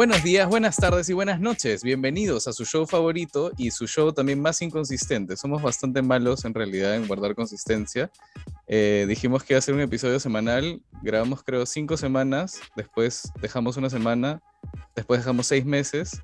[0.00, 1.84] Buenos días, buenas tardes y buenas noches.
[1.84, 5.36] Bienvenidos a su show favorito y su show también más inconsistente.
[5.36, 8.10] Somos bastante malos en realidad en guardar consistencia.
[8.66, 10.80] Eh, dijimos que iba a ser un episodio semanal.
[11.02, 14.40] Grabamos creo cinco semanas, después dejamos una semana,
[14.96, 16.22] después dejamos seis meses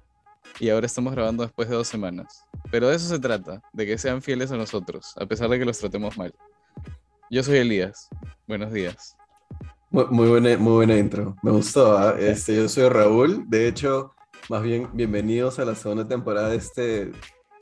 [0.58, 2.46] y ahora estamos grabando después de dos semanas.
[2.71, 5.67] Pero de eso se trata, de que sean fieles a nosotros, a pesar de que
[5.67, 6.35] los tratemos mal.
[7.31, 8.08] Yo soy Elías.
[8.46, 9.18] Buenos días.
[9.90, 11.36] Muy, muy buena, muy buena intro.
[11.43, 11.96] Me gustó.
[11.96, 12.17] ¿ah?
[12.18, 13.45] Este, yo soy Raúl.
[13.49, 14.14] De hecho,
[14.49, 17.12] más bien, bienvenidos a la segunda temporada de este,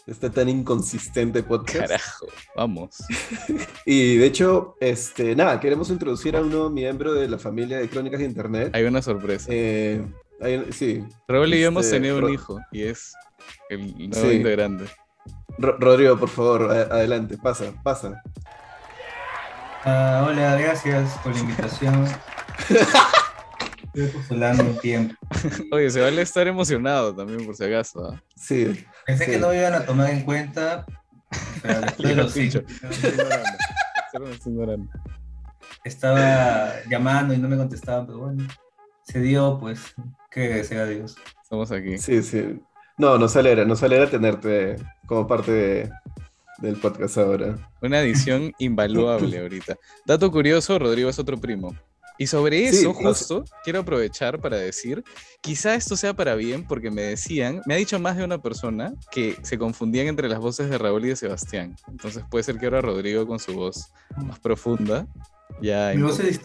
[0.07, 1.81] este tan inconsistente podcast.
[1.89, 2.97] Carajo, vamos.
[3.87, 7.89] y de hecho, este, nada, queremos introducir a un nuevo miembro de la familia de
[7.89, 8.71] Crónicas de Internet.
[8.75, 9.49] Hay una sorpresa.
[9.51, 10.05] Eh,
[10.41, 11.05] hay- sí.
[11.29, 13.13] Raúl y yo hemos este, tenido un hijo y es
[13.69, 14.37] el nuevo Sí.
[14.37, 14.85] integrante.
[15.59, 18.21] Ro- Rodrigo, por favor, adelante, pasa, pasa.
[19.85, 22.07] Ah, hola, gracias por la invitación.
[22.69, 25.15] Estoy postulando un tiempo.
[25.73, 28.13] Oye, se vale estar emocionado también, por si acaso.
[28.13, 28.23] ¿ah?
[28.35, 28.85] Sí.
[29.07, 29.31] Pensé Sí.
[29.33, 30.87] que no me iban a tomar en cuenta,
[31.63, 32.63] pero después estoy
[34.47, 34.89] ignorando.
[35.85, 38.47] estaba llamando y no me contestaban, pero bueno,
[39.03, 39.95] se dio, pues,
[40.31, 41.17] que sea Dios.
[41.43, 41.99] Estamos aquí.
[41.99, 42.59] Sí, sí.
[42.97, 45.91] No, nos alegra, nos alegra tenerte como parte de-
[46.59, 47.57] del podcast ahora.
[47.83, 49.77] Una edición invaluable ahorita.
[50.05, 51.75] Dato curioso, Rodrigo es otro primo.
[52.17, 53.05] Y sobre Sí, eso, no sé.
[53.05, 55.03] justo, quiero aprovechar para decir,
[55.41, 58.95] quizá esto sea para bien, porque me decían, me ha dicho más de una persona
[59.11, 61.75] que se confundían entre las voces de Raúl y de Sebastián.
[61.89, 65.09] Entonces puede ser que ahora Rodrigo con su voz más profunda,
[65.61, 65.93] ya...
[65.97, 66.39] Mi voz es.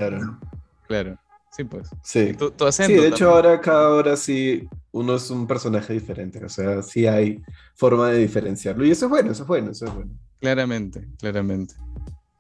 [0.88, 1.20] Claro,
[1.60, 1.90] sí pues.
[2.04, 2.34] Sí.
[2.34, 3.46] Tu, tu acento Sí, de hecho también.
[3.48, 7.42] ahora cada hora sí uno es un personaje diferente, o sea, sí hay
[7.76, 8.86] forma de diferenciarlo.
[8.86, 10.12] Y eso es bueno, eso es bueno, eso es bueno.
[10.40, 11.76] Claramente, claramente.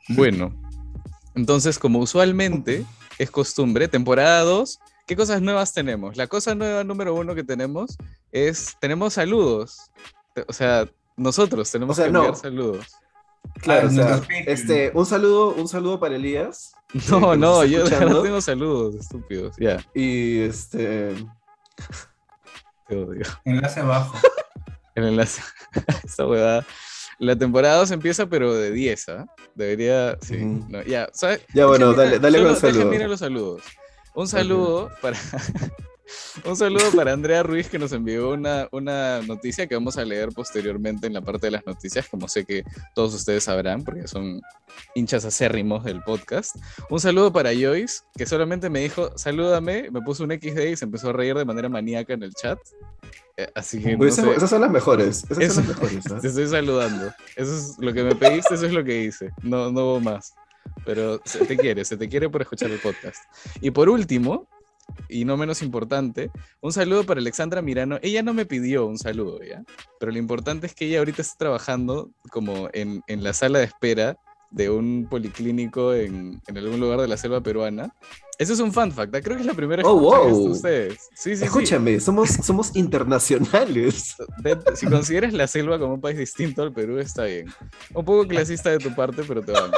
[0.09, 0.55] Bueno,
[1.35, 2.85] entonces, como usualmente
[3.19, 6.17] es costumbre, temporada 2, ¿qué cosas nuevas tenemos?
[6.17, 7.97] La cosa nueva número uno que tenemos
[8.31, 9.91] es, tenemos saludos.
[10.47, 12.19] O sea, nosotros tenemos O sea, que no.
[12.19, 12.85] enviar saludos.
[13.61, 16.71] Claro, Ah, o sea, este, un saludo, un saludo para Elías.
[17.09, 18.23] No, no, yo no escuchando.
[18.23, 19.55] tengo saludos, estúpidos.
[19.59, 21.13] Ya, Y este,
[22.87, 23.21] te odio.
[23.45, 24.17] Enlace abajo.
[24.95, 25.41] El enlace.
[26.03, 26.65] Esta huevada.
[27.19, 29.25] La temporada 2 empieza, pero de 10, ¿ah?
[29.53, 30.17] Debería.
[30.21, 30.37] Sí.
[30.37, 30.65] Ujú.
[30.69, 31.41] no, ya, ¿sabes?
[31.53, 32.73] Ya, bueno, dale- dale con solo el saludo.
[32.77, 33.61] dejen mirar los saludos.
[34.15, 35.17] Un saludo para.
[36.45, 40.29] Un saludo para Andrea Ruiz que nos envió una, una noticia que vamos a leer
[40.29, 42.63] posteriormente en la parte de las noticias, como sé que
[42.95, 44.41] todos ustedes sabrán, porque son
[44.95, 46.55] hinchas acérrimos del podcast.
[46.89, 50.85] Un saludo para Joyce, que solamente me dijo, salúdame, me puso un XD y se
[50.85, 52.59] empezó a reír de manera maníaca en el chat.
[53.37, 54.35] Eh, Así que no pues, esas, sé.
[54.35, 56.03] esas son las mejores, esas Eso- son las mejores.
[56.21, 57.11] Te estoy saludando.
[57.35, 59.31] Eso es lo que me pediste, eso es lo que hice.
[59.41, 60.33] No, no hubo más.
[60.85, 63.17] Pero se te quiere, se te quiere por escuchar el podcast.
[63.59, 64.47] Y por último,
[65.07, 67.99] y no menos importante, un saludo para Alexandra Mirano.
[68.01, 69.63] Ella no me pidió un saludo, ¿ya?
[69.99, 73.65] Pero lo importante es que ella ahorita está trabajando como en, en la sala de
[73.65, 74.17] espera
[74.51, 77.93] de un policlínico en, en algún lugar de la selva peruana.
[78.39, 79.13] Eso es un fun fact.
[79.13, 79.21] ¿ah?
[79.21, 80.47] Creo que es la primera vez Oh, que wow.
[80.51, 80.93] ustedes.
[81.13, 81.43] Sí, sí, sí.
[81.43, 84.15] Escúchame, somos, somos internacionales.
[84.41, 87.47] De- si consideras la selva como un país distinto al Perú, está bien.
[87.93, 89.77] Un poco clasista de tu parte, pero te banco.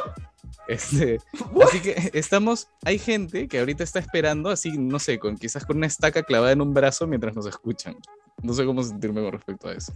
[0.67, 1.19] Este,
[1.63, 5.77] así que estamos, hay gente que ahorita está esperando, así, no sé, con, quizás con
[5.77, 7.95] una estaca clavada en un brazo mientras nos escuchan.
[8.43, 9.93] No sé cómo sentirme con respecto a eso.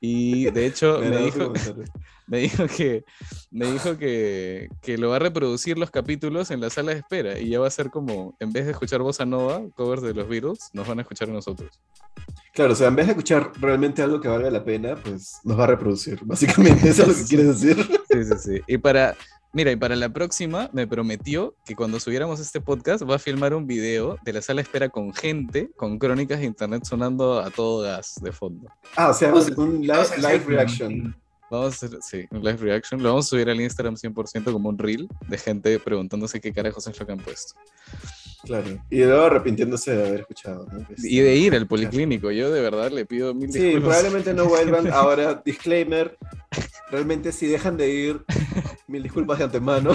[0.00, 1.52] Y de hecho Me dijo,
[2.26, 3.04] me dijo que
[3.50, 7.38] me dijo que, que lo va a reproducir los capítulos en la sala de espera
[7.38, 10.28] y ya va a ser como, en vez de escuchar Bossa Nova, covers de los
[10.28, 11.80] Beatles, nos van a escuchar a nosotros.
[12.52, 15.58] Claro, o sea, en vez de escuchar realmente algo que valga la pena, pues nos
[15.58, 16.18] va a reproducir.
[16.24, 17.86] Básicamente, eso es lo que quieres decir.
[18.10, 18.60] Sí, sí, sí.
[18.66, 19.16] Y para,
[19.52, 23.54] mira, y para la próxima me prometió que cuando subiéramos este podcast va a filmar
[23.54, 27.50] un video de la sala de espera con gente, con crónicas de internet sonando a
[27.50, 28.68] todo gas de fondo.
[28.96, 31.16] Ah, o sea, Vamos a- un live, reaction.
[31.50, 33.02] Vamos a hacer, sí, un live reaction.
[33.02, 36.86] Lo vamos a subir al Instagram 100% como un reel de gente preguntándose qué carajos
[36.86, 37.54] es lo que han puesto.
[38.44, 38.66] Claro.
[38.90, 40.66] Y luego arrepintiéndose de haber escuchado.
[40.70, 40.80] ¿no?
[40.80, 42.30] Este, Y de ir al policlínico.
[42.30, 43.88] Yo de verdad le pido mil Sí, disculpas.
[43.96, 44.86] probablemente no vuelvan.
[44.92, 46.18] Ahora, disclaimer.
[46.90, 48.24] Realmente, si dejan de ir,
[48.88, 49.90] mil disculpas de antemano.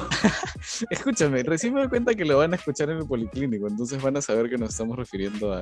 [0.90, 4.18] Escúchame, recién me doy cuenta que lo van a escuchar en el policlínico, entonces van
[4.18, 5.62] a saber que nos estamos refiriendo a...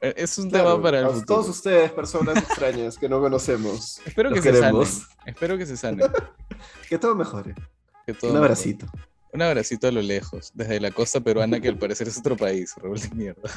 [0.00, 1.26] Eh, Es un Claro, tema para el a futuro.
[1.26, 4.82] todos ustedes, personas extrañas que no conocemos, Espero que se sanen.
[5.26, 6.06] Espero que se sanen.
[6.88, 7.54] que todo mejore.
[8.06, 8.46] que todo Un mejore.
[8.52, 8.86] abracito.
[9.32, 12.74] Un abracito a lo lejos, desde la costa peruana, que al parecer es otro país,
[12.76, 13.50] Raúl de mierda.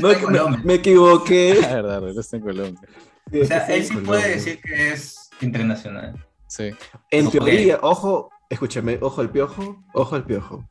[0.00, 1.58] No, me, me equivoqué.
[1.60, 2.88] La verdad, está en Colombia.
[3.32, 6.26] O sea, él sí puede decir que es internacional.
[6.46, 6.70] Sí.
[7.10, 10.68] En teoría, ojo, escúchame, ojo al piojo, ojo al piojo.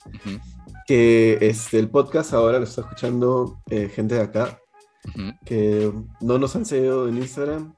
[0.88, 4.60] que este, el podcast ahora lo está escuchando eh, gente de acá
[5.46, 5.92] Que
[6.22, 7.74] no nos han seguido en Instagram,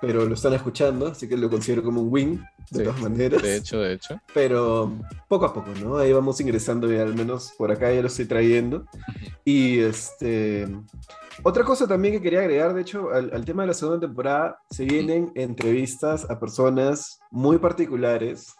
[0.00, 3.42] pero lo están escuchando, así que lo considero como un win, de Sí, todas maneras.
[3.42, 4.20] De hecho, de hecho.
[4.34, 4.92] Pero
[5.28, 5.96] poco a poco, ¿no?
[5.98, 8.84] Ahí vamos ingresando y al menos por acá ya lo estoy trayendo.
[9.44, 10.68] Y este...
[11.42, 14.58] Otra cosa también que quería agregar, de hecho, al, al tema de la segunda temporada,
[14.70, 18.54] se vienen entrevistas a personas muy particulares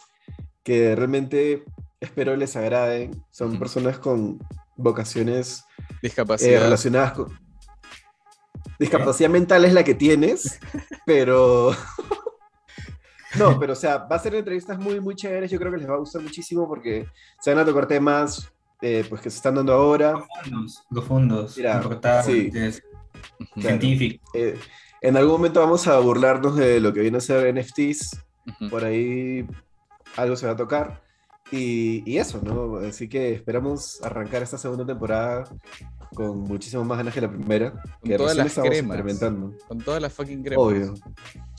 [0.62, 1.64] que realmente
[2.00, 3.24] espero les agraden.
[3.30, 4.38] Son personas con
[4.76, 5.64] vocaciones
[6.02, 7.45] eh, relacionadas con...
[8.78, 10.60] Discapacidad mental es la que tienes,
[11.06, 11.72] pero...
[13.38, 15.50] No, pero o sea, va a ser entrevistas muy, muy chéveres.
[15.50, 17.06] Yo creo que les va a gustar muchísimo porque
[17.38, 18.50] se van a tocar temas
[18.80, 20.14] eh, pues, que se están dando ahora.
[20.14, 22.82] Profundos, profundos, Mira, importantes.
[23.36, 23.60] Claro.
[23.60, 24.30] científicos.
[24.32, 24.58] Eh,
[25.02, 28.24] en algún momento vamos a burlarnos de lo que viene a ser NFTs.
[28.46, 28.70] Ujú.
[28.70, 29.46] Por ahí
[30.16, 31.02] algo se va a tocar.
[31.50, 32.76] Y, y eso, ¿no?
[32.78, 35.44] Así que esperamos arrancar esta segunda temporada
[36.14, 37.70] con muchísimo más ganas que la primera.
[37.72, 38.96] Con Que todas recién las estamos cremas.
[38.98, 39.56] experimentando.
[39.68, 40.64] Con todas las fucking cremas.
[40.66, 40.94] Obvio.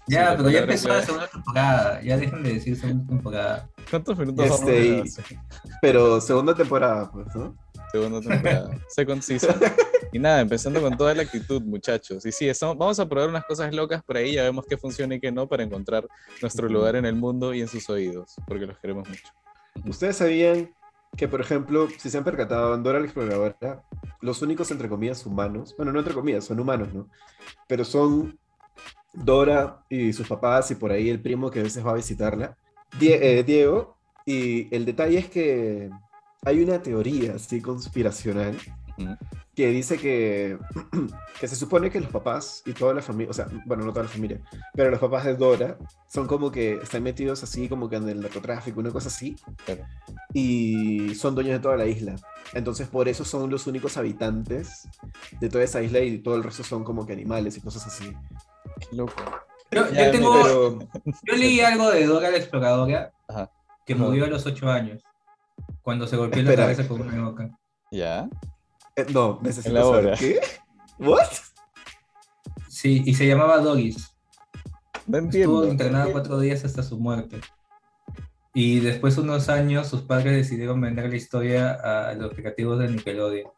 [0.10, 2.02] Ya, Sí, pero ya empezó la segunda temporada.
[2.02, 3.70] Ya dejen de decir segunda temporada.
[3.90, 5.38] ¿Cuántos minutos Este, vamos a hacer?
[5.82, 7.56] Pero segunda temporada, pues, ¿no?
[7.92, 8.72] Segunda temporada.
[8.90, 9.56] Second season.
[10.14, 12.26] Y nada, empezando con toda la actitud, muchachos.
[12.26, 15.16] Y sí, estamos- vamos a probar unas cosas locas por ahí, ya vemos qué funciona
[15.16, 16.08] y qué no para encontrar
[16.42, 19.24] nuestro lugar en el mundo y en sus oídos, porque los queremos mucho.
[19.86, 20.72] ¿Ustedes sabían
[21.16, 23.84] que, por ejemplo, si se han percatado, en Dora la Exploradora,
[24.22, 27.08] los únicos, entre comillas, humanos, bueno, no entre comillas, son humanos, ¿no?
[27.68, 28.38] Pero son
[29.14, 32.58] Dora y sus papás y por ahí el primo que a veces va a visitarla,
[33.00, 35.90] Die- eh, Diego, y el detalle es que
[36.44, 38.58] hay una teoría así conspiracional.
[39.58, 40.56] Que dice que,
[41.42, 44.04] que se supone que los papás y toda la familia, o sea, bueno, no toda
[44.04, 44.40] la familia,
[44.76, 48.22] pero los papás de Dora son como que están metidos así como que en el
[48.22, 49.84] narcotráfico, una cosa así, Claro.
[50.32, 52.16] y son dueños de toda la isla.
[52.54, 54.88] Entonces, por eso son los únicos habitantes
[55.42, 58.14] de toda esa isla y todo el resto son como que animales y cosas así.
[58.92, 59.14] Qué loco.
[59.72, 60.80] Yo, yo tengo, Pero,
[61.24, 63.52] yo leí algo de Dora la Exploradora Ajá.
[63.88, 64.04] que Ajá.
[64.04, 65.02] murió a los 8 años.
[65.82, 66.64] Cuando se golpeó la Espera.
[66.68, 67.50] cabeza con una roca.
[67.92, 68.30] ¿Ya?
[68.98, 70.18] Eh, no, necesito saber.
[70.18, 70.40] ¿Qué?
[71.00, 71.28] ¿What?
[72.68, 74.14] Sí, y se llamaba Doris.
[75.06, 75.68] No Estuvo entiendo.
[75.68, 77.40] internada cuatro días hasta su muerte.
[78.54, 82.90] Y después de unos años, sus padres decidieron vender la historia a los creativos de
[82.90, 83.52] Nickelodeon.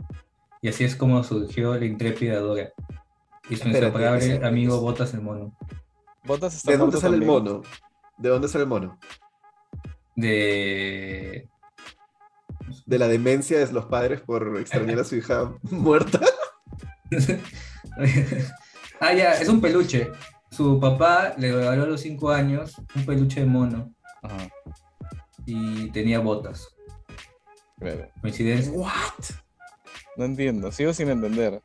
[0.62, 2.72] Y así es como surgió la intrépida Dora.
[3.50, 5.58] Y su inseparable amigo Botas el Mono.
[6.24, 7.64] Botas está ¿De dónde sale el mono?
[8.18, 9.00] ¿De dónde sale el mono?
[10.16, 11.49] De.
[12.90, 16.20] De la demencia de los padres por extrañar a su hija muerta.
[19.00, 20.12] ah, ya, es un peluche.
[20.52, 23.94] Su papá le regaló a los 5 años un peluche de mono
[24.24, 24.50] Ajá,
[25.46, 26.68] y tenía botas.
[27.80, 28.10] claro.
[28.22, 28.72] Coincidencia.
[28.74, 28.90] ¿What?
[30.18, 31.62] No entiendo, sigo sin entender.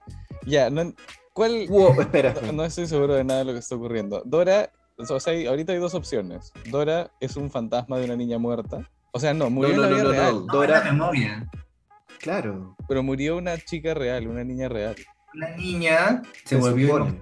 [0.47, 0.93] Ya, no,
[1.33, 1.67] ¿cuál?
[1.69, 2.35] Wow, espera.
[2.43, 4.23] No, no estoy seguro de nada de lo que está ocurriendo.
[4.27, 6.53] Dora, o sea, ahorita hay dos opciones.
[6.71, 8.91] Dora es un fantasma de una niña muerta.
[9.17, 10.41] O sea, no, murió no, en la vida no, real, no.
[10.47, 11.49] No, Dora- es la memoria.
[12.21, 12.75] Claro.
[12.89, 14.97] pero murió una chica real, una niña real.
[15.35, 16.95] Una niña se Se volvió.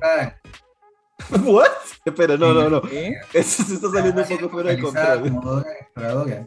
[1.45, 1.67] ¿What?
[2.05, 2.83] Espera, no, no, no.
[2.83, 3.15] ¿Qué?
[3.35, 5.21] Eso se está saliendo un poco fuera de control.
[5.21, 6.47] como Dora la exploradora.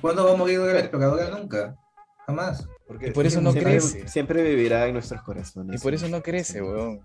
[0.00, 1.30] ¿Cuándo va a morir Dora la exploradora?
[1.30, 1.76] Nunca.
[2.26, 2.68] Jamás.
[2.86, 4.08] Porque Y por eso no siempre, crece.
[4.08, 5.80] Siempre vivirá en nuestros corazones.
[5.80, 6.60] Y por eso no crece, Sí.
[6.60, 7.00] weón.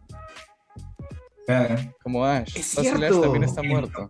[1.46, 1.75] Claro.
[2.03, 2.56] Como Ash.
[2.58, 3.22] Es Fácil Ash cierto.
[3.22, 4.10] también está muerto.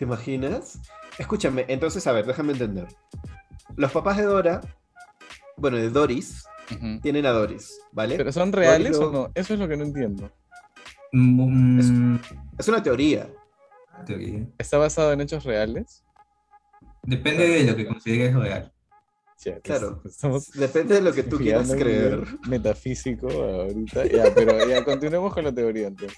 [0.00, 0.78] ¿Te imaginas?
[1.18, 2.88] Escúchame, entonces, a ver, déjame entender.
[3.76, 4.62] Los papás de Dora,
[5.58, 6.42] bueno, de Doris,
[7.02, 8.16] tienen a Doris, ¿vale?
[8.16, 9.30] ¿Pero son reales o no?
[9.34, 10.32] Eso es lo que no entiendo.
[11.12, 12.16] Mm,
[12.56, 13.28] Es una teoría.
[14.06, 14.46] teoría.
[14.56, 16.02] ¿Está basado en hechos reales?
[17.02, 18.72] Depende de lo que consideres real.
[19.44, 20.00] Ya, pues, Claro.
[20.06, 22.24] Estamos Depende de lo que tú quieras creer.
[22.48, 24.06] Metafísico ahorita.
[24.06, 26.16] Ya, pero ya, continuemos con la teoría entonces.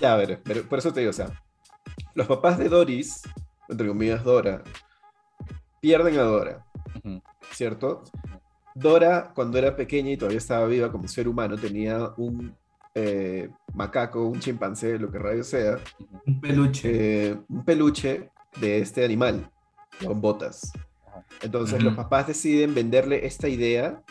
[0.00, 1.28] Ya, a ver, pero por eso te digo, o sea,
[2.14, 3.22] los papás de Doris,
[3.68, 4.62] entre comillas Dora,
[5.80, 6.64] pierden a Dora.
[7.52, 8.02] ¿cierto?
[8.74, 12.54] Dora, cuando era pequeña y todavía estaba viva como ser humano, tenía un
[12.94, 15.78] eh, macaco, un chimpancé, lo que radio sea,
[16.26, 17.28] Un peluche.
[17.30, 18.30] eh, un peluche
[18.60, 19.50] de este animal
[20.04, 20.72] con botas.
[21.42, 24.02] Entonces los papás deciden venderle esta idea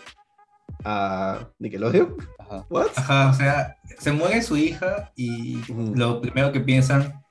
[0.83, 2.15] a Nickelodeon.
[2.39, 2.65] Ajá.
[2.69, 2.87] ¿What?
[2.95, 5.61] Ajá, o sea, se muere su hija y
[5.95, 7.21] lo primero que piensan,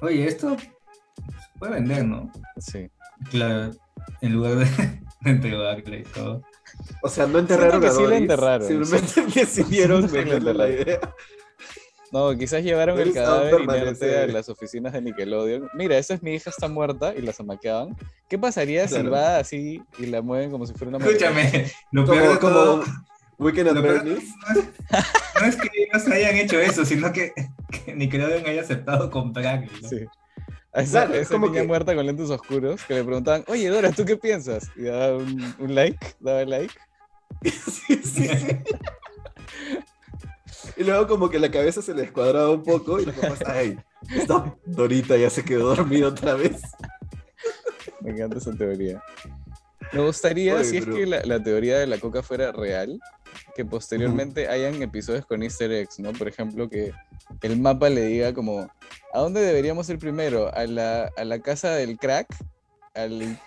[0.00, 2.30] oye, esto se puede vender, ¿no?
[2.58, 2.88] Sí.
[3.30, 3.70] Claro,
[4.20, 4.66] en lugar de,
[5.24, 6.42] entregarle y todo.
[7.02, 8.68] O sea, no enterraron que a sí la Doris, enterraron.
[8.68, 11.00] Simplemente decidieron venderle la idea.
[12.12, 15.68] No, quizás llevaron el cadáver inerte a las oficinas de Nickelodeon.
[15.74, 17.96] Mira, esa es mi hija, está muerta, y la zamaqueaban.
[18.28, 19.10] ¿Qué pasaría si Claro.
[19.10, 21.30] va así y la mueven como si fuera una marioneta?
[21.30, 22.94] Escúchame, lo peor de Como, todo como
[23.38, 24.30] Weekend at Bernie's.
[25.40, 27.32] no es que ellos hayan hecho eso, sino que,
[27.84, 29.70] que Nickelodeon haya aceptado comprarlo.
[29.82, 29.88] ¿no?
[29.88, 30.04] Sí.
[30.72, 33.92] Esa, Claro, es como niña que- muerta con lentes oscuros que le preguntaban, oye Dora,
[33.92, 34.70] ¿tú qué piensas?
[34.76, 36.74] Y daba un, un like, daba like.
[37.44, 38.28] Sí, sí, sí.
[40.76, 43.78] Y luego como que la cabeza se le descuadraba un poco y los papás, ay,
[44.14, 46.60] esta Dorita ya se quedó dormida otra vez.
[48.00, 49.02] Me encanta esa teoría.
[49.92, 53.00] Me gustaría, Oye, si es que la, la teoría de la coca fuera real,
[53.56, 56.12] que posteriormente hayan episodios con easter eggs, ¿no?
[56.12, 56.92] Por ejemplo, que
[57.42, 58.70] el mapa le diga como,
[59.12, 60.54] ¿a dónde deberíamos ir primero?
[60.54, 62.28] ¿A la, a la casa del crack?
[62.94, 63.38] Al,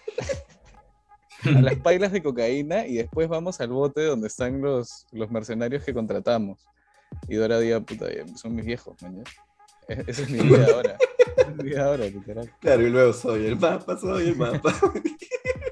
[1.46, 5.84] a las pailas de cocaína y después vamos al bote donde están los, los mercenarios
[5.84, 6.68] que contratamos.
[7.28, 9.24] Y Dora diga, puta, son mis viejos, man.
[9.24, 9.96] ya.
[9.96, 10.98] E- Esa es mi vida ahora.
[11.38, 12.52] Es mi vida ahora, literal.
[12.60, 14.74] Claro, y luego soy el mapa, soy el mapa.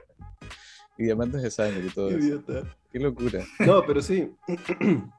[0.97, 2.19] Y diamantes de sangre y todo eso.
[2.19, 2.63] Idiota.
[2.91, 3.45] Qué locura.
[3.59, 4.31] No, pero sí.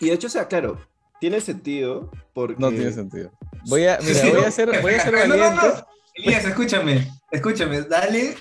[0.00, 0.78] Y de hecho, o sea, claro,
[1.20, 2.56] tiene sentido porque...
[2.58, 3.30] No tiene sentido.
[3.66, 5.66] Voy a, mira, Sí, voy a ser, voy a ser No, no, valiente.
[5.66, 5.86] no.
[6.16, 8.36] Elías, escúchame, escúchame, dale,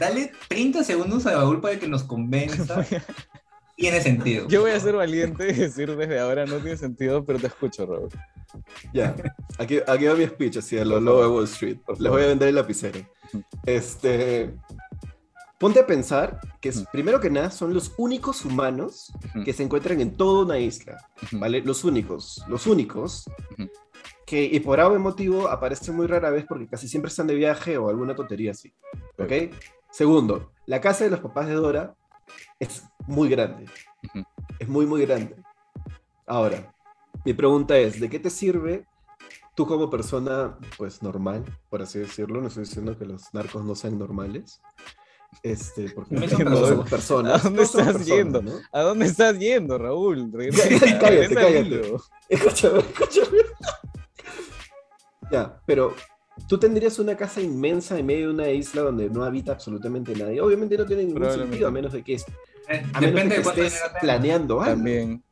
[0.00, 2.84] dale 30 segundos a Raúl para que nos convenza.
[3.76, 4.46] Tiene sentido.
[4.48, 7.86] Yo voy a ser valiente y decir desde ahora no tiene sentido, pero te escucho,
[7.86, 8.08] Raúl.
[8.92, 9.14] Ya,
[9.58, 11.28] aquí, aquí va mi speech, así a lo Por lobo de.
[11.28, 11.78] Wall Street.
[11.98, 13.00] Les voy a vender el lapicero.
[13.64, 14.54] Este...
[15.62, 19.12] Ponte a pensar que es- primero que nada son los únicos humanos
[19.44, 20.98] que se encuentran en toda una isla.
[21.30, 21.60] ¿vale?
[21.62, 23.24] Los únicos, los únicos,
[24.26, 27.78] que y por algún motivo aparecen muy rara vez porque casi siempre están de viaje
[27.78, 28.74] o alguna tontería así,
[29.18, 29.54] ¿ok?
[29.90, 31.94] Segundo, la casa de los papás de Dora
[32.58, 33.66] es muy grande,
[34.58, 35.36] es muy, muy grande.
[36.26, 36.74] Ahora,
[37.24, 38.84] mi pregunta es, ¿de qué te sirve
[39.54, 42.40] tú como persona, pues normal, por así decirlo?
[42.40, 44.60] No estoy diciendo que los narcos no sean normales.
[45.42, 46.58] Este, porque personas.
[46.68, 47.40] somos personas.
[47.40, 48.42] ¿A dónde estás personas, yendo?
[48.42, 48.52] ¿no?
[48.72, 50.30] ¿A dónde estás yendo, Raúl?
[50.32, 50.68] Regresa,
[51.00, 51.92] Cállate, regresa cállate.
[52.28, 53.38] Escúchame, escúchame.
[55.30, 55.94] Ya, pero
[56.48, 60.40] tú tendrías una casa inmensa en medio de una isla donde no habita absolutamente nadie.
[60.40, 62.24] Obviamente no tiene ningún sentido, a menos de que, es-
[62.68, 64.74] Eh, a menos de Depende que de cuánto estés planeando algo.
[64.76, 65.22] También.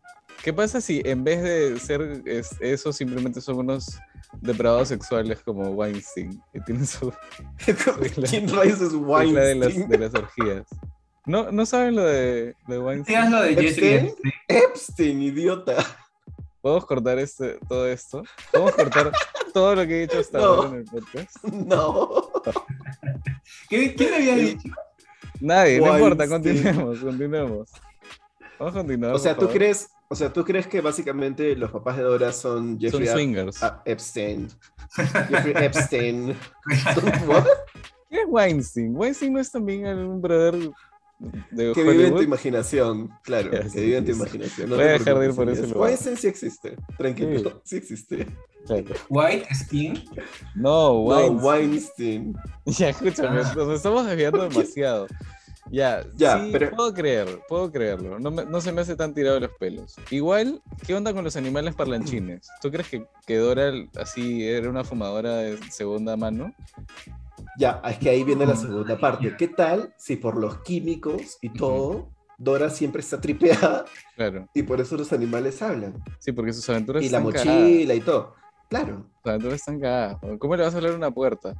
[0.42, 3.98] ¿Qué pasa si en vez de ser es- eso simplemente son unos
[4.40, 6.40] depravados sexuales como Weinstein?
[6.52, 7.12] Que tienen su
[8.28, 9.88] ¿Quién rayos es isla de las, Weinstein?
[9.88, 10.66] de las orgías.
[11.26, 13.18] ¿No, ¿No saben lo de, de Weinstein?
[13.18, 14.14] Digas lo de Jeffrey Epstein.
[14.48, 15.22] Epstein.
[15.22, 15.76] Idiota.
[16.62, 18.22] ¿Podemos cortar este, todo esto?
[18.52, 19.12] ¿Podemos cortar
[19.54, 20.44] todo lo que he dicho hasta No.
[20.44, 21.44] ahora en el podcast?
[21.44, 22.30] No.
[23.68, 24.68] ¿Qué- ¿Quién había dicho?
[25.40, 26.30] Nadie, no importa, Weinstein.
[26.30, 27.70] continuemos, continuemos.
[28.58, 29.14] Vamos a continuar.
[29.14, 32.72] O sea, ¿tú crees, o sea, ¿tú crees que básicamente los papás de Dora son
[32.72, 33.62] Son Jeffrey Ep- swingers.
[33.62, 34.48] ah, Epstein?
[34.96, 36.36] Jeffrey Epstein.
[37.26, 37.44] What?
[38.10, 38.96] ¿Qué es Weinstein?
[38.96, 40.56] Weinstein no es también un brother
[41.52, 44.18] de Que vive en tu imaginación, claro, que sí, vive en tu sí.
[44.18, 44.70] imaginación.
[44.70, 45.76] No Voy a dejar de ir por ese lugar.
[45.82, 48.26] Weinstein sí existe, tranquilo, sí, existe.
[48.66, 48.84] Claro.
[49.08, 49.48] White.
[50.56, 51.44] No, No, Weinstein.
[51.44, 52.34] Weinstein.
[52.66, 53.54] Ya, escúchame, Ah.
[53.56, 55.06] nos estamos desviando demasiado.
[55.70, 58.18] Ya, Ya, sí, pero- puedo creer, puedo creerlo.
[58.18, 59.94] No, me- no se me hace tan tirado de los pelos.
[60.10, 62.48] Igual, ¿qué onda con los animales parlanchines?
[62.62, 66.52] ¿Tú crees que, que Dora así era una fumadora de segunda mano?
[67.58, 69.36] Ya, es que ahí viene la segunda parte.
[69.36, 73.84] ¿Qué tal si por los químicos y todo, Dora siempre está tripeada
[74.16, 76.02] Claro, y por eso los animales hablan?
[76.18, 77.60] sí, porque sus aventuras Y la están cagadas.
[77.62, 78.34] mochila y todo.
[78.70, 79.04] Claro.
[79.22, 80.16] Sus aventuras están cagadas.
[80.38, 81.54] ¿Cómo le vas a hablar a una puerta?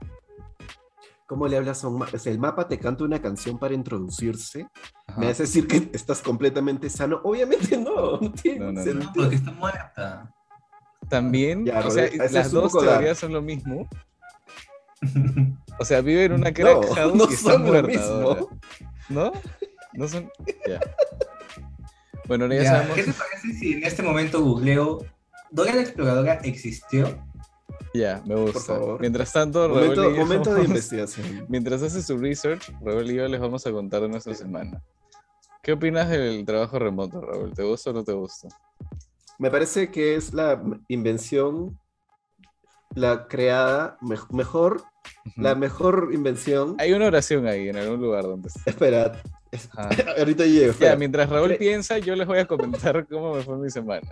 [1.31, 2.19] ¿Cómo le hablas a un mapa?
[2.25, 4.67] el mapa te canta una canción para introducirse.
[5.07, 5.21] Ajá.
[5.21, 7.21] ¿Me hace decir que estás completamente sano?
[7.23, 8.83] Obviamente no, no tiene No, no, no.
[8.83, 9.05] sentido.
[9.05, 10.35] No, porque está muerta.
[11.09, 13.89] También, Ya, o sea, las dos teorías son lo mismo.
[15.79, 18.05] O sea, vive en una No, crack house no y está son lo muerta mismo.
[18.13, 18.41] ahora.
[19.09, 19.33] ¿No?
[19.93, 20.29] No son.
[20.69, 20.81] Ya.
[22.27, 22.97] Bueno, ahora ya, Ya, sabemos.
[22.97, 24.99] ¿Qué te parece si en este momento googleo
[25.53, 27.25] Dora la exploradora existió?
[27.93, 28.61] Ya, me gusta.
[28.61, 29.01] favor.
[29.01, 31.47] Mientras tanto, Raúl Momento, y yo momento de investigación.
[31.49, 34.81] Mientras hace su research, Raúl y yo les vamos a contar de nuestra semana.
[35.63, 37.53] ¿Qué opinas del trabajo remoto, Raúl?
[37.53, 38.49] ¿Te gusta o no te gusta?
[39.39, 41.79] Me parece que es la invención,
[42.95, 44.83] la creada, me- mejor,
[45.37, 46.77] la mejor invención.
[46.79, 48.71] Hay una oración ahí en algún lugar donde está.
[48.71, 49.21] Espera,
[50.19, 50.75] ahorita llego.
[50.79, 54.09] Ya, mientras Raúl piensa, yo les voy a comentar cómo me fue mi semana.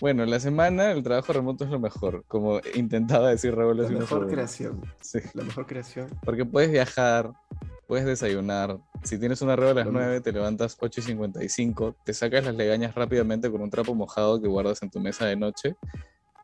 [0.00, 4.28] Bueno, la semana, el trabajo remoto es lo mejor, como intentaba decir Raúl La mejor
[4.28, 6.08] creación, Sí, la mejor creación.
[6.24, 7.32] porque puedes viajar,
[7.86, 8.78] puedes desayunar.
[9.04, 12.44] Si tienes una rueda a las Lo 9, te levantas 8 y 55, te sacas
[12.44, 15.76] las legañas rápidamente con un trapo mojado que guardas en tu mesa de noche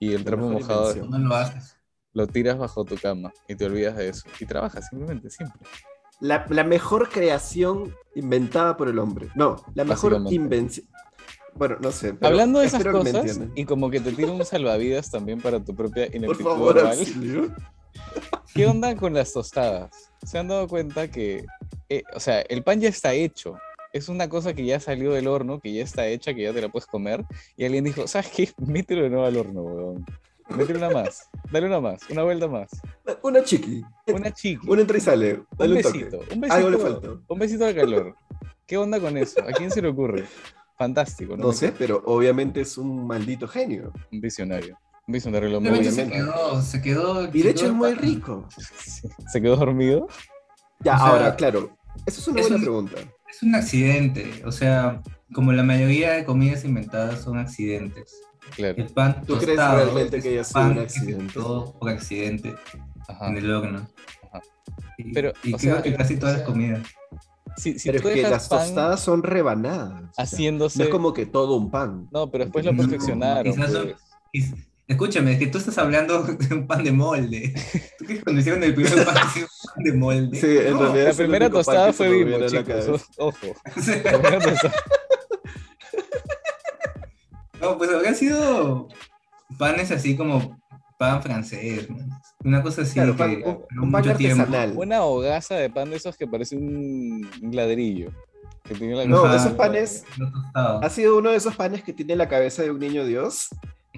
[0.00, 1.10] y el La trapo mojado invención.
[1.10, 1.76] No lo haces.
[2.14, 4.22] lo tiras bajo tu cama y te olvidas de eso.
[4.40, 5.60] Y trabajas simplemente, siempre.
[6.20, 9.28] La, la mejor creación inventada por el hombre.
[9.34, 10.86] No, la mejor invención.
[11.54, 12.14] Bueno, no sé.
[12.14, 15.74] pero Hablando de esas cosas, y como que te tira un salvavidas también para tu
[15.74, 17.54] propia Por ineptitud favor, oral, auxilio.
[18.54, 20.10] ¿Qué onda con las tostadas?
[20.24, 21.44] ¿Se han dado cuenta que,
[21.88, 23.54] eh, o sea, el pan ya está hecho?
[23.92, 26.62] Es una cosa que ya salió del horno, que ya está hecha, que ya te
[26.62, 27.24] la puedes comer.
[27.56, 28.50] Y alguien dijo, ¿sabes qué?
[28.66, 30.06] Mételo de nuevo al horno, weón.
[30.48, 31.28] Mételo una más.
[31.50, 32.00] Dale una más.
[32.10, 32.70] Una vuelta más.
[33.22, 33.82] Una chiqui.
[34.08, 34.68] Una chiqui.
[34.68, 35.34] Un entra y sale.
[35.34, 35.98] Un Dale un, toque.
[35.98, 36.18] besito.
[36.34, 36.54] Un besito.
[36.54, 37.20] Algo le.
[37.28, 38.16] Un besito al calor.
[38.66, 39.40] ¿Qué onda con eso?
[39.42, 40.24] ¿A quién se le ocurre?
[40.82, 41.44] Fantástico, ¿no?
[41.46, 43.92] No sé, pero obviamente es un maldito genio.
[44.10, 44.76] Un visionario.
[45.06, 47.28] Un visionario lo muy se quedó, se quedó.
[47.32, 48.48] Y de hecho es muy rico.
[49.32, 50.08] Se quedó dormido.
[50.80, 51.76] Ya, O sea, ahora, claro.
[52.06, 52.96] Esa es una es buena un- pregunta.
[53.30, 55.00] Es un accidente, o sea,
[55.32, 58.20] como la mayoría de comidas inventadas son accidentes.
[58.56, 58.74] Claro.
[58.76, 61.40] El pan ¿Tú crees realmente que haya sido un accidente?
[61.78, 62.54] por accidente
[63.08, 63.28] Ajá.
[63.28, 63.86] en el horno.
[64.32, 64.40] Ajá.
[64.98, 66.82] Y, Pero, y o creo sea, que casi todas las comidas.
[67.56, 70.02] Si, si pero tú es que las pan tostadas son rebanadas.
[70.10, 70.78] o sea, haciéndose.
[70.78, 72.08] no es como que todo un pan.
[72.10, 73.54] No, pero después lo perfeccionaron.
[73.54, 73.94] son-
[74.32, 74.52] pues.
[74.88, 77.54] Escúchame, es que tú estás hablando de un pan de molde.
[77.98, 80.38] ¿Tú crees que cuando hicieron el primer pan pan de molde?
[80.40, 83.04] Sí, en No, realidad La primera tostada fue la chicos.
[83.18, 83.36] Ojo.
[83.76, 83.82] La
[84.20, 84.74] primera tostada-
[87.60, 88.88] no, pues habrían sido
[89.58, 90.60] panes así como
[91.02, 92.08] pan francés, man.
[92.44, 94.42] Una cosa así Claro, que pan- un, un pan mucho tiempo.
[94.42, 94.72] artesanal.
[94.76, 98.10] Una hogaza de pan de esos que parece un ladrillo.
[98.64, 99.36] Que tiene la No, Ajá.
[99.36, 102.78] esos panes No ha sido uno de esos panes que tiene la cabeza de un
[102.78, 103.48] niño Dios,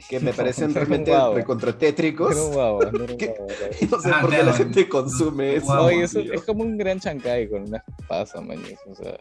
[0.08, 2.34] que me No, parecen realmente recontratétricos.
[3.90, 5.66] No sé Ah, por qué la gente consume eso.
[5.66, 8.73] Guau, Oye, eso es como un gran chancay con unas pasas, maños.
[8.90, 9.16] O sea,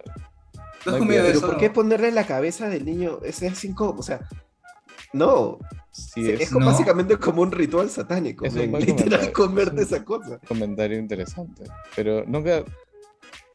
[0.83, 1.41] ¿Tú no has hay comido que- Pero?
[1.41, 3.19] ¿por qué ponerle la cabeza del niño?
[3.23, 3.99] Ese es incómodo.
[3.99, 4.21] O sea,
[5.13, 5.60] no.
[5.91, 6.72] sí Sí, es, es, como- ¿no?
[6.72, 8.46] básicamente como un ritual satánico.
[8.46, 9.34] Es un buen literal, comentario.
[9.34, 10.39] comerte Es un- esa cosa.
[10.48, 11.63] comentario interesante.
[11.96, 12.63] Pero nunca,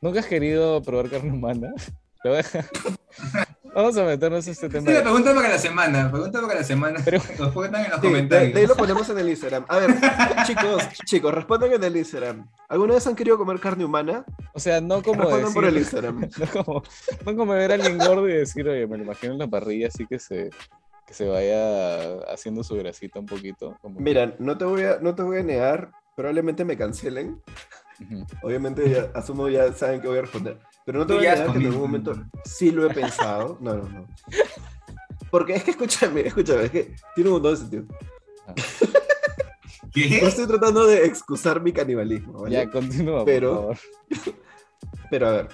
[0.01, 1.73] nunca has querido probar carne humana.
[2.25, 2.45] Lo voy a-
[3.75, 4.91] Vamos a meternos a este Sí, tema.
[4.91, 6.11] la pregunta para la semana.
[6.11, 7.01] Pregunta para la semana.
[7.05, 8.55] Pero- Respondan en los Sí, de, comentarios.
[8.55, 9.65] de ahí lo ponemos en el Instagram.
[9.69, 9.95] A ver,
[10.47, 12.49] chicos, chicos, respondan en el Instagram.
[12.69, 14.25] ¿Alguna vez han querido comer carne humana?
[14.55, 16.21] O sea, no como Respondan decir, por el Instagram.
[16.21, 16.83] no como,
[17.27, 19.89] no como ver a alguien gordo y decir, oye, me lo imagino en la parrilla
[19.89, 20.51] así que se,
[21.09, 23.79] que se vaya haciendo su grasita un poquito.
[23.81, 27.41] como- Mira, no te voy a, no te voy a negar, probablemente me cancelen.
[28.43, 30.59] Obviamente, ya, asumo ya saben que voy a responder.
[30.85, 33.57] Pero no te voy a negar que en algún momento sí lo he pensado.
[33.63, 34.07] No, no, no.
[35.31, 37.85] Porque es que escúchame, escúchame, es que tiene un montón de sentido.
[39.93, 40.21] ¿Qué?
[40.21, 42.55] No estoy tratando de excusar mi canibalismo, ¿vale?
[42.55, 43.79] Ya, continúa, Pero- por favor.
[45.11, 45.49] Pero a ver,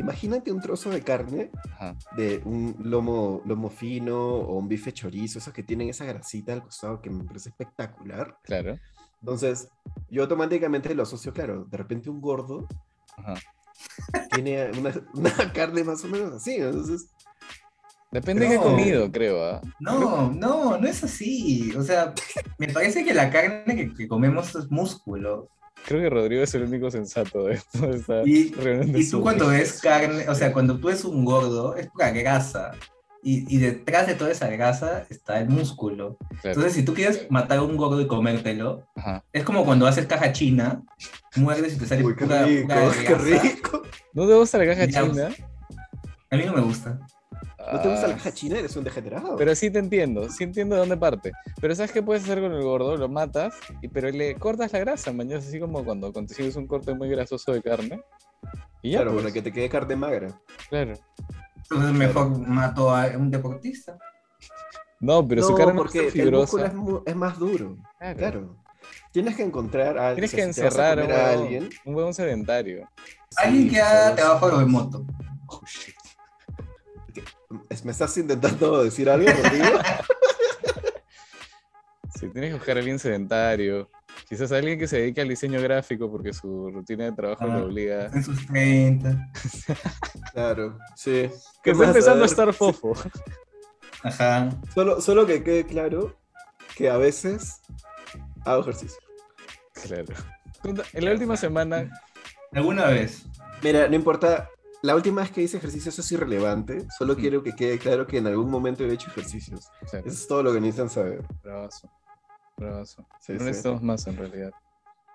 [0.00, 1.96] imagínate un trozo de carne Ajá.
[2.16, 6.62] de un lomo, lomo fino o un bife chorizo, esos que tienen esa grasita al
[6.62, 8.36] costado que me parece espectacular.
[8.42, 8.78] Claro.
[9.20, 9.68] Entonces,
[10.10, 12.66] yo automáticamente lo asocio, claro, de repente un gordo
[13.16, 13.34] Ajá.
[14.32, 17.10] tiene una, una carne más o menos así, entonces...
[18.12, 18.62] Depende de qué No.
[18.62, 19.60] comido, creo, ¿ah?
[19.78, 21.72] No, no, no es así.
[21.76, 22.12] O sea,
[22.58, 25.48] me parece que la carne que, que comemos es músculo.
[25.90, 27.84] Creo que Rodrigo es el único sensato de esto.
[27.88, 31.04] de esta Y, reunión de y tú cuando ves carne, o sea, cuando tú ves
[31.04, 32.70] un gordo, es pura grasa.
[33.24, 36.16] Y, y detrás de toda esa grasa está el músculo.
[36.28, 36.38] Claro.
[36.44, 39.24] Entonces, si tú quieres matar a un gordo y comértelo, Ajá.
[39.32, 40.80] es como cuando haces caja china,
[41.34, 43.42] muerdes y te sale Uy, qué pura, rico, pura qué grasa.
[43.42, 43.82] rico.
[44.14, 45.28] ¿No te gusta la caja china?
[46.30, 47.00] A mí no me gusta.
[47.72, 48.58] ¿No te gusta la Ah, caja china?
[48.58, 49.36] Eres un degenerado.
[49.36, 51.32] Pero sí te entiendo, sí entiendo de dónde parte.
[51.60, 52.96] Pero ¿sabes qué puedes hacer con el gordo?
[52.96, 56.94] Lo matas, y, pero le cortas la grasa, mañana así como cuando consigues un corte
[56.94, 58.00] muy grasoso de carne.
[58.82, 60.28] Y ya, claro, pues, para que te quede carne magra.
[60.68, 60.94] claro.
[61.70, 63.96] Entonces, mejor mato a un deportista.
[64.98, 66.66] No, pero su no, carne no porque es el músculo fibrosa.
[66.66, 67.76] es, mu- es más duro.
[67.98, 68.18] Claro.
[68.18, 68.56] Claro.
[69.12, 71.68] Tienes que encontrar a Tienes o que si encerrar a alguien.
[71.84, 72.88] un huevón sedentario.
[73.36, 75.04] Alguien sí, que haga trabajo remoto.
[75.46, 75.94] Oh, shit.
[77.68, 79.66] Es- ¿Me estás intentando decir algo, Rodrigo?
[82.18, 83.88] Sí, tienes que buscar a alguien sedentario.
[84.28, 87.56] Quizás alguien que se dedique al diseño gráfico porque su rutina de trabajo Ah.
[87.56, 88.06] le obliga.
[88.12, 89.30] En sus 30.
[90.34, 91.10] claro, sí.
[91.12, 91.30] Que
[91.62, 91.88] ¿Qué está más?
[91.88, 92.92] empezando a ver, estar fofo.
[94.02, 94.50] Ajá.
[94.74, 96.14] Solo, solo que quede claro
[96.76, 97.60] que a veces
[98.44, 98.98] hago ejercicio.
[99.72, 100.14] Claro.
[100.92, 101.90] En la última semana,
[102.52, 103.22] ¿Alguna vez?
[103.62, 104.50] Mira, no importa.
[104.82, 106.86] La última vez que hice ejercicio, eso es irrelevante.
[106.98, 107.20] Solo Ujú.
[107.20, 109.68] quiero que quede claro que en algún momento he hecho ejercicios.
[109.90, 111.22] claro, Eso es todo lo que necesitan saber.
[111.42, 111.90] bravazo.
[112.56, 113.06] Bravazo.
[113.20, 113.44] Sí, no sí.
[113.44, 114.52] necesitamos más en realidad.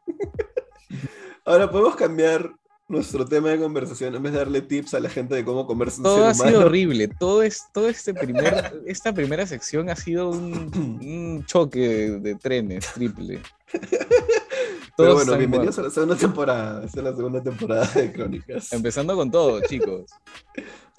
[1.45, 2.51] Ahora podemos cambiar
[2.87, 5.97] nuestro tema de conversación en vez de darle tips a la gente de cómo comerse
[5.97, 6.49] un Todo ser ha humano.
[6.51, 7.07] sido horrible.
[7.07, 12.35] Todo, es, todo este primer, esta primera sección ha sido un, un choque de, de
[12.35, 13.41] trenes triple.
[14.97, 16.85] Pero Todos bueno, bienvenidos a la segunda temporada.
[16.85, 18.71] Esta es la segunda temporada de Crónicas.
[18.71, 20.09] Empezando con todo, chicos.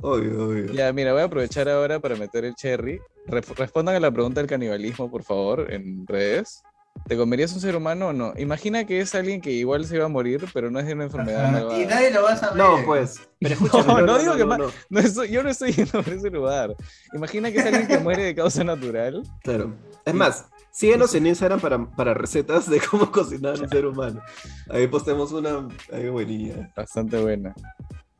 [0.03, 0.67] Obvio, obvio.
[0.73, 3.01] Ya, mira, voy a aprovechar ahora para meter el cherry.
[3.27, 6.63] Respondan a la pregunta del canibalismo, por favor, en redes.
[7.09, 8.33] ¿Te comerías un ser humano o no?
[8.37, 11.05] Imagina que es alguien que igual se iba a morir, pero no es de una
[11.05, 11.79] enfermedad Ajá.
[11.79, 12.57] Y nadie lo va a saber.
[12.57, 13.21] No, pues.
[13.39, 14.71] Pero escúchame, No, no digo que ma- no.
[14.91, 16.75] No estoy- yo no estoy yendo por ese lugar.
[17.15, 19.23] Imagina que es alguien que muere de causa natural.
[19.43, 19.75] Claro.
[20.05, 24.21] Es más, síguenos en Instagram para, para recetas de cómo cocinar un ser humano.
[24.69, 25.67] Ahí postemos una.
[25.93, 26.71] Ahí buenilla.
[26.77, 27.55] Bastante buena.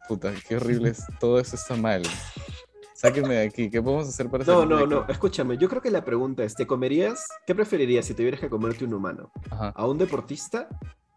[0.09, 1.05] Puta, qué horrible es.
[1.21, 2.03] Todo eso está mal.
[2.95, 3.69] Sáquenme de aquí.
[3.69, 5.07] ¿Qué podemos hacer para No, no, no.
[5.09, 7.27] Escúchame, yo creo que la pregunta es: ¿te comerías?
[7.47, 9.31] ¿Qué preferirías si tuvieras que comerte un humano?
[9.51, 9.69] Ajá.
[9.77, 10.69] ¿A un deportista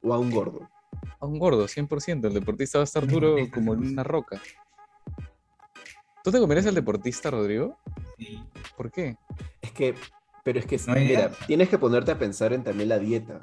[0.01, 0.69] o a un gordo?
[1.19, 2.27] A un gordo, 100%.
[2.27, 3.91] El deportista va a estar duro como gusta.
[3.91, 4.41] una roca.
[6.21, 7.77] ¿Tú te comerías al deportista, Rodrigo?
[8.17, 8.43] Sí.
[8.75, 9.15] ¿Por qué?
[9.61, 9.95] Es que.
[10.43, 13.39] Pero es que, No mira, tienes que ponerte a pensar en también la dieta.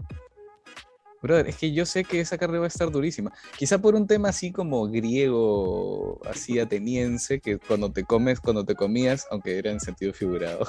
[1.23, 3.33] Brother, es que yo sé que esa carne va a estar durísima.
[3.59, 8.75] Quizá por un tema así como griego, así ateniense, que cuando te comes, cuando te
[8.75, 10.69] comías, aunque era en sentido figurado,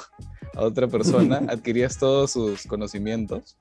[0.54, 3.56] a otra persona, adquirías todos sus conocimientos.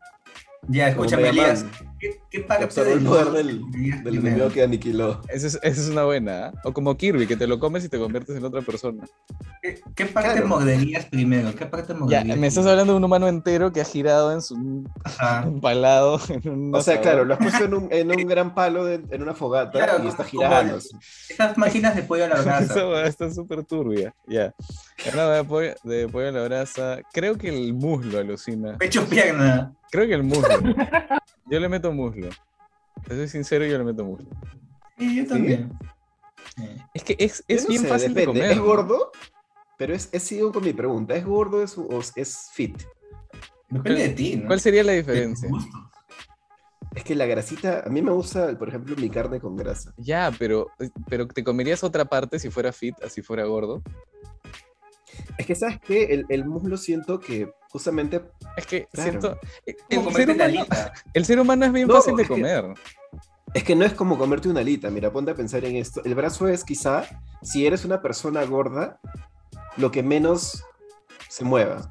[0.68, 1.66] Ya, escúchame, Elías.
[2.00, 4.20] ¿Qué, qué que parte absorbe el poder del, del primero?
[4.28, 5.22] enemigo que aniquiló.
[5.30, 6.48] Esa es, esa es una buena.
[6.48, 6.54] ¿ah?
[6.66, 9.04] O como Kirby, que te lo comes y te conviertes en otra persona.
[9.62, 10.48] ¿Qué, qué parte Claro.
[10.48, 11.54] morderías primero?
[11.56, 14.42] ¿Qué parte Ya, morderías me estás hablando de un humano entero que ha girado en
[14.42, 15.44] su Ajá.
[15.48, 18.86] empalado en un O sea, claro, lo has puesto en un, en un gran palo
[18.86, 20.78] de- en una fogata Claro, y está girando.
[21.30, 22.88] Esas máquinas de pollo a la brasa.
[22.88, 24.14] hueá está súper turbia.
[24.28, 24.54] Ya.
[25.14, 27.00] Una hueá de pollo, de pollo a la brasa.
[27.14, 28.78] Creo que el muslo alucina.
[28.78, 29.74] Pecho pierna.
[29.92, 30.48] Creo que el muslo.
[31.50, 32.30] Yo le meto muslo.
[33.08, 34.28] Te soy sincero, yo le meto muslo.
[34.98, 35.72] Sí, yo también.
[36.56, 36.64] Sí.
[36.94, 38.52] Es que es, es no bien sé, fácil de comer.
[38.52, 39.12] ¿Es gordo?
[39.78, 41.16] Pero es, es sigo con mi pregunta.
[41.16, 42.82] ¿Es gordo es- o es fit?
[43.70, 44.48] Depende de ti, ¿no?
[44.48, 45.50] ¿Cuál sería la diferencia?
[46.96, 49.94] Es que la grasita, a mí me gusta, por ejemplo, mi carne con grasa.
[49.98, 50.68] Ya, pero,
[51.08, 53.84] pero te comerías otra parte si fuera fit, así fuera gordo.
[55.38, 56.06] Es que, ¿sabes qué?
[56.06, 58.22] El, el muslo siento que justamente...
[58.56, 59.10] Es que Claro.
[59.12, 59.40] siento.
[59.66, 60.66] El, Como el ser humano,
[61.14, 62.66] el ser humano es bien No, fácil de que- comer.
[63.54, 64.90] Es que no es como comerte una alita.
[64.90, 66.02] Mira, ponte a pensar en esto.
[66.04, 67.06] El brazo es quizá,
[67.42, 69.00] si eres una persona gorda,
[69.78, 70.64] lo que menos
[71.30, 71.88] se mueva.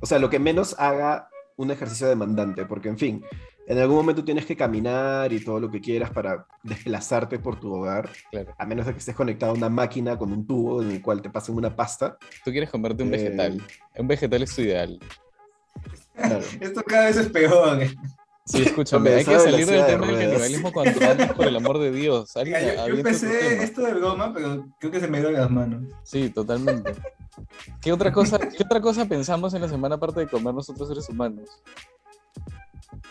[0.00, 2.64] O sea, lo que menos haga un ejercicio demandante.
[2.66, 3.24] Porque, en fin,
[3.70, 7.72] en algún momento tienes que caminar y todo lo que quieras para desplazarte por tu
[7.72, 8.10] hogar.
[8.32, 8.52] Claro.
[8.58, 11.22] A menos de que estés conectado a una máquina con un tubo en el cual
[11.22, 12.18] te pasen una pasta.
[12.44, 13.64] Tú quieres comerte un Eh, vegetal.
[13.96, 14.98] Un vegetal es tu ideal.
[16.16, 16.40] Claro.
[16.60, 17.78] Esto cada vez es peor.
[18.44, 21.54] Sí, escúchame, hay que salir del silla de tema del canibalismo cuanto antes, por el
[21.54, 22.32] amor de Dios.
[22.34, 23.62] Yo, yo empecé tema.
[23.62, 25.84] esto de broma, pero creo que se me dio las manos.
[26.02, 26.92] Sí, totalmente.
[27.80, 31.08] ¿Qué otra, cosa, ¿Qué otra cosa pensamos en la semana aparte de comer nosotros seres
[31.08, 31.48] humanos?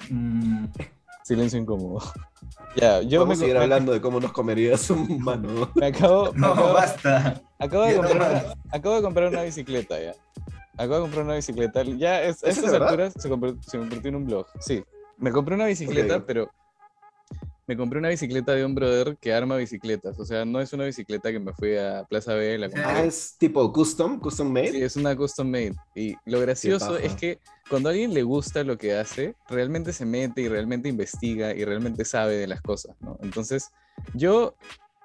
[0.10, 0.66] Mm,
[1.24, 2.00] Silencio incómodo.
[2.76, 5.72] Ya, yo Vamos me, a seguir me- hablando de cómo nos comerías un humano.
[5.76, 7.42] me acabo, me no, acabo- basta.
[7.58, 10.14] acabo de comprar, no, acabo de comprar una bicicleta ya.
[10.78, 11.82] Acabo de comprar una bicicleta.
[11.84, 14.46] Ya es- a ¿Eso es estas alturas se, se convirtió en un blog.
[14.60, 14.84] Sí.
[15.18, 16.50] Me compré una bicicleta, pero
[17.70, 20.20] me compré una bicicleta de un brother que arma bicicletas.
[20.20, 22.84] O sea, no es una bicicleta que me fui a Plaza B, la compré.
[22.84, 24.72] Ah, es tipo custom, custom made.
[24.72, 25.76] Sí, es una custom made.
[25.94, 27.38] Y lo gracioso es que
[27.70, 31.64] cuando a alguien le gusta lo que hace, realmente se mete y realmente investiga y
[31.64, 33.20] realmente sabe de las cosas, ¿no?
[33.22, 33.70] Entonces,
[34.16, 34.56] yo,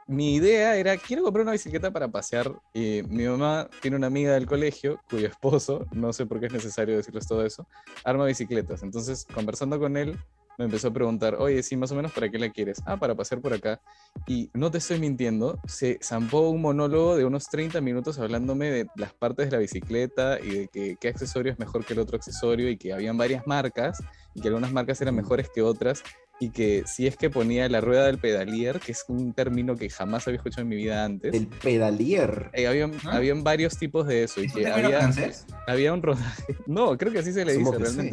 [0.07, 2.50] mi idea era, quiero comprar una bicicleta para pasear.
[2.72, 6.53] Y mi mamá tiene una amiga del colegio cuyo esposo, no sé por qué es
[6.55, 7.66] necesario decirles todo eso,
[8.05, 8.83] arma bicicletas.
[8.83, 10.18] Entonces, conversando con él,
[10.56, 12.80] me empezó a preguntar, oye, sí, más o menos, ¿para qué la quieres?
[12.86, 13.80] Ah, para pasear por acá.
[14.26, 18.86] Y no te estoy mintiendo, se zampó un monólogo de unos 30 minutos hablándome de
[18.96, 22.16] las partes de la bicicleta y de que qué accesorio es mejor que el otro
[22.16, 23.98] accesorio y que habían varias marcas
[24.34, 26.02] y que algunas marcas eran mejores que otras
[26.40, 29.88] y que si es que ponía la rueda del pedalier, que es un término que
[29.88, 32.50] jamás había escuchado en mi vida antes, El pedalier.
[32.52, 33.16] eh, habían, ¿Ah?
[33.16, 35.46] habían varios tipos de eso y ¿Es un que había, francés?
[35.66, 36.56] había un rodaje.
[36.66, 38.10] No, creo que así se le Asumo dice que sí.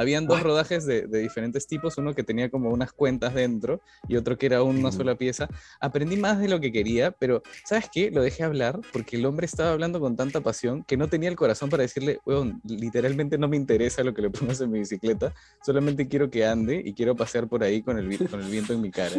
[0.00, 4.16] Habían dos rodajes de, de diferentes tipos, uno que tenía como unas cuentas dentro y
[4.16, 5.46] otro que era una sola pieza.
[5.78, 8.10] Aprendí más de lo que quería, pero ¿sabes qué?
[8.10, 11.36] Lo dejé hablar porque el hombre estaba hablando con tanta pasión que no tenía el
[11.36, 15.34] corazón para decirle, weón, literalmente no me interesa lo que le pongas en mi bicicleta,
[15.62, 18.80] solamente quiero que ande y quiero pasear por ahí con el, con el viento en
[18.80, 19.16] mi cara.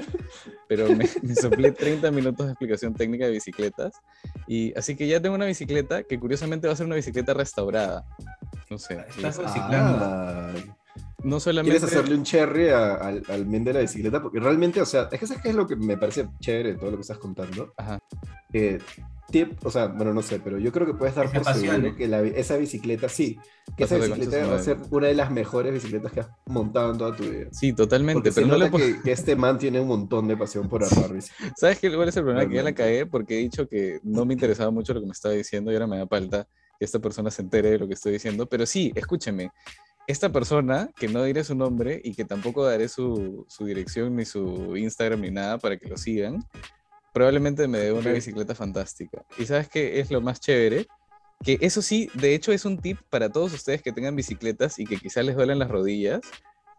[0.67, 3.93] Pero me, me soplé 30 minutos de explicación técnica de bicicletas
[4.47, 8.05] y así que ya tengo una bicicleta que curiosamente va a ser una bicicleta restaurada.
[8.71, 8.97] No sé.
[9.09, 9.97] Estás reciclando.
[10.01, 10.53] Ah,
[11.23, 11.77] no solamente...
[11.77, 14.21] ¿Quieres hacerle un cherry a- al, al men de la bicicleta?
[14.21, 16.79] Porque realmente, o sea, es que sabes qué es lo que me parece chévere de
[16.79, 17.73] todo lo que estás contando.
[17.77, 17.99] Ajá.
[18.53, 18.79] Eh,
[19.29, 22.07] tip, o sea, bueno, no sé, pero yo creo que puedes dar por seguro que
[22.07, 23.37] la esa bicicleta, sí,
[23.77, 26.97] que esa bicicleta va a ser una de las mejores bicicletas que has montado en
[26.97, 27.47] toda tu vida.
[27.51, 28.85] Sí, totalmente, Porque pero se no le puedo...
[28.85, 31.53] que, que este man tiene un montón de pasión por armar bicicletas.
[31.59, 31.93] ¿Sabes qué?
[31.93, 32.49] ¿Cuál es el problema?
[32.49, 35.11] Que ya la cagué porque he dicho que no me interesaba mucho lo que me
[35.13, 36.47] estaba diciendo y ahora me da falta
[36.85, 38.47] esta persona se entere de lo que estoy diciendo.
[38.47, 39.51] Pero sí, escúcheme,
[40.07, 44.25] esta persona, que no diré su nombre y que tampoco daré su, su dirección ni
[44.25, 46.43] su Instagram ni nada para que lo sigan,
[47.13, 49.23] probablemente me dé una bicicleta fantástica.
[49.37, 50.87] ¿Y sabes qué es lo más chévere?
[51.43, 54.85] Que eso sí, de hecho es un tip para todos ustedes que tengan bicicletas y
[54.85, 56.21] que quizás les duelen las rodillas,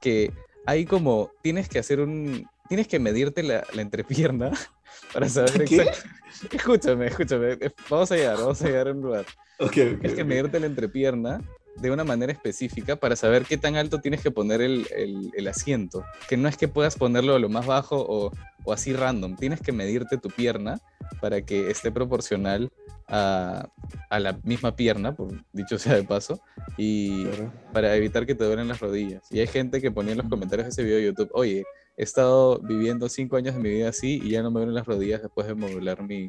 [0.01, 0.33] que
[0.67, 4.51] hay como, tienes que hacer un, tienes que medirte la, la entrepierna
[5.13, 5.77] para saber ¿Qué?
[5.77, 6.05] exact-
[6.51, 9.27] Escúchame, escúchame, eh, vamos a llegar, vamos a llegar a un lugar.
[9.59, 11.41] Ok, ok, Tienes que medirte la entrepierna
[11.77, 15.49] de una manera específica para saber qué tan alto tienes que poner el, el- el
[15.49, 16.05] asiento.
[16.29, 18.31] Que no es que puedas ponerlo a lo más bajo o,
[18.65, 19.37] o así random.
[19.37, 20.81] Tienes que medirte tu pierna
[21.21, 22.71] para que esté proporcional
[23.09, 23.69] a,
[24.11, 26.41] a la misma pierna, por dicho sea de paso,
[26.77, 27.53] y Claro.
[27.73, 29.23] para evitar que te duelen las rodillas.
[29.31, 31.65] Y hay gente que ponía en los comentarios de ese video de YouTube, oye,
[32.03, 34.87] he estado viviendo cinco años de mi vida así y ya no me duelen las
[34.87, 36.29] rodillas después de modular mi,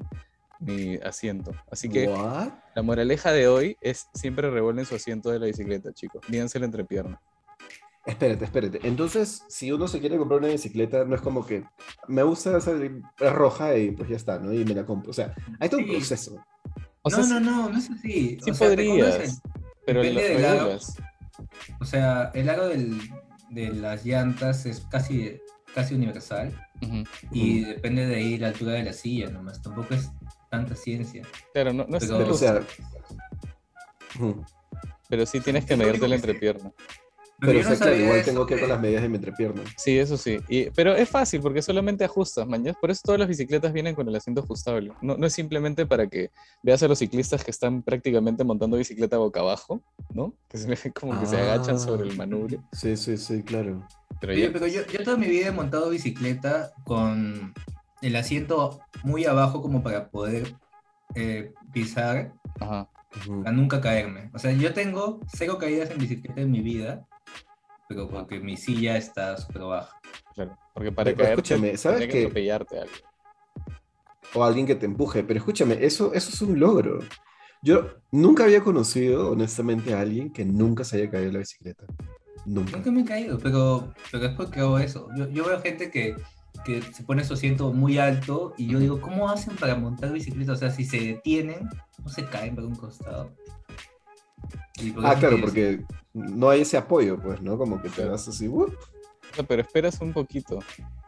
[0.59, 1.51] mi asiento.
[1.71, 2.49] Así que What?
[2.75, 6.21] la moraleja de hoy es siempre revuelven su asiento de la bicicleta, chicos.
[6.29, 7.19] Mídense la entrepierna.
[8.05, 8.79] Espérate, espérate.
[8.83, 11.63] Entonces, si uno se quiere comprar una bicicleta, no es como que
[12.09, 14.51] me gusta esa es roja y pues ya está, ¿no?
[14.53, 15.11] Y me la compro.
[15.11, 16.43] O sea, hay todo un proceso.
[17.01, 18.37] O sea, no, no, no, no es así.
[18.43, 19.41] sí O sea, te podrías,
[19.85, 20.79] pero depende del.
[21.79, 22.99] O sea, el aro del-
[23.49, 25.39] de las llantas es casi,
[25.73, 26.51] casi universal
[27.31, 29.61] y depende de ahí la altura de la silla nomás.
[29.61, 30.09] Tampoco es
[30.49, 31.23] tanta ciencia.
[31.53, 32.59] Claro, no, no es Pero- de O gusto, sea,
[34.19, 34.45] ujú.
[35.09, 36.71] pero sí tienes que es medirte la entrepierna.
[37.39, 39.61] pero o no claro, igual eso tengo que ir con las medidas de mi entrepierna.
[39.77, 40.39] Sí, eso sí.
[40.47, 42.77] Y- pero es fácil porque solamente ajustas, mañana.
[42.79, 44.93] Por eso todas las bicicletas vienen con el asiento ajustable.
[45.01, 46.29] No, no es simplemente para que
[46.61, 49.81] veas a los ciclistas que están prácticamente montando bicicleta boca abajo,
[50.13, 50.33] ¿no?
[50.47, 52.63] Que se ve como que se agachan sobre el manubrio.
[52.71, 53.85] Sí, sí, sí, claro.
[54.19, 57.53] Pero Oye, ya, pero yo, yo toda mi vida he montado bicicleta con
[58.01, 60.55] el asiento muy abajo como para poder
[61.15, 62.89] eh, pisar ajá.
[63.45, 64.29] A nunca caerme.
[64.33, 67.07] O sea, yo tengo cero caídas en bicicleta en mi vida,
[67.87, 69.99] pero porque mi silla está súper baja.
[70.33, 72.93] Claro, porque para Pero caer escúchame, ¿sabes que atropellarte a algo.
[74.33, 75.23] O alguien que te empuje.
[75.23, 76.99] Pero escúchame, eso, eso es un logro.
[77.61, 81.85] Yo nunca había conocido, honestamente, a alguien que nunca se haya caído en la bicicleta.
[82.45, 82.77] Nunca.
[82.77, 85.07] Nunca me he caído, pero, pero es porque hago eso.
[85.15, 86.15] Yo, yo veo gente que,
[86.65, 90.51] que se pone su asiento muy alto y yo digo, ¿cómo hacen para montar bicicleta?
[90.51, 91.69] O sea, si se detienen,
[92.03, 93.31] no se caen por un costado.
[95.03, 97.57] Ah, claro, que- porque no hay ese apoyo, pues, ¿no?
[97.57, 98.73] Como que te das así, ¡wup!
[99.37, 100.59] No, pero esperas un poquito.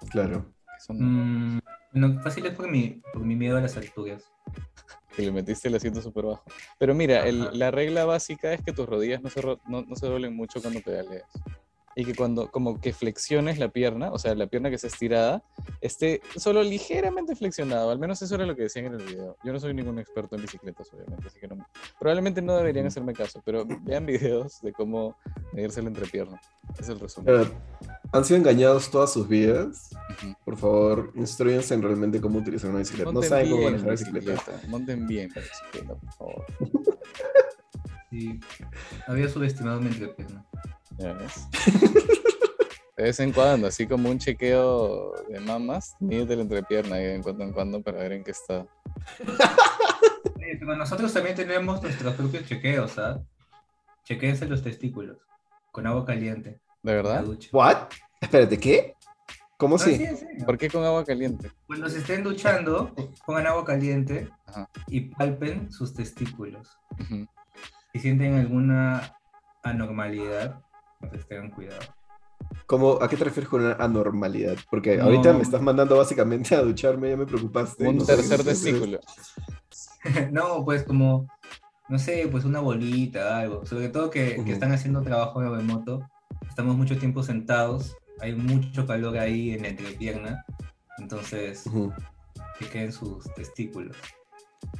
[0.09, 0.45] Claro.
[0.77, 1.59] Eso no, Mm,
[1.93, 4.23] no, fácil es por mi, por mi miedo a las alturas.
[5.15, 6.43] Que le metiste el asiento súper bajo.
[6.77, 9.95] Pero mira, el- la regla básica es que tus rodillas no se, ro- no, no
[9.95, 11.29] se doblen mucho cuando pedaleas.
[11.97, 15.41] Y que cuando, como que flexiones la pierna, o sea, la pierna que está estirada,
[15.79, 17.89] esté solo ligeramente flexionada.
[17.89, 19.37] Al menos eso era lo que decían en el video.
[19.45, 21.65] Yo no soy ningún experto en bicicletas, obviamente, así que no,
[21.97, 25.15] probablemente no deberían hacerme caso, pero vean videos de cómo
[25.53, 26.37] medirse la entrepierna.
[26.77, 27.33] Es el resumen.
[27.33, 27.51] Pero,
[28.15, 29.89] ¿Han sido engañados todas sus vidas?
[30.45, 33.11] Por favor, instruyanse en realmente cómo utilizar una bicicleta.
[33.11, 34.31] No saben cómo manejar bicicleta.
[34.31, 34.67] bicicleta.
[34.69, 36.45] Monten bien la bicicleta, por favor.
[38.11, 38.39] Sí,
[39.07, 40.45] había subestimado mi entrepierna.
[40.97, 41.49] Ya ves.
[42.95, 47.43] De vez en cuando, así como un chequeo de mamas, mídete la entrepierna de cuando
[47.43, 48.65] en cuando para ver en qué está.
[50.39, 53.21] Pero nosotros también tenemos nuestros propios chequeos, ¿ah?
[54.05, 55.17] Chequeense los testículos
[55.73, 56.61] con agua caliente.
[56.85, 57.25] ¿De verdad?
[57.51, 57.89] ¿What?
[58.21, 58.95] Espérate, ¿qué?
[59.57, 60.05] ¿Cómo No, sí?
[60.45, 61.51] ¿Por qué con agua caliente?
[61.67, 62.93] Cuando se estén duchando,
[63.25, 64.69] pongan agua caliente Ajá.
[64.87, 66.77] y palpen sus testículos.
[66.99, 67.25] Ujú.
[67.93, 69.15] Si sienten alguna
[69.63, 70.61] anormalidad,
[70.99, 71.81] pues tengan cuidado.
[72.65, 74.57] ¿Cómo, ¿A qué te refieres con una anormalidad?
[74.69, 75.05] Porque No.
[75.05, 77.87] ahorita me estás mandando básicamente a ducharme, ya me preocupaste.
[77.87, 78.99] Un no tercer testículo.
[80.31, 81.27] no, pues como,
[81.87, 83.65] no sé, pues una bolita, algo.
[83.65, 86.01] Sobre todo que, que están haciendo trabajo de remoto,
[86.47, 90.45] estamos mucho tiempo sentados, hay mucho calor ahí en la entrepierna,
[90.97, 91.63] entonces
[92.59, 93.95] que queden sus testículos.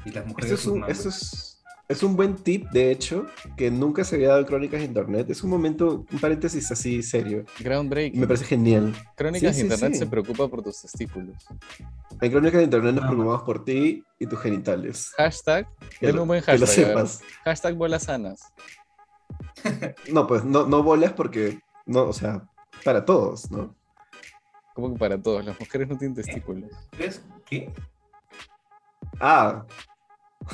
[0.05, 3.69] Y las mujeres Esto es un, esto es, es un buen tip, de hecho, que
[3.69, 5.29] nunca se había dado en Crónicas de Internet.
[5.29, 7.45] Es un momento, un paréntesis así serio.
[7.59, 8.19] Groundbreaking.
[8.19, 8.93] me parece genial.
[9.15, 9.99] Crónicas Sí, de sí, Internet sí.
[9.99, 11.35] se preocupa por tus testículos.
[12.21, 15.11] En Crónicas de Internet nos Ah, preocupamos por ti y tus genitales.
[15.17, 15.67] Hashtag,
[15.99, 16.85] Que denme lo, un buen que lo hashtag.
[16.85, 16.95] ver.
[16.95, 17.21] sepas.
[17.43, 18.41] Hashtag bolas sanas.
[20.11, 22.47] No, pues no, no bolas porque no, o sea,
[22.85, 23.75] para todos, ¿no?
[24.75, 26.69] Como que para todos, las mujeres no tienen testículos.
[26.97, 27.21] ¿Ves?
[27.45, 27.73] ¿Qué?
[29.19, 29.65] Ah,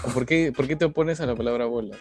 [0.06, 2.00] ¿O ¿Por qué, ¿Por qué te opones a la palabra bolas?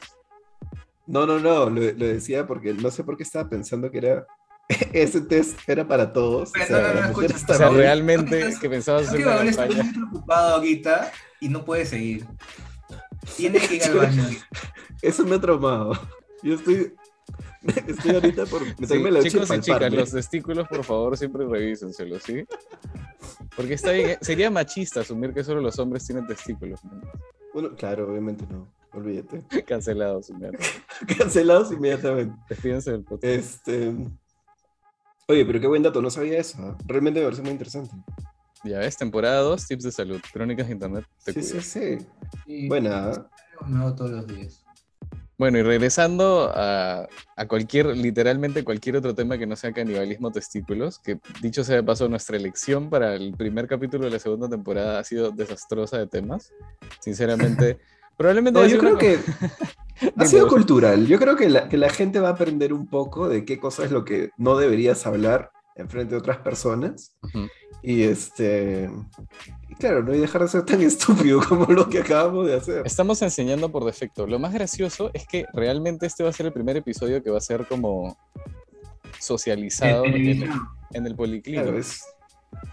[1.06, 4.26] no, no, no, lo, lo decía porque no sé por qué estaba pensando que era
[4.92, 6.52] ese test era para todos.
[6.52, 9.26] Pero o sea, no, no, no, las mujeres escucha, O sea, realmente que pensabas hacer
[9.26, 9.82] una campaña.
[9.82, 12.24] muy preocupado ahorita y no puede seguir.
[13.36, 14.24] Tiene que ir al baño.
[15.02, 15.92] Eso me ha traumado.
[16.42, 16.94] Yo estoy,
[17.86, 21.16] estoy ahorita por Sí, meterme la leche y chicos y chicas, los testículos, por favor,
[21.16, 22.44] siempre revísenselos, ¿sí?
[23.56, 26.82] Porque está bien, sería machista asumir que solo los hombres tienen testículos.
[26.84, 27.00] ¿no?
[27.52, 28.72] Bueno, claro, obviamente no.
[28.92, 29.44] Olvídate.
[29.66, 30.58] Cancelados, mierda.
[31.18, 32.34] Cancelados inmediatamente.
[32.48, 33.24] Despídense del podcast.
[33.24, 33.94] Este.
[35.28, 36.58] Oye, pero qué buen dato, no sabía eso.
[36.62, 36.76] ¿ah?
[36.86, 37.94] Realmente me parece muy interesante.
[38.64, 40.20] Ya ves, temporada 2, tips de salud.
[40.32, 41.04] Crónicas de internet.
[41.24, 41.66] Te Sí, sí, cuidas.
[41.66, 41.98] sí.
[42.46, 43.28] Sí, Buena.
[43.66, 44.64] Me hago todos los días.
[45.40, 50.98] Bueno, y regresando a, a cualquier, literalmente cualquier otro tema que no sea canibalismo testículos,
[50.98, 54.98] que dicho sea de paso, nuestra elección para el primer capítulo de la segunda temporada
[54.98, 56.52] ha sido desastrosa de temas.
[56.98, 57.78] Sinceramente,
[58.18, 59.18] probablemente No, yo creo que
[60.18, 61.06] ha sido cultural.
[61.06, 63.82] Yo creo que la, que la gente va a aprender un poco de qué cosa
[63.82, 67.16] es lo que no deberías hablar en frente de otras personas.
[67.22, 67.48] Ujú.
[67.82, 68.90] Y este.
[69.68, 72.86] Y claro, no y dejar de ser tan estúpido como lo que acabamos de hacer.
[72.86, 74.26] Estamos enseñando por defecto.
[74.26, 77.38] Lo más gracioso es que realmente este va a ser el primer episodio que va
[77.38, 78.18] a ser como
[79.18, 80.48] socializado en,
[80.92, 81.64] en el policlínico.
[81.64, 82.02] Claro, es,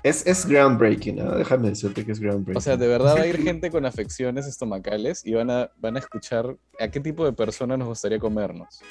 [0.04, 1.36] es, es groundbreaking, ¿no?
[1.36, 2.58] Déjame decirte que es groundbreaking.
[2.58, 5.96] O sea, de verdad va a ir gente con afecciones estomacales y van a, van
[5.96, 8.82] a escuchar a qué tipo de persona nos gustaría comernos.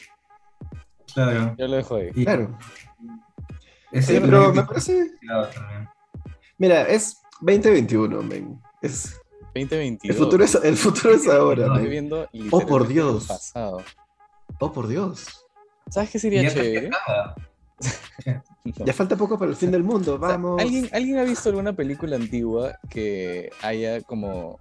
[1.15, 1.55] Claro.
[1.59, 2.11] Yo lo dejo ahí.
[2.11, 2.59] Claro.
[3.93, 5.11] Ese pero me parece.
[6.59, 8.61] Mira, es 2021, men.
[8.83, 9.21] Es,
[9.55, 10.01] 2022.
[10.05, 13.27] el, futuro es, el futuro es ahora, Estoy viendo Oh, por Dios.
[13.27, 13.83] pasado.
[14.59, 15.27] Oh, por Dios.
[15.91, 16.91] ¿Sabes qué sería ya chévere?
[18.65, 18.85] No.
[18.85, 20.61] Ya falta poco para el fin del mundo, O sea, vamos.
[20.61, 24.59] ¿alguien, ¿Alguien ha visto alguna película antigua que haya como,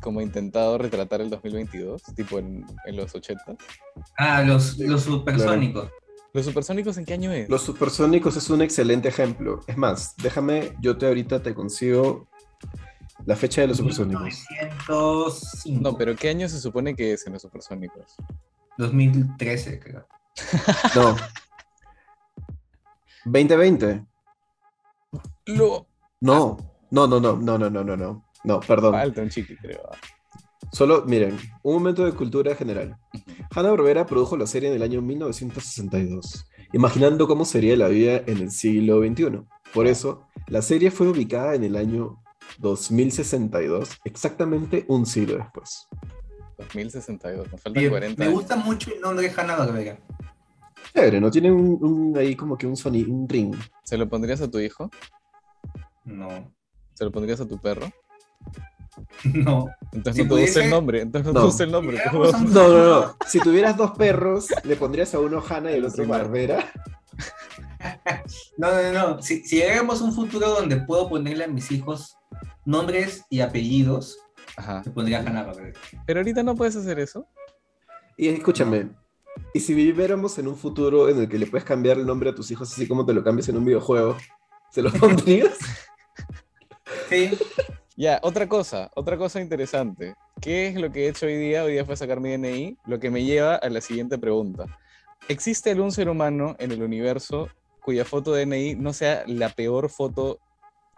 [0.00, 2.02] como intentado retratar el 2022?
[2.14, 3.56] Tipo en, en los 80.
[4.16, 5.90] Ah, los, los supersónicos.
[6.32, 7.48] ¿Los supersónicos en qué año es?
[7.48, 9.60] Los supersónicos es un excelente ejemplo.
[9.66, 12.28] Es más, déjame, yo te ahorita te consigo
[13.26, 14.22] la fecha de los supersónicos.
[14.22, 15.80] 1905.
[15.82, 18.16] No, pero ¿qué año se supone que es en los supersónicos?
[18.78, 20.06] 2013, creo.
[20.94, 21.16] No.
[23.24, 24.04] 2020.
[25.46, 25.86] Lo
[26.20, 26.56] No.
[26.90, 28.24] No, no, no, no, no, no, no, no.
[28.42, 28.92] No, perdón.
[28.92, 29.82] falta un chiqui, creo.
[30.72, 32.96] Solo, miren, un momento de cultura general.
[33.54, 38.50] Hanna-Barbera produjo la serie en el año 1962, imaginando cómo sería la vida en el
[38.50, 39.42] siglo XXI.
[39.74, 42.22] Por eso, la serie fue ubicada en el año
[42.58, 45.88] 2062, exactamente un siglo después.
[46.58, 48.38] 2062, nos faltan Me, 40 me años.
[48.38, 49.98] gusta mucho el nombre de Hanna Barbera.
[50.94, 51.30] Chévere, ¿no?
[51.30, 53.54] Tiene un, un- ahí como que un sonido, un ring.
[53.84, 54.90] ¿Se lo pondrías a tu hijo?
[56.04, 56.52] No.
[56.94, 57.86] ¿Se lo pondrías a tu perro?
[59.24, 59.68] No.
[59.92, 61.00] Entonces Si no te gusta pudiese- el nombre.
[61.02, 61.56] Entonces no, No.
[61.56, 61.98] te el nombre.
[62.12, 63.16] No, no, no.
[63.26, 66.06] Si tuvieras dos perros, ¿le pondrías a uno Hanna y al El otro.
[66.06, 66.70] Barbera?
[68.56, 69.22] No, no, no.
[69.22, 72.16] Si, si llegamos a un futuro donde puedo ponerle a mis hijos
[72.64, 74.18] nombres y apellidos,
[74.56, 74.82] Ajá.
[74.84, 75.78] le pondría Hanna Barbera.
[76.06, 77.26] Pero ahorita no puedes hacer eso.
[78.16, 78.90] Y escúchame,
[79.54, 82.34] ¿y si viviéramos en un futuro en el que le puedes cambiar el nombre a
[82.34, 84.16] tus hijos así como te lo cambias en un videojuego?
[84.70, 85.56] ¿Se lo pondrías?
[87.08, 87.30] Sí.
[87.96, 90.14] Ya, otra cosa, otra cosa interesante.
[90.40, 91.64] ¿Qué es lo que he hecho hoy día?
[91.64, 94.64] Hoy día fue sacar mi DNI, lo que me lleva a la siguiente pregunta.
[95.28, 97.48] ¿Existe algún ser humano en el universo
[97.82, 100.38] cuya foto de DNI no sea la peor foto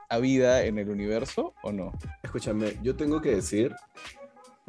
[0.08, 1.92] habida en el universo o no?
[2.22, 3.74] Escúchame, yo tengo que decir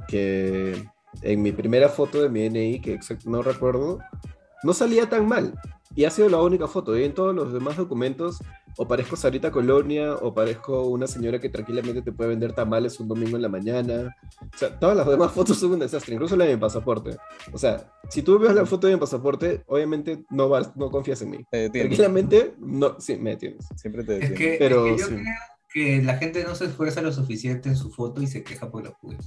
[0.08, 0.88] que
[1.22, 4.00] en mi primera foto de mi DNI, que exact- no recuerdo,
[4.64, 5.54] no salía tan mal.
[5.96, 6.98] Y ha sido la única foto.
[6.98, 8.40] Y en todos los demás documentos,
[8.78, 13.08] o parezco Sarita Colonia, o parezco una señora que tranquilamente te puede vender tamales un
[13.08, 14.16] domingo en la mañana.
[14.42, 17.16] O sea, todas las demás fotos son un desastre, incluso la de mi pasaporte.
[17.52, 21.22] O sea, si tú ves la foto de mi pasaporte, obviamente no, vas, no confías
[21.22, 21.38] en mí.
[21.52, 21.90] Te detienes.
[21.98, 23.66] Tranquilamente, no, sí, me detienes.
[23.76, 24.40] Siempre te Es detienes.
[24.40, 25.14] que, Pero es que yo sí.
[25.16, 25.34] creo
[25.74, 28.84] que la gente no se esfuerza lo suficiente en su foto y se queja por
[28.84, 29.26] los puros.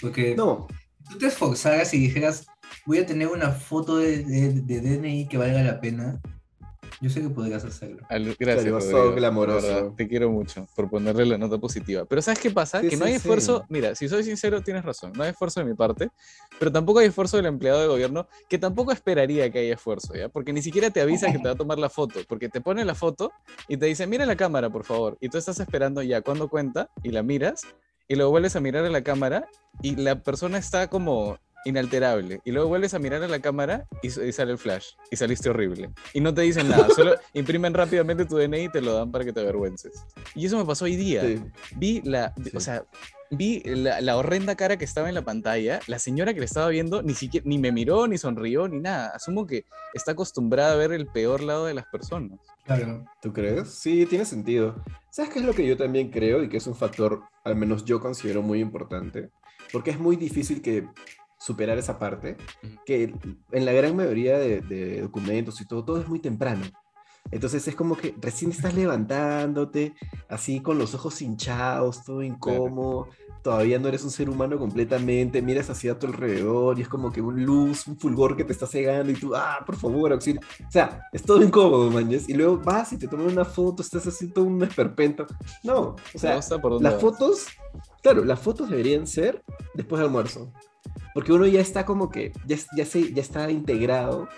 [0.00, 0.66] Porque No,
[1.10, 2.46] tú te esforzaras y dijeras,
[2.86, 6.20] voy a tener una foto de, de- de DNI que valga la pena,
[7.00, 8.02] yo sé que podrías hacerlo.
[8.08, 9.94] Al- Gracias, Rodrigo, glamoroso.
[9.96, 12.04] Te quiero mucho por ponerle la nota positiva.
[12.04, 12.80] Pero ¿sabes qué pasa?
[12.80, 13.16] Sí, que no sí, hay sí.
[13.16, 13.64] esfuerzo.
[13.68, 15.12] Mira, si soy sincero, tienes razón.
[15.16, 16.10] No hay esfuerzo de mi parte,
[16.58, 20.28] pero tampoco hay esfuerzo del empleado de gobierno, que tampoco esperaría que haya esfuerzo, ¿ya?
[20.28, 22.84] Porque ni siquiera te avisa que te va a tomar la foto, porque te pone
[22.84, 23.32] la foto
[23.68, 25.18] y te dice, mira la cámara, por favor.
[25.20, 27.62] Y tú estás esperando ya cuando cuenta y la miras
[28.08, 29.48] y luego vuelves a mirar a la cámara
[29.82, 32.40] y la persona está como inalterable.
[32.44, 34.92] Y luego vuelves a mirar a la cámara y, y sale el flash.
[35.10, 35.90] Y saliste horrible.
[36.12, 39.24] Y no te dicen nada, solo imprimen rápidamente tu DNI y te lo dan para
[39.24, 40.04] que te avergüences.
[40.34, 41.22] Y eso me pasó hoy día.
[41.22, 41.42] Sí.
[41.76, 42.66] Vi la, vi- o Sí.
[42.66, 42.84] sea,
[43.30, 45.80] vi la, la horrenda cara que estaba en la pantalla.
[45.86, 49.08] La señora que le estaba viendo ni siquiera ni me miró, ni sonrió, ni nada.
[49.14, 52.38] Asumo que está acostumbrada a ver el peor lado de las personas.
[52.64, 53.04] Claro.
[53.20, 53.70] ¿Tú crees?
[53.70, 54.82] Sí, tiene sentido.
[55.10, 57.84] ¿Sabes qué es lo que yo también creo y que es un factor, al menos
[57.84, 59.30] yo considero muy importante?
[59.72, 60.86] Porque es muy difícil que
[61.44, 62.36] superar esa parte,
[62.86, 63.14] que
[63.52, 66.64] en la gran mayoría de, de documentos y todo, todo es muy temprano.
[67.30, 69.94] Entonces es como que recién estás levantándote,
[70.28, 73.08] así con los ojos hinchados, todo incómodo,
[73.42, 77.12] todavía no eres un ser humano completamente, miras hacia a tu alrededor y es como
[77.12, 80.40] que un luz, un fulgor que te está cegando y tú, ah, por favor, auxilio.
[80.66, 82.28] O sea, es todo incómodo, mañas.
[82.28, 85.26] Y luego vas y te toman una foto, estás haciendo un esperpento.
[85.62, 87.02] No, o sea, dónde las vas.
[87.02, 87.46] fotos,
[88.04, 89.42] claro, las fotos deberían ser
[89.74, 90.52] después del almuerzo.
[91.14, 94.28] Porque uno ya está como que, ya, ya, se, ya está integrado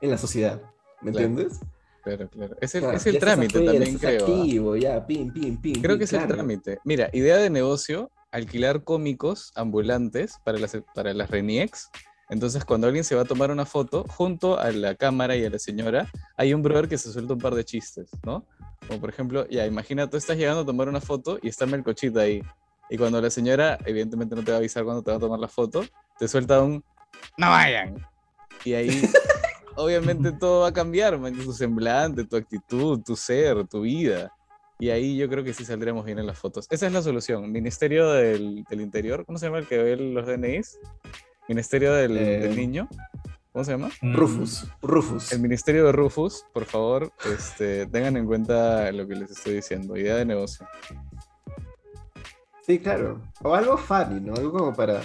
[0.00, 0.60] en la sociedad.
[1.00, 1.26] ¿Me Claro.
[1.26, 1.60] entiendes?
[2.02, 2.56] Claro, claro.
[2.60, 4.26] Es el, O sea, es el trámite afuera, también, creo.
[4.26, 4.30] ¿ah?
[4.30, 5.80] activo, ya, pim, pim, pim.
[5.80, 6.34] Creo que es el claro.
[6.34, 6.78] trámite.
[6.84, 11.88] Mira, idea de negocio, alquilar cómicos ambulantes para las, para las RENIEX.
[12.30, 15.50] Entonces, cuando alguien se va a tomar una foto, junto a la cámara y a
[15.50, 18.46] la señora, hay un brother que se suelta un par de chistes, ¿no?
[18.88, 22.20] Como por ejemplo, ya, imagina, tú estás llegando a tomar una foto y está Melcochita
[22.20, 22.42] ahí.
[22.94, 25.40] Y cuando la señora, evidentemente no te va a avisar cuando te va a tomar
[25.40, 25.84] la foto,
[26.16, 26.84] te suelta un,
[27.36, 27.96] no vayan.
[28.64, 28.88] Y ahí,
[29.74, 34.30] obviamente todo va a cambiar, man, tu semblante, tu actitud, tu ser, tu vida.
[34.78, 36.68] Y ahí yo creo que sí saldremos bien en las fotos.
[36.70, 37.50] Esa es la solución.
[37.50, 40.78] Ministerio del, del Interior, ¿cómo se llama el que ve los DNIs?
[41.48, 42.88] Ministerio del, Eh, del Niño.
[43.50, 43.90] ¿Cómo se llama?
[44.02, 45.32] Mm, Rufus, Rufus.
[45.32, 49.96] El Ministerio de Rufus, por favor, este, tengan en cuenta lo que les estoy diciendo.
[49.96, 50.64] Idea de negocio.
[52.66, 53.20] Sí, claro.
[53.42, 54.34] O algo funny, ¿no?
[54.34, 55.02] Algo como para,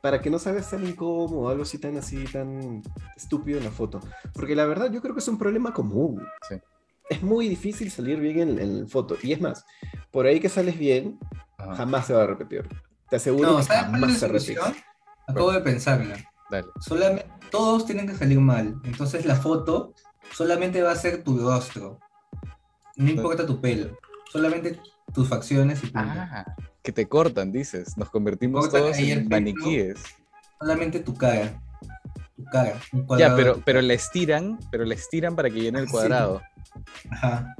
[0.00, 2.82] para que no sabes tan incómodo, algo así tan así, tan
[3.16, 4.00] estúpido en la foto.
[4.32, 6.24] Porque la verdad yo creo que es un problema común.
[6.48, 6.56] Sí.
[7.08, 9.16] Es muy difícil salir bien en, en foto.
[9.22, 9.64] Y es más,
[10.12, 11.18] por ahí que sales bien,
[11.58, 12.68] Ajá, jamás se va a repetir.
[13.08, 14.60] Te aseguro No, que ¿sabes cuál jamás se repite.
[15.26, 16.16] Acabo de pensarla.
[16.48, 16.68] Dale.
[16.80, 18.80] Solamente, todos tienen que salir mal.
[18.84, 19.94] Entonces la foto
[20.32, 21.98] solamente va a ser tu rostro.
[22.96, 23.96] No importa tu pelo.
[24.30, 24.80] Solamente
[25.12, 25.90] tus facciones y.
[25.94, 26.44] Ah,
[26.82, 27.96] que te cortan, dices.
[27.96, 29.98] Nos convertimos todos en maniquíes.
[30.58, 31.60] Solamente tu cara.
[32.36, 32.80] Tu cara.
[32.92, 35.86] un Ya, cuadrado de pero, pero la estiran, pero la estiran para que llene el
[35.86, 35.92] Sí.
[35.92, 36.40] cuadrado.
[37.10, 37.54] Ajá.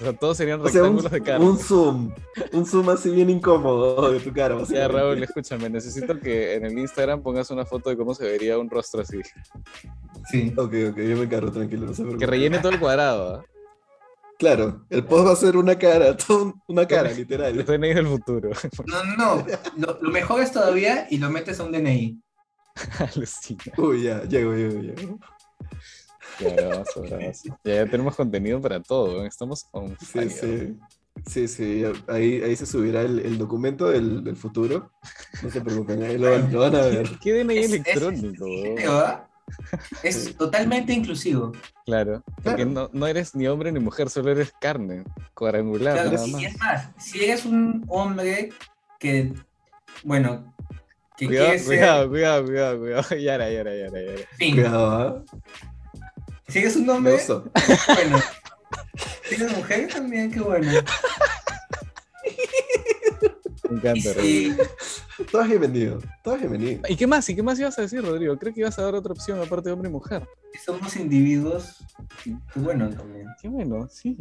[0.00, 1.40] O sea, todos serían O sea, un, rectángulos de cara.
[1.40, 2.14] un zoom.
[2.52, 4.56] Un zoom así bien incómodo de tu cara.
[4.68, 4.86] Ya.
[4.86, 8.70] Raúl, escúchame, necesito que en el Instagram pongas una foto de cómo se vería un
[8.70, 9.18] rostro así.
[10.30, 10.52] Sí.
[10.56, 13.44] Ok, ok, yo me encargo, tranquilo, no se Que rellene todo el cuadrado, ¿ah?
[14.38, 16.16] Claro, el post va a ser una cara,
[16.68, 17.58] una cara, literal.
[17.58, 18.50] El DNI del futuro.
[18.86, 19.36] No, no,
[19.76, 19.98] no.
[20.00, 22.20] Lo, mejor es todavía y lo metes a un DNI.
[23.14, 23.60] Alucina.
[23.76, 25.18] Uy, ya, llego, llego, llego.
[26.38, 27.58] Ya, bravazo, bravazo.
[27.64, 30.30] Ya, ya tenemos contenido para todo, estamos on Sí, fire.
[30.30, 30.78] sí.
[31.26, 34.92] Sí, sí, ahí, ahí se subirá el, el documento del, del futuro.
[35.42, 37.08] No se preocupen, ahí lo, van- lo van a ver.
[37.20, 38.46] ¿Qué DNI Es- es- electrónico?
[40.02, 41.52] Es totalmente inclusivo.
[41.86, 42.70] Claro, porque Claro.
[42.70, 46.42] no, no eres ni hombre ni mujer, solo eres carne, cuadrangular, Claro, nada y más.
[46.42, 48.50] es más, si eres un hombre
[48.98, 49.32] que,
[50.04, 50.54] bueno,
[51.16, 53.02] que Cuidado, quiere ser, cuidado, cuidado, cuidado, cuidado.
[53.20, 54.20] Yara, yara, yara, yara.
[54.20, 55.24] en fin, Cuidado, ¿ah?
[56.48, 57.18] si eres un hombre,
[57.94, 58.18] bueno,
[59.28, 60.70] si eres mujer también, qué bueno.
[63.68, 64.64] Me encanta, Rodrigo.
[65.16, 66.82] si, Todo es bienvenido, todo es bienvenido.
[66.88, 67.28] ¿Y qué más?
[67.28, 68.38] ¿Y qué más ibas a decir, Rodrigo?
[68.38, 70.26] Creo que ibas a dar otra opción aparte de hombre y mujer.
[70.64, 71.76] somos individuos,
[72.24, 73.26] qué bueno también.
[73.40, 74.16] Qué bueno, sí.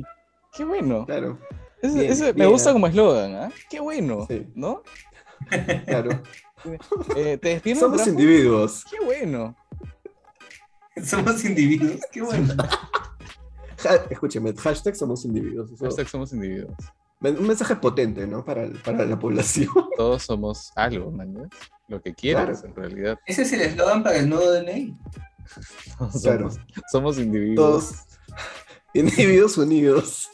[0.56, 1.06] Qué bueno.
[1.06, 1.40] Claro,
[1.84, 2.50] Bien, ese me bien.
[2.50, 3.52] gusta como eslogan, ¿ah?
[3.70, 4.48] Qué bueno, Sí.
[4.56, 4.84] ¿no?
[5.86, 6.10] claro.
[7.16, 7.82] Eh, ¿Te despiertas?
[7.84, 8.84] Somos individuos.
[8.90, 9.56] Qué bueno.
[11.04, 12.54] Somos individuos, qué bueno.
[14.10, 15.70] Escúcheme, hashtag somos individuos.
[15.80, 16.74] Hashtag somos individuos.
[17.20, 18.46] Un mensaje potente, ¿no?
[18.46, 19.70] Para, para la población.
[19.98, 21.34] Todos somos algo, man.
[21.34, 21.50] ¿no?
[21.88, 22.68] Lo que quieras, Claro.
[22.68, 23.20] en realidad.
[23.26, 24.96] Ese es el eslogan para el nuevo DNI.
[26.22, 26.50] Claro.
[26.92, 27.56] somos, individuos.
[27.56, 27.96] Todos
[28.94, 30.30] individuos unidos.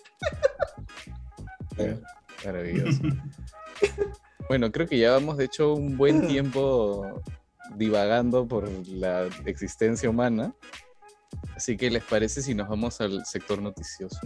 [1.77, 1.99] Eh,
[2.43, 3.01] Maravilloso.
[4.49, 7.21] bueno, creo que ya vamos, de hecho, un buen tiempo
[7.75, 10.53] divagando por la existencia humana.
[11.55, 14.19] Así que, ¿les parece si nos vamos al sector noticioso?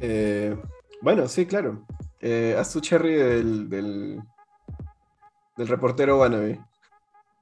[0.00, 0.56] Eh,
[1.04, 1.86] bueno, sí, claro.
[2.20, 4.22] Eh, haz tu cherry del, del,
[5.54, 6.58] del reportero wannabe.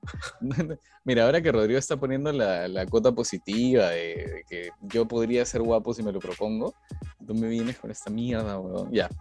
[1.04, 4.04] Mira, ahora que Rodrigo está poniendo la, la cuota positiva de,
[4.34, 6.74] de que yo podría ser guapo si me lo propongo,
[7.24, 8.90] tú me vienes con esta mierda, weón.
[8.92, 9.08] Ya.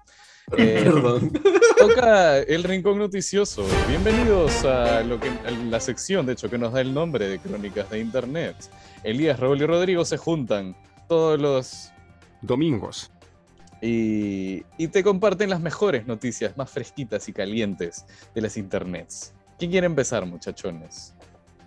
[0.58, 1.32] Eh, Perdón.
[1.78, 3.64] toca el rincón noticioso.
[3.88, 7.39] Bienvenidos a, lo que, a la sección, de hecho, que nos da el nombre de
[7.39, 8.58] Crónicas de Internet.
[9.04, 10.76] Elías, Raúl y Rodrigo se juntan
[11.08, 11.94] todos los
[12.42, 13.12] Domingos.
[13.82, 18.05] Y, y te comparten las mejores noticias más fresquitas y calientes
[18.36, 19.34] de las internets.
[19.57, 21.13] ¿Quién quiere empezar, muchachones?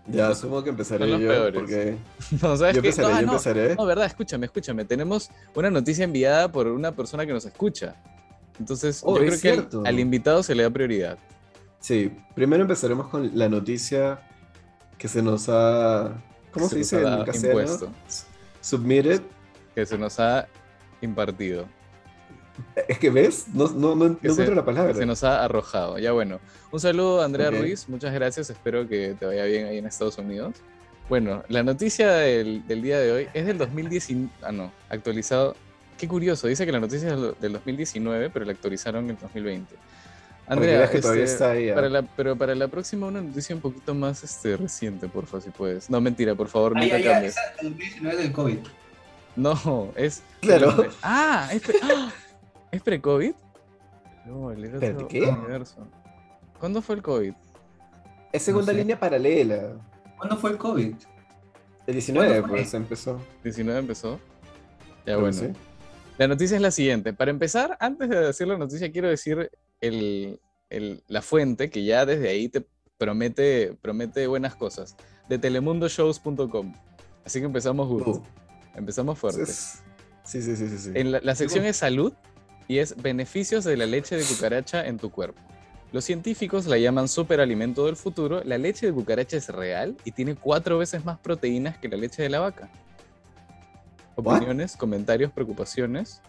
[0.06, 1.54] Ya, asumo que empezaré yo, peores.
[1.60, 1.96] porque
[2.42, 2.88] No, ¿sabes yo qué?
[2.88, 3.74] empezaré, No, yo no, empezaré.
[3.74, 4.84] No, verdad, escúchame, escúchame.
[4.84, 7.96] Tenemos una noticia enviada por una persona que nos escucha.
[8.60, 11.18] Entonces, Oh, yo creo que al- invitado se le da prioridad.
[11.80, 14.20] Sí, primero empezaremos con la noticia
[14.98, 16.12] que se nos ha...
[16.52, 17.60] ¿Cómo se, nos dice en castellano?
[17.62, 17.92] impuesto,
[18.60, 19.22] Submitted.
[19.74, 20.46] que se nos ha
[21.00, 21.66] impartido,
[22.88, 24.94] Es que ves, no, no, no, no se- encuentro la palabra.
[24.94, 25.98] se nos ha arrojado.
[25.98, 26.40] Ya bueno,
[26.70, 27.57] un saludo a Andrea Ok.
[27.59, 30.55] Ruiz, muchas gracias, espero que te vaya bien ahí en Estados Unidos.
[31.09, 35.55] Bueno, la noticia del, del día de hoy es del 2019, ah no, actualizado.
[35.98, 39.18] Qué curioso, dice que la noticia es del- del 2019, pero la actualizaron en el
[39.18, 39.74] 2020.
[40.46, 41.70] Para que Andrea, que todavía este, está ahí.
[41.70, 41.74] ah.
[41.74, 45.50] Para la, pero para la próxima una noticia un poquito más este, reciente, porfa, si
[45.50, 45.88] puedes.
[45.88, 47.32] No, mentira, por favor, Ah, nunca ya, cambies.
[47.32, 48.59] esa 2019 del COVID.
[49.36, 50.22] No, es...
[50.40, 50.86] Claro.
[51.02, 52.12] Ah, es, pre- ¡Ah!
[52.77, 53.35] ¿Es pre-COVID.
[54.27, 55.22] No, el otro ¿qué?
[55.22, 55.87] universo.
[56.59, 57.35] ¿Cuándo fue el COVID?
[58.33, 58.79] Es segunda sé.
[58.79, 59.75] línea paralela.
[60.16, 60.95] ¿Cuándo fue el COVID?
[61.87, 62.57] El 19, ¿Cuándo fue?
[62.59, 63.20] pues, empezó.
[63.43, 64.18] 19 empezó.
[64.99, 65.33] Ya Creo bueno.
[65.37, 65.47] sí.
[66.16, 67.12] La noticia es la siguiente.
[67.12, 69.51] Para empezar, antes de decir la noticia, quiero decir
[69.81, 72.64] el, el- la fuente que ya desde ahí te
[72.97, 74.97] promete, promete buenas cosas.
[75.29, 76.75] De telemundoshows.com.
[77.25, 78.07] Así que empezamos good.
[78.07, 78.22] Uh,
[78.77, 79.45] Empezamos fuerte.
[79.47, 79.79] Sí,
[80.43, 80.79] sí, sí, sí.
[80.79, 80.91] sí.
[80.95, 82.12] En la, la sección es salud
[82.68, 85.40] y es beneficios de la leche de cucaracha en tu cuerpo.
[85.92, 88.42] Los científicos la llaman superalimento del futuro.
[88.44, 92.22] La leche de cucaracha es real y tiene cuatro veces más proteínas que la leche
[92.22, 92.68] de la vaca.
[94.16, 94.36] What?
[94.36, 96.20] Opiniones, comentarios, preocupaciones.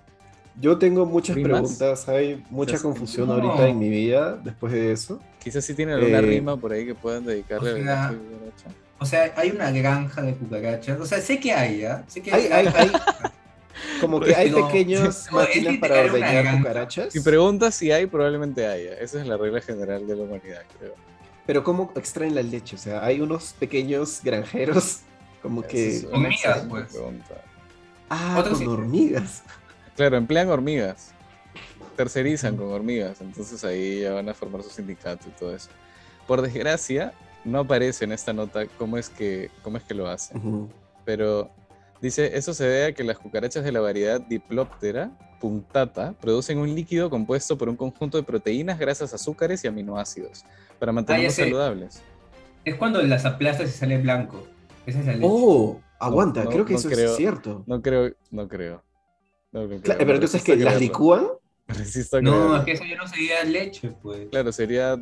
[0.59, 1.51] Yo tengo muchas ¿Rimas?
[1.61, 2.83] preguntas, hay mucha Sí.
[2.83, 3.33] confusión No.
[3.33, 5.19] ahorita en mi vida después de eso.
[5.43, 8.11] Quizás si tienen alguna Eh, rima por ahí que puedan dedicarle o a la sea,
[8.11, 8.69] leche de cucaracha.
[8.97, 10.99] O sea, hay una granja de cucarachas.
[11.01, 12.03] O sea, sé que hay, ¿ya?
[12.07, 12.91] Sé que Hay, hay, hay-
[14.01, 15.01] como que hay No, pequeñas
[15.32, 17.13] no, es máquinas para ordeñar cucarachas.
[17.13, 18.93] Si preguntas si hay, probablemente haya.
[18.99, 20.93] Esa es la regla general de la humanidad, creo.
[21.45, 22.76] Pero ¿cómo extraen la leche?
[22.76, 25.01] O sea, hay unos pequeños granjeros
[25.41, 26.07] como que...
[26.11, 26.91] Hormigas, pues.
[26.91, 27.41] pregunta.
[28.09, 28.73] Ah, Otros con sí.
[28.73, 29.43] hormigas.
[29.95, 31.11] Claro, emplean hormigas.
[31.95, 33.21] Tercerizan con hormigas.
[33.21, 35.69] Entonces ahí ya van a formar su sindicato y todo eso.
[36.28, 37.13] Por desgracia,
[37.43, 40.69] no aparece en esta nota cómo es que, cómo es que lo hacen.
[41.05, 41.51] Pero
[42.06, 46.74] dice, eso se debe a que las cucarachas de la variedad Diploptera punctata producen un
[46.74, 50.43] líquido compuesto por un conjunto de proteínas, grasas, azúcares y aminoácidos
[50.80, 51.43] para mantenerlos sé.
[51.43, 52.01] saludables.
[52.64, 54.47] Es cuando las aplastas y sale blanco.
[54.86, 55.28] Esa es la leche.
[55.30, 57.12] Oh, aguanta, no, creo que no eso creo.
[57.12, 57.64] es cierto.
[57.68, 58.84] No creo, no creo.
[59.51, 61.28] Creo, Claro, pero entonces que las licúan
[61.68, 62.58] resisto no, creerlo.
[62.58, 64.28] es que eso ya no sería leche, pues.
[64.30, 64.97] Claro, sería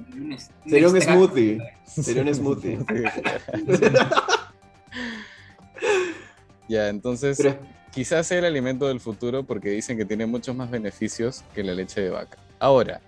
[0.66, 1.60] Sería un smoothie.
[1.86, 2.80] Sería un smoothie.
[6.74, 7.58] ya, entonces Pero
[7.92, 11.74] quizás sea el alimento del futuro porque dicen que tiene muchos más beneficios que la
[11.74, 12.38] leche de vaca.
[12.60, 13.02] Ahora,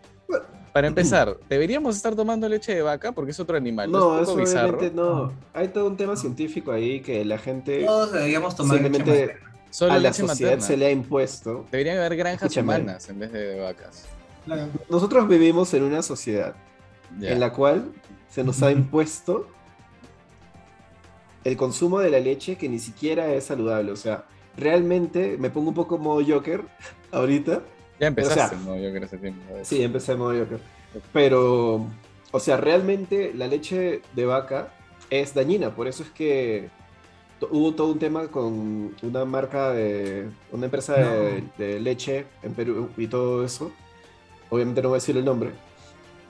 [0.74, 3.12] para empezar, ¿deberíamos estar tomando leche de vaca?
[3.14, 3.92] Porque es otro animal.
[3.92, 5.34] no, es un poco obviamente no.
[5.54, 9.52] Hay todo un tema científico ahí que la gente Todos deberíamos tomar leche simplemente materna.
[9.72, 10.68] Solo a la leche sociedad materna.
[10.68, 11.66] se le ha impuesto.
[11.72, 12.76] Deberían haber granjas Escúchame.
[12.76, 14.06] humanas en vez de vacas.
[14.46, 14.68] Claro.
[14.90, 16.56] Nosotros vivimos en una sociedad
[17.20, 17.32] Ya.
[17.32, 17.92] en la cual
[18.30, 19.48] se nos ha impuesto
[21.46, 23.92] el consumo de la leche que ni siquiera es saludable.
[23.92, 24.26] O sea,
[24.58, 26.62] realmente me pongo un poco modo Joker
[27.12, 27.62] ahorita.
[28.00, 28.78] Ya empezaste, o sea, ¿no?
[28.78, 29.42] Yo creo ese tiempo.
[29.64, 30.60] Sí, empecé en modo Joker.
[31.14, 31.88] Pero,
[32.32, 34.74] o sea, realmente la leche de vaca
[35.10, 35.74] es dañina.
[35.74, 36.70] Por eso es que
[37.52, 40.28] hubo todo un tema con una marca de.
[40.52, 43.72] una empresa de, de leche en Perú y todo eso.
[44.50, 45.52] Obviamente no voy a decir el nombre.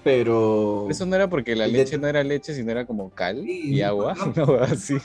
[0.05, 0.87] Pero.
[0.87, 4.13] Eso no era porque la leche no era leche, sino era como cal y agua.
[4.35, 4.97] no, así.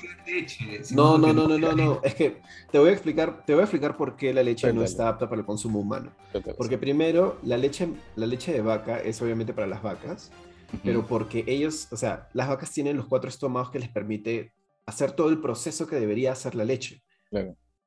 [0.90, 2.00] No, no, no, no, no, no.
[2.04, 2.36] Es que
[2.70, 5.26] te voy a explicar, te voy a explicar por qué la leche no está apta
[5.26, 6.12] para el consumo humano.
[6.58, 10.32] Porque primero, la leche, la leche de vaca es obviamente para las vacas.
[10.84, 14.52] Pero porque ellos, o sea, las vacas tienen los cuatro estómagos que les permite
[14.84, 17.02] hacer todo el proceso que debería hacer la leche.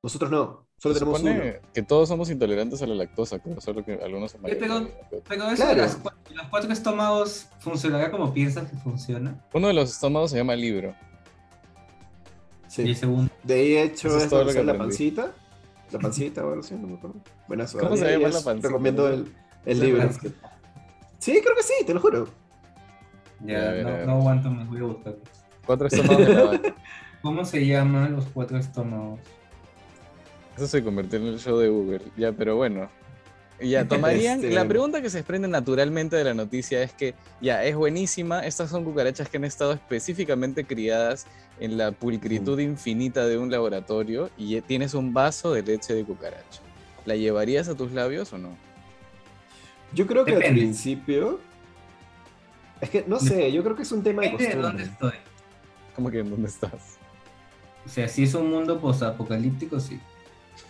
[0.01, 1.53] Nosotros no, solo Se tenemos supone uno.
[1.73, 4.93] que todos somos intolerantes a la lactosa, creo, solo que algunos son pero- mayores.
[5.29, 5.69] Pero eso Claro.
[5.71, 5.99] de las
[6.33, 9.41] los cuatro estómagos funcionará como piensas que funciona.
[9.53, 10.93] Uno de los estómagos se llama libro.
[12.67, 12.81] Sí.
[12.81, 13.31] Y el segundo.
[13.43, 15.31] De ahí he hecho Eso es es todo lo que la pancita.
[15.91, 17.17] La pancita o algo así, no me acuerdo.
[17.47, 18.67] Bueno, eso, ¿Cómo se llama la pancita?
[18.67, 19.31] Recomiendo el,
[19.65, 20.01] el libro.
[20.01, 20.57] pancita.
[21.19, 22.27] Sí, creo que sí, te lo juro.
[23.45, 25.15] Ya, no, no aguanto, me voy a buscar.
[25.65, 26.75] Cuatro estómagos de la vaca.
[27.21, 29.19] ¿Cómo se llaman los cuatro estómagos?
[30.55, 32.01] Eso se convirtió en el show de Google.
[32.17, 32.89] Ya, pero bueno.
[33.59, 34.43] Ya, tomarían.
[34.43, 38.45] Este- La pregunta que se desprende naturalmente de la noticia es que, ya, es buenísima.
[38.45, 41.25] Estas son cucarachas que han estado específicamente criadas
[41.59, 46.61] en la pulcritud infinita de un laboratorio y tienes un vaso de leche de cucaracha.
[47.05, 48.49] ¿La llevarías a tus labios o no?
[49.93, 50.61] Yo creo que al Depende.
[50.61, 51.39] principio.
[52.81, 54.83] Es que no sé, yo creo que es un tema de Depende de costumbre.
[54.85, 55.19] dónde estoy.
[55.95, 56.97] ¿Cómo que en dónde estás?
[57.85, 59.99] O sea, si es un mundo posapocalíptico, sí.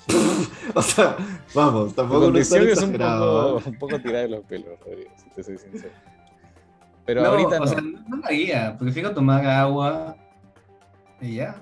[0.75, 1.15] O sea,
[1.53, 4.79] vamos, tampoco no es tan condición es un poco, un poco tirada de los pelos,
[4.79, 5.93] Rodrigo, si te soy sincero.
[7.05, 7.67] Pero no, ahorita o no.
[7.67, 8.77] sea, no la haría.
[8.77, 10.15] Prefiero tomar agua
[11.21, 11.55] y ya.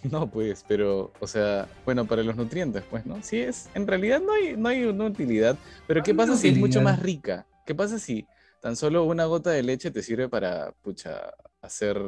[0.10, 3.22] No, pues, pero, o sea, bueno, para los nutrientes, pues, ¿no?
[3.22, 6.48] Sí es, en realidad no hay, no hay una utilidad, pero No ¿qué pasa si
[6.48, 7.46] es mucho más rica?
[7.66, 8.26] ¿Qué pasa si
[8.60, 12.00] tan solo una gota de leche te sirve para, pucha, hacer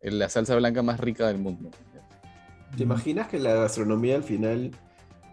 [0.00, 1.70] la salsa blanca más rica del mundo?
[2.76, 4.70] ¿Te imaginas que la gastronomía al final,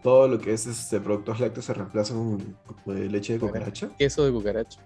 [0.03, 3.89] todo lo que es este, productos lácteos se reemplaza con, con leche de cucaracha?
[3.97, 4.79] Queso de cucaracha.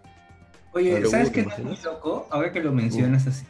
[0.73, 2.27] Oye, Pero, ¿sabes ¿te qué es muy loco?
[2.29, 3.45] Ahora que lo mencionas así.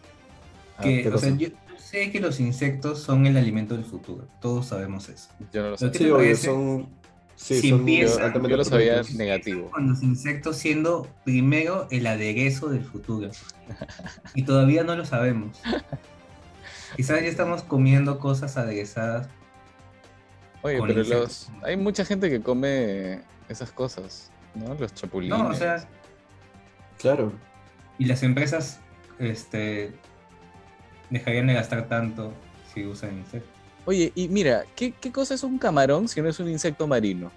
[0.77, 3.83] Ah, Que, ¿qué o sea, yo, yo sé que los insectos son el alimento del
[3.83, 4.27] futuro.
[4.39, 5.29] Todos sabemos eso.
[5.51, 5.91] yo no lo sé.
[5.93, 6.87] Sí, obvio, son.
[7.35, 9.69] Sí, Si son empieza- altamente yo lo sabía negativo.
[9.69, 13.29] Con los insectos siendo primero el aderezo del futuro.
[14.33, 15.59] Y todavía no lo sabemos.
[16.95, 19.27] Quizás ya estamos comiendo cosas aderezadas.
[20.61, 21.49] Oye, pero insectos.
[21.53, 24.73] los, hay mucha gente que come esas cosas, ¿no?
[24.75, 25.37] Los chapulines.
[25.37, 25.87] No, o sea,
[26.97, 27.31] Claro.
[27.99, 28.79] y las empresas
[29.19, 29.93] este,
[31.09, 32.33] dejarían de gastar tanto
[32.73, 33.51] si usan insectos.
[33.85, 37.31] Oye, y mira, ¿qué, ¿qué cosa es un camarón si no es un insecto marino?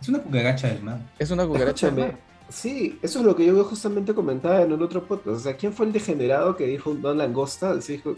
[0.00, 1.00] Es una cucaracha del mar.
[1.18, 1.86] Es una cucaracha.
[1.90, 2.18] del mar.
[2.50, 5.36] Sí, eso es lo que yo justamente comentaba en el otro podcast.
[5.36, 7.80] O sea, ¿quién fue el degenerado que dijo una langosta?
[7.80, 8.16] Sí, dijo,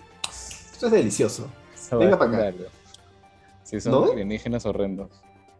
[0.76, 1.50] esto es delicioso.
[1.92, 2.54] Venga va pa' acá.
[3.62, 4.12] Sí, son ¿No?
[4.12, 5.10] alienígenas horrendos.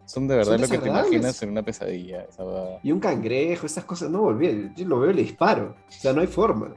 [0.05, 2.23] Son de verdad Son lo que te imaginas en una pesadilla.
[2.25, 2.45] Esa
[2.83, 4.71] Y un cangrejo, estas cosas, no volví.
[4.77, 5.75] Yo lo veo y le disparo.
[5.89, 6.75] O sea, no hay forma.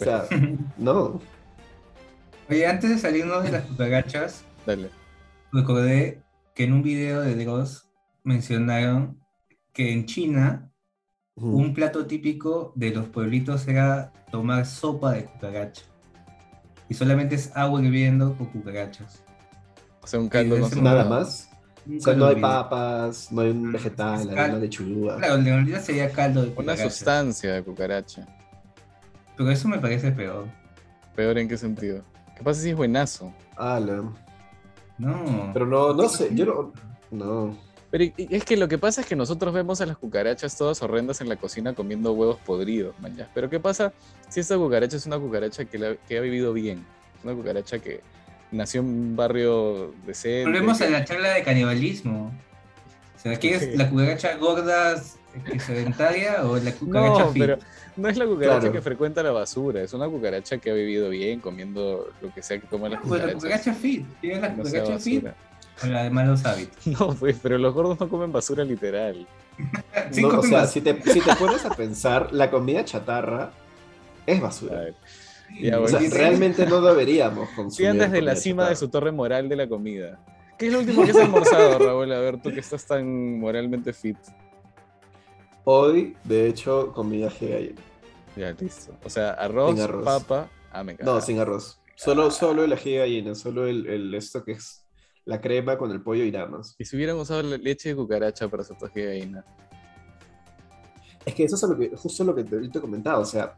[0.00, 0.24] O sea,
[0.78, 1.20] no.
[2.48, 4.88] Oye, antes de salirnos de las cucarachas, Dale.
[5.52, 6.22] recordé
[6.54, 7.90] que en un video de Dross
[8.24, 9.20] mencionaron
[9.74, 10.72] que en China
[11.34, 15.82] un plato típico de los pueblitos era tomar sopa de cucaracha.
[16.88, 19.22] Y solamente es agua hirviendo con cucarachas.
[20.02, 21.50] O sea, un caldo su- Nada más.
[21.88, 25.16] O sea, no hay papas, no hay un vegetal, Es hay cal- una lechuga.
[25.18, 26.90] Claro, en realidad sería caldo de Una cucaracha.
[26.90, 28.26] sustancia de cucaracha.
[29.36, 30.46] Pero eso me parece peor.
[31.14, 32.02] ¿Peor en qué sentido?
[32.36, 33.32] ¿Qué pasa si es buenazo?
[33.56, 34.02] Ala.
[34.98, 35.50] No.
[35.52, 36.72] Pero no, no sé, yo no.
[37.10, 37.56] No.
[37.90, 41.20] Pero es que lo que pasa es que nosotros vemos a las cucarachas todas horrendas
[41.20, 43.30] en la cocina comiendo huevos podridos, man, ya.
[43.34, 43.92] Pero ¿qué pasa
[44.28, 46.84] si esta cucaracha es una cucaracha que, la- que ha vivido bien?
[47.18, 48.00] Es una cucaracha que
[48.50, 50.44] nació en un barrio decente.
[50.50, 52.32] Volvemos a la charla de canibalismo.
[53.16, 55.00] O sea, ¿quieres la cucaracha gorda
[55.50, 57.42] que sedentaria o la cucaracha No, fit?
[57.42, 57.58] pero
[57.96, 58.72] no es la cucaracha Claro.
[58.72, 62.58] que frecuenta la basura, es una cucaracha que ha vivido bien comiendo lo que sea
[62.58, 64.04] que las Pues la cucaracha fit.
[64.20, 65.24] ¿Quieres la no sea cucaracha fit
[65.82, 66.86] o la de malos hábitos?
[66.86, 69.26] No, pues, pero los gordos no comen basura literal.
[70.10, 70.66] Sí, No, o sea, basura.
[70.66, 73.52] si te, si te pones a pensar, la comida chatarra
[74.26, 74.80] es A basura.
[74.80, 74.94] ver,
[75.60, 77.72] Ya, O sea, realmente no deberíamos consumir.
[77.72, 80.18] Si andas de la comida cima de su torre moral de la comida.
[80.58, 82.12] ¿Qué es lo último que has almorzado, Raúl?
[82.12, 84.16] A ver, tú que estás tan moralmente fit.
[85.64, 87.82] Hoy, de hecho, comí ají gallina.
[88.36, 88.94] Ya, listo.
[89.04, 90.04] O sea, arroz, arroz.
[90.04, 90.48] papa.
[90.72, 91.32] Ah, me No, cagaste.
[91.32, 91.80] sin arroz.
[91.96, 94.85] Solo, solo el ají de gallina, solo el, el- esto que es
[95.26, 96.74] la crema con el pollo y nada más.
[96.78, 99.44] Y si hubieran usado la leche de cucaracha para su de gallina.
[101.26, 103.56] Es que eso es lo que, justo lo que te, te comentaba, o sea,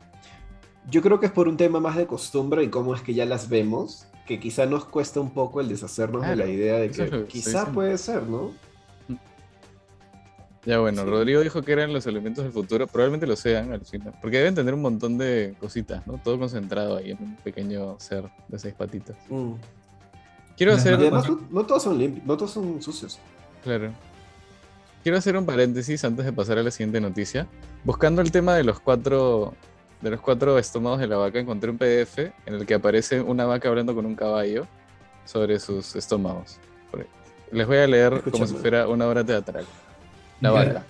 [0.91, 3.27] yo creo que es por un tema más de costumbre y cómo es que ya
[3.27, 7.27] las vemos, que quizá nos cuesta un poco el deshacernos de la idea de que
[7.27, 8.53] quizá puede ser, ¿no?
[10.65, 11.09] Ya bueno, Sí.
[11.09, 12.87] Rodrigo dijo que eran los elementos del futuro.
[12.87, 14.15] Probablemente lo sean al final.
[14.21, 16.21] Porque deben tener un montón de cositas, ¿no?
[16.23, 19.17] Todo concentrado ahí en un pequeño ser de seis patitas.
[19.31, 19.55] Mm.
[20.59, 20.95] Quiero hacer.
[20.95, 23.19] además no, no todos son limpios, no todos son sucios.
[23.63, 23.93] Claro.
[25.05, 27.47] Quiero hacer un paréntesis antes de pasar a la siguiente noticia.
[27.85, 29.55] Buscando el tema de los cuatro
[30.01, 33.47] de los cuatro estómagos de la vaca, encontré un PDF en el que aparece una
[33.47, 34.67] vaca hablando con un caballo
[35.25, 36.59] sobre sus estómagos.
[37.51, 39.65] Les voy a leer como si fuera una obra teatral.
[40.41, 40.85] La vaca.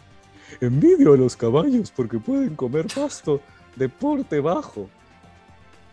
[0.61, 3.41] Envidio a los caballos porque pueden comer pasto
[3.77, 4.89] de porte bajo.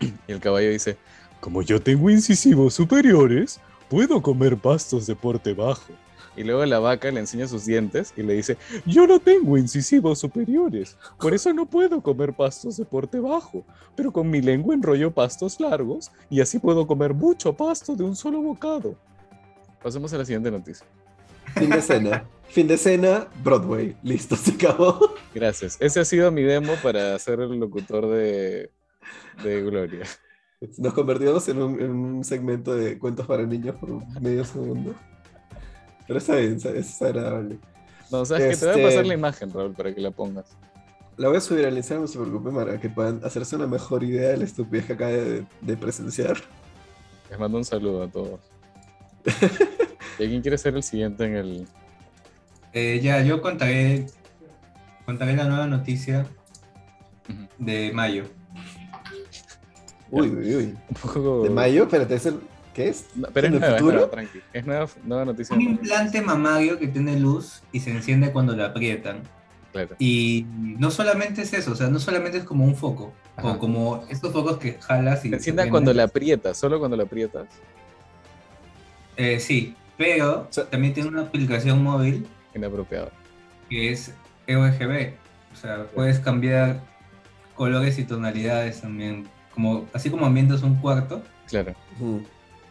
[0.00, 0.96] Y el caballo dice,
[1.40, 5.92] como yo tengo incisivos superiores, puedo comer pastos de porte bajo.
[6.36, 10.18] Y luego la vaca le enseña sus dientes y le dice, yo no tengo incisivos
[10.18, 13.64] superiores, por eso no puedo comer pastos de porte bajo,
[13.96, 18.14] pero con mi lengua enrollo pastos largos y así puedo comer mucho pasto de un
[18.14, 18.96] solo bocado.
[19.82, 20.86] Pasemos a la siguiente noticia.
[21.54, 22.24] Fin de escena.
[22.48, 23.96] fin de escena, Broadway.
[24.02, 25.14] Listo, se acabó.
[25.34, 25.78] Gracias.
[25.80, 28.70] Ese ha sido mi demo para ser el locutor de,
[29.42, 30.04] de Gloria.
[30.78, 33.90] Nos convertimos en un, en un segmento de cuentos para niños por
[34.20, 34.94] medio segundo.
[36.06, 37.58] Pero está bien, es agradable.
[38.10, 40.46] No, sabes que te voy a Este- pasar la imagen, Raúl, para que la pongas.
[41.16, 44.04] La voy a subir al Instagram, no se preocupen, para que puedan hacerse una mejor
[44.04, 46.36] idea de la estupidez que acaba de, de presenciar.
[47.30, 48.38] Les mando un saludo a todos.
[50.18, 51.66] ¿Y alguien quiere ser el siguiente en el...?
[52.72, 54.06] Eh, ya, yo contaré,
[55.06, 56.26] contaré la nueva noticia
[57.58, 58.24] de mayo.
[60.10, 60.64] Uy, uy, uy.
[60.88, 61.42] Un poco...
[61.42, 61.84] ¿De mayo?
[61.84, 62.40] Espérate, ¿es el-
[62.74, 63.06] ¿qué es?
[63.14, 63.96] No, pero es ¿En el nueva, es futuro?
[63.98, 64.40] nueva, tranqui.
[64.52, 65.56] Es nueva, nueva noticia.
[65.56, 69.20] Un implante mamario que tiene luz y se enciende cuando lo aprietan.
[69.72, 69.94] Claro.
[69.98, 70.46] Y
[70.78, 73.48] no solamente es eso, o sea, no solamente es como un foco, Ajá.
[73.52, 75.28] o como estos focos que jalas y...
[75.30, 75.70] Se enciende prenden.
[75.70, 77.46] cuando la aprietas, solo cuando la aprietas.
[79.16, 83.10] Eh, sí, pero O sea- también tiene una aplicación móvil Inapropiado.
[83.68, 84.12] que es
[84.46, 85.14] RGB.
[85.52, 86.80] O sea, puedes cambiar
[87.54, 89.26] colores y tonalidades también.
[89.56, 91.74] Como, así como ambientas un cuarto, Claro.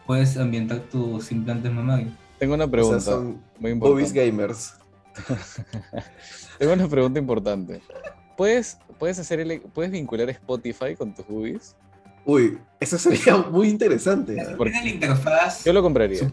[0.06, 2.12] Puedes ambientar tus implantes mamarios.
[2.38, 4.26] Tengo una O pregunta sea, son muy importante.
[4.26, 4.74] gamers.
[6.58, 7.82] Tengo una pregunta importante.
[8.36, 11.74] ¿Puedes, puedes, hacer el- ¿Puedes vincular Spotify con tus boobies?
[12.24, 14.40] Uy, eso sería muy interesante.
[14.40, 14.54] ¿ah?
[14.56, 15.64] Porque Tiene la interfaz.
[15.64, 16.30] Yo lo compraría.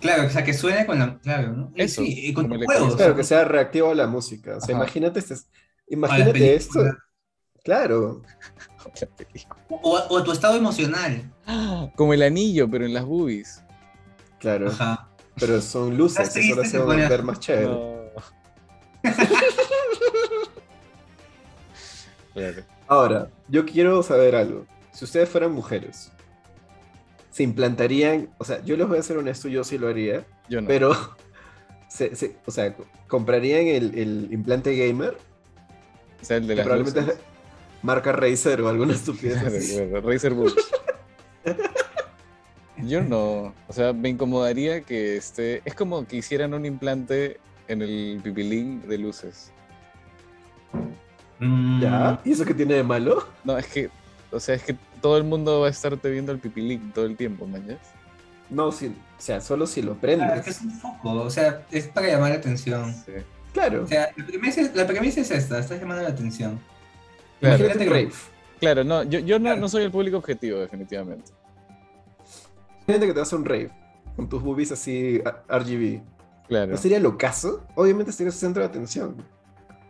[0.00, 1.18] Claro, o sea, que suene con la.
[1.18, 1.72] Claro, ¿no?
[1.74, 2.96] Eso, sí, y con juegos.
[2.96, 3.16] Claro, ¿no?
[3.16, 4.56] que sea reactivo a la música.
[4.56, 4.84] O sea, Ajá.
[4.84, 5.36] imagínate, este-
[5.88, 6.80] imagínate esto.
[7.64, 8.22] Claro.
[9.00, 9.56] La película.
[9.68, 11.22] O, o tu estado emocional.
[11.96, 13.62] Como el anillo, pero en las boobies.
[14.38, 14.68] Claro.
[14.70, 15.08] Ajá.
[15.38, 17.24] Pero son luces, Estás eso lo triste, hace se pone ver azul.
[17.26, 17.66] más chévere.
[17.66, 17.96] No.
[22.34, 22.62] Claro.
[22.88, 24.66] Ahora, yo quiero saber algo.
[24.92, 26.12] Si ustedes fueran mujeres,
[27.30, 30.60] se implantarían, o sea, yo les voy a ser honesto, yo sí lo haría, Yo
[30.60, 30.68] no.
[30.68, 30.94] pero,
[31.88, 32.74] se- se- o sea,
[33.08, 35.16] comprarían el, el implante gamer,
[36.20, 37.18] o sea, el de que las probablemente luces.
[37.82, 40.54] Marca Razer o alguna estupidez Claro, claro, Razer Boobs.
[42.78, 43.54] Yo no.
[43.68, 45.62] O sea, me incomodaría que esté.
[45.64, 49.50] Es como que hicieran un implante en el pipilín de luces.
[51.38, 52.20] Mm, ¿Ya?
[52.24, 53.26] ¿Y eso qué tiene de malo?
[53.44, 53.90] No, es que.
[54.30, 57.16] O sea, es que todo el mundo va a estarte viendo el pipilín todo el
[57.16, 57.78] tiempo, mañas.
[58.50, 60.46] No, si, o sea, solo si lo Claro, es que prendes.
[60.58, 62.94] es un foco, o sea, es para llamar la atención.
[63.06, 63.12] Sí.
[63.52, 63.84] Claro.
[63.84, 66.60] O sea, la premisa, es- la premisa es esta, estás llamando la atención.
[67.40, 67.56] Claro.
[67.56, 68.12] Imagínate un que- rave.
[68.60, 69.60] Claro, no, yo, yo no, Claro.
[69.60, 71.30] no soy el público objetivo, definitivamente.
[72.86, 73.70] Imagínate que te vas a un rave
[74.14, 76.00] con tus boobies así RGB.
[76.48, 76.70] Claro.
[76.72, 77.66] ¿No sería lo caso?
[77.74, 79.16] Obviamente sería su centro de atención.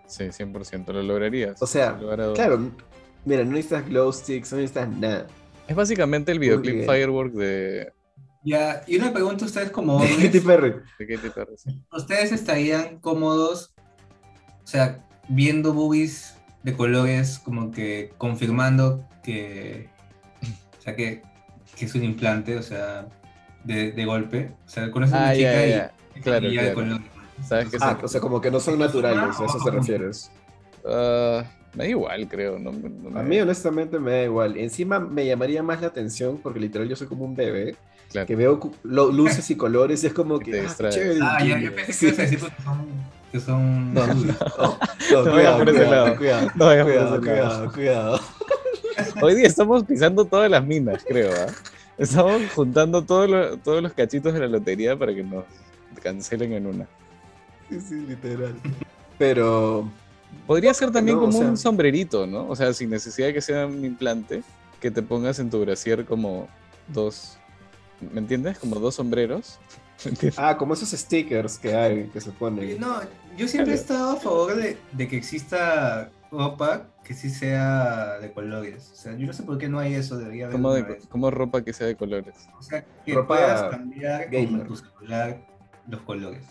[0.06, 0.92] Sí, 100%.
[0.92, 1.60] Lo lograrías.
[1.60, 1.96] O sea.
[2.34, 2.70] Claro,
[3.24, 5.26] mira, no necesitas glow sticks, no necesitas nada.
[5.68, 6.86] Es básicamente el videoclip.
[6.86, 7.92] Firework de,
[8.44, 10.74] Ya, y una pregunta a ustedes como Katy hombres, Perry.
[10.98, 11.54] de Katy Perry.
[11.56, 11.82] sí.
[11.92, 13.74] ¿ustedes estarían cómodos,
[14.62, 16.35] o sea, viendo boobies
[16.66, 19.88] de colores como que confirmando que,
[20.78, 21.22] o sea, que,
[21.76, 23.06] que es un implante, o sea,
[23.62, 24.50] de, de golpe?
[24.66, 25.92] O sea, conoces a una Ah, chica ya, y- ya.
[26.16, 26.74] y Claro, ya de claro.
[26.74, 27.06] colores.
[27.46, 27.76] ¿Sabes qué?
[27.80, 30.30] Ah, o sea, como que no son naturales, a eso se refieres.
[30.84, 31.44] Ah,
[31.74, 32.58] me da igual, creo.
[32.58, 34.56] No, no me- A mí honestamente me da igual.
[34.56, 37.76] Encima me llamaría más la atención porque literal yo soy como un bebé
[38.10, 38.26] claro.
[38.26, 41.64] que veo luces y colores y es como Que te ah, chévere, Ah, ya, Jimmy.
[41.66, 42.06] yo pensé que Sí.
[42.06, 42.86] ibas a decir porque son,
[43.36, 44.26] que son No, boobies.
[44.26, 44.34] no,
[45.12, 46.16] No no, vayas cuidado, por ese cuidado, lado.
[46.16, 48.20] cuidado, No vayas por cuidado, ese cuidado, cuidado.
[49.22, 51.32] Hoy día estamos pisando todas las minas, creo.
[51.34, 51.52] ¿ah?
[51.98, 55.44] Estamos juntando todos los- todos los cachitos de la lotería para que nos
[56.02, 56.86] cancelen en una.
[57.68, 58.54] Sí, sí, literal.
[59.18, 59.88] Pero
[60.46, 62.48] Podría ser también no, como o sea- un sombrerito, ¿no?
[62.48, 64.42] O sea, sin necesidad de que sea un implante,
[64.80, 66.48] que te pongas en tu brasier como
[66.88, 67.36] dos.
[68.12, 68.58] ¿Me entiendes?
[68.58, 69.58] Como dos sombreros.
[70.36, 72.78] Ah, como esos stickers que hay, que se ponen.
[72.78, 73.00] No,
[73.36, 78.32] yo siempre he estado a favor de, de que exista ropa que sí sea de
[78.32, 78.90] colores.
[78.92, 80.86] O sea, yo no sé por qué no hay eso, debería haber.
[80.86, 82.34] De, como ropa que sea de colores.
[82.58, 84.66] O sea, que ropa puedas cambiar gamer.
[84.66, 85.40] con tu celular
[85.88, 86.42] los colores.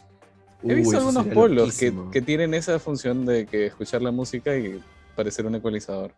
[0.63, 4.81] He visto Uy, algunos polos que, tienen esa función de que escuchar la música y
[5.15, 6.11] parecer un ecualizador.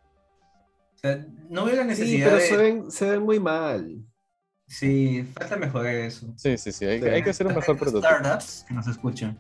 [0.96, 2.48] O sea, no veo la Sí, necesidad pero de...
[2.48, 3.98] se ven, se ven muy mal.
[4.68, 6.28] Sí, falta mejorar eso.
[6.36, 6.86] Sí, sí, sí.
[6.86, 7.08] Hay, Sí.
[7.08, 8.08] hay que hacer un mejor prototipo.
[8.08, 9.38] Startups que nos escuchen.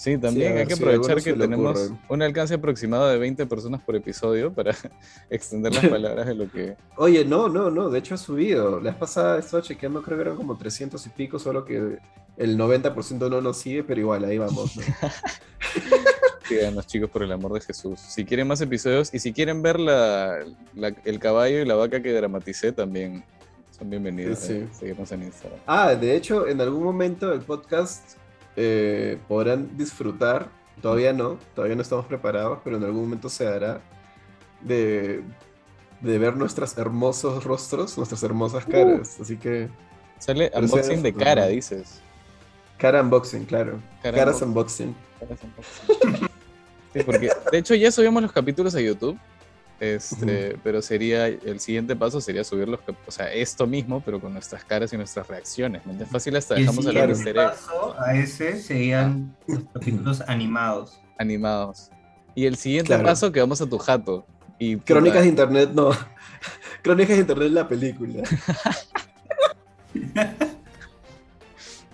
[0.00, 1.98] Sí, también a hay que si aprovechar se que tenemos ocurre.
[2.08, 4.74] un alcance aproximado de 20 personas por episodio para
[5.28, 6.74] extender las palabras de lo que...
[6.96, 8.80] Oye, no, no, no, de hecho ha subido.
[8.80, 11.98] La vez pasada estaba chequeando, creo que eran como 300 y pico, solo que
[12.38, 14.74] el 90% no nos sigue, pero igual, ahí vamos.
[14.74, 14.82] ¿no?
[16.48, 18.00] Sigan los chicos por el amor de Jesús.
[18.00, 20.38] Si quieren más episodios y si quieren ver la,
[20.74, 23.22] la- el caballo y la vaca que dramaticé, también
[23.70, 24.38] son bienvenidos.
[24.38, 24.54] Sí, sí.
[24.62, 25.60] eh, seguirnos en Instagram.
[25.66, 28.16] Ah, de hecho, en algún momento el podcast
[28.62, 30.50] eh, podrán disfrutar,
[30.82, 33.80] todavía no, todavía no estamos preparados, pero en algún momento se dará
[34.60, 35.22] de,
[36.02, 39.18] de ver nuestros hermosos rostros, nuestras hermosas caras.
[39.18, 39.70] Así que,
[40.18, 42.02] Sale unboxing de cara, dices.
[42.76, 43.80] cara unboxing, claro.
[44.02, 44.94] Cara Caras unboxing.
[45.20, 45.50] unboxing.
[45.50, 46.28] Caras unboxing.
[46.92, 49.16] Sí, porque de hecho ya subimos los capítulos a YouTube.
[49.80, 54.34] Este, pero sería el siguiente paso sería subir los o sea, esto mismo, pero con
[54.34, 55.80] nuestras caras y nuestras reacciones.
[55.98, 61.00] Es fácil hasta el dejamos a los siguiente paso a ese serían los capítulos animados.
[61.18, 61.90] animados.
[62.34, 63.04] Y el siguiente Claro.
[63.04, 64.26] paso que vamos a tu jato.
[64.58, 65.90] Y puta, Crónicas de internet, no.
[66.82, 68.22] Crónicas de internet, la película.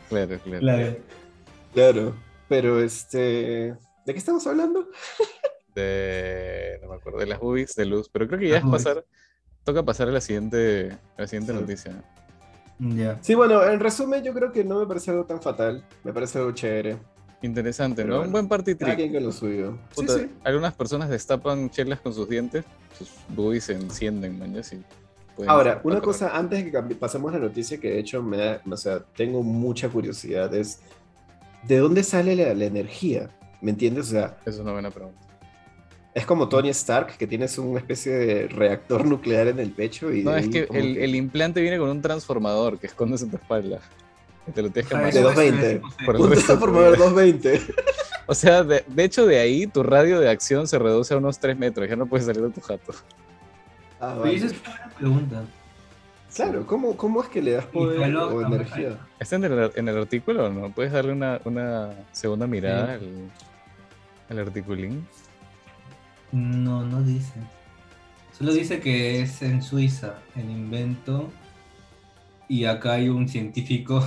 [0.09, 0.61] Claro, claro.
[0.61, 0.97] Claro.
[1.74, 2.16] Claro.
[2.49, 3.18] Pero este.
[4.05, 4.89] ¿De qué estamos hablando?
[5.77, 8.09] De, no me acuerdo, de las boobies de luz.
[8.09, 9.05] Pero creo que ya Las es pasar.
[9.62, 11.59] Toca pasar a la siguiente, a la siguiente Sí.
[11.61, 11.93] noticia.
[12.79, 13.18] Ya.
[13.22, 15.85] Sí, bueno, en resumen, yo creo que no me parece algo tan fatal.
[16.05, 16.97] Me parece algo chévere.
[17.43, 18.14] Interesante, Pero ¿no?
[18.20, 19.12] bueno, Un buen party trick.
[19.12, 19.79] con lo suyo.
[19.91, 20.31] Sí, Puta, sí.
[20.45, 22.64] Algunas personas destapan chelas con sus dientes,
[22.99, 24.83] sus boobies se encienden, man, ya sí.
[25.47, 28.77] Ahora, una cosa antes de que pasemos la noticia que de hecho me da, o
[28.79, 30.81] sea, tengo mucha curiosidad es
[31.64, 33.29] ¿de dónde sale la, la energía?
[33.61, 34.07] ¿Me entiendes?
[34.09, 35.20] O sea, Es una buena pregunta.
[36.16, 40.22] Es como Tony Stark que tienes una especie de reactor nuclear en el pecho y
[40.24, 43.30] No, de es que el, que- el implante viene con un transformador que escondes en
[43.30, 43.80] tu espalda.
[44.46, 45.12] Que te lo tienes que amarrar.
[45.12, 45.80] De eso es 220.
[45.80, 46.06] posible.
[46.06, 47.04] Por el un transformador vida.
[47.04, 47.60] 220.
[48.28, 51.38] O sea, de, de hecho, de ahí tu radio de acción se reduce a unos
[51.38, 51.88] 3 metros.
[51.88, 52.92] Ya no puedes salir de tu jato.
[54.00, 54.34] Ah, Pero vale.
[54.36, 55.44] esa es una buena pregunta.
[56.34, 58.98] Claro, ¿cómo, ¿cómo es que le das poder calor, o energía?
[59.20, 60.70] ¿Está en el, en el artículo o no?
[60.70, 63.04] ¿Puedes darle una, una segunda mirada Sí.
[64.30, 65.06] al, al articulín?
[66.37, 67.32] No, no dice.
[68.37, 71.32] Solo dice que es en Suiza el invento
[72.47, 74.07] y acá hay un científico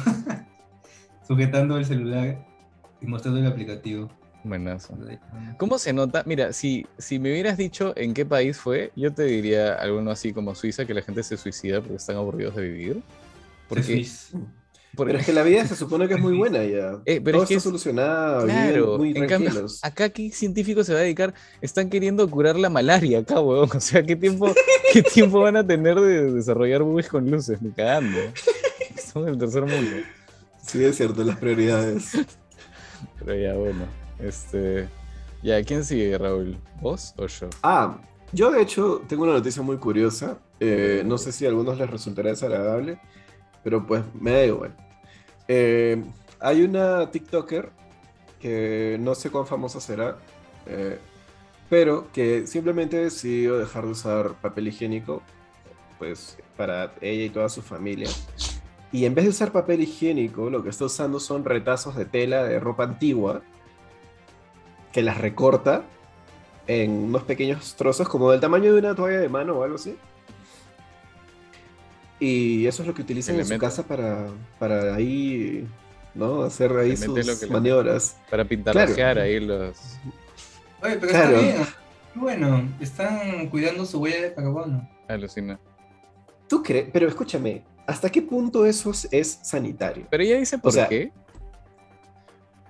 [1.28, 2.46] sujetando el celular
[3.02, 4.12] y mostrando el aplicativo.
[4.44, 4.96] Buenazo.
[5.58, 6.22] ¿Cómo se nota?
[6.28, 10.32] Mira, si, si me hubieras dicho en qué país fue, yo te diría alguno así
[10.32, 13.04] como Suiza, que la gente se suicida porque están aburridos de vivir.
[13.68, 14.06] Porque.
[14.96, 17.00] Porque- Pero es que la vida se supone que es muy buena ya.
[17.06, 20.84] Eh, pero Todo es que está es- solucionado, Claro, muy en cambio, acá qué científico
[20.84, 23.70] se va a dedicar, están queriendo curar la malaria acá, weón.
[23.76, 24.54] O sea, ¿qué tiempo,
[24.94, 27.62] qué tiempo van a tener de desarrollar boobies con luces?
[27.62, 28.18] Ni cagando.
[29.14, 29.98] Son el tercer mundo.
[30.66, 32.12] Sí, es cierto, las prioridades.
[33.20, 33.86] Pero ya, bueno.
[34.20, 34.88] Este.
[35.42, 36.58] Ya, ¿quién sigue, Raúl?
[36.82, 37.50] ¿Vos o yo?
[37.64, 38.02] Ah,
[38.34, 40.38] yo de hecho tengo una noticia muy curiosa.
[40.60, 43.00] Eh, no sé si a algunos les resultará desagradable,
[43.64, 44.76] pero pues me da igual.
[45.48, 46.04] Eh,
[46.40, 47.70] hay una TikToker
[48.40, 50.18] que no sé cuán famosa será,
[50.66, 50.98] eh,
[51.70, 55.22] pero que simplemente decidió dejar de usar papel higiénico,
[55.98, 58.10] pues para ella y toda su familia.
[58.92, 62.44] Y en vez de usar papel higiénico, lo que está usando son retazos de tela
[62.44, 63.42] de ropa antigua
[64.92, 65.84] que las recorta
[66.66, 69.96] en unos pequeños trozos como del tamaño de una toalla de mano o algo así.
[72.20, 74.28] Y eso es lo que utilizan en su casa para,
[74.60, 75.66] para ahí,
[76.14, 76.42] ¿no?
[76.44, 78.18] Hacer ahí lo sus le maniobras.
[78.30, 79.78] Para pintarrajear ahí los.
[80.84, 81.38] Oye, pero Claro.
[81.40, 81.68] está bien.
[82.16, 84.90] Bueno, están cuidando su huella de carbono.
[85.08, 85.60] Alucina.
[86.50, 86.90] ¿Tú crees?
[86.92, 90.08] Pero escúchame, ¿hasta qué punto eso es, sanitario?
[90.10, 91.12] Pero ella dice por sea, qué.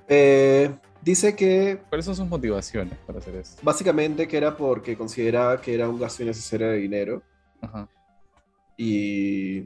[0.07, 0.71] Eh,
[1.01, 3.57] dice que ¿Cuáles son sus motivaciones para hacer eso?
[3.61, 7.21] básicamente que era porque consideraba que era un gasto innecesario de dinero
[7.61, 7.87] Ajá.
[8.81, 9.59] Y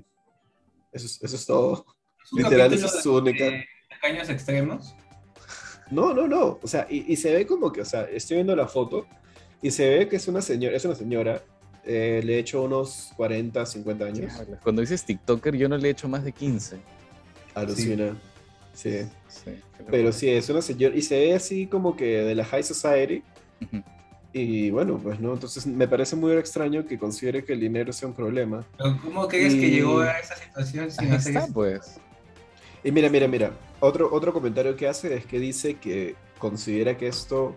[0.92, 1.86] eso es, eso es todo.
[2.26, 4.96] Es Literal, esa es su única- de Tacaños extremos.
[5.92, 6.60] No, no, no.
[6.64, 9.06] O sea, y, y se ve como que, o sea, estoy viendo la foto
[9.62, 11.44] y se ve que es una señora, es una señora,
[11.86, 14.34] eh, le he hecho unos 40, 50 años.
[14.64, 16.80] Cuando dices TikToker, yo no le he hecho más de 15.
[17.54, 18.18] Alucina.
[18.74, 19.02] Sí.
[19.28, 19.52] Sí.
[19.92, 23.22] Pero sí, es una señora, y se ve así como que de la High Society.
[23.62, 23.84] Ujú.
[24.36, 28.08] Y bueno, pues no, entonces me parece muy extraño que considere que el dinero sea
[28.08, 28.66] un problema.
[28.78, 31.54] Pero ¿Cómo crees que Y- llegó a esa situación sin Ahí hacer está, eso?
[31.54, 32.00] pues.
[32.84, 37.08] Y mira, mira, mira, otro, otro comentario que hace es que dice que considera que
[37.08, 37.56] esto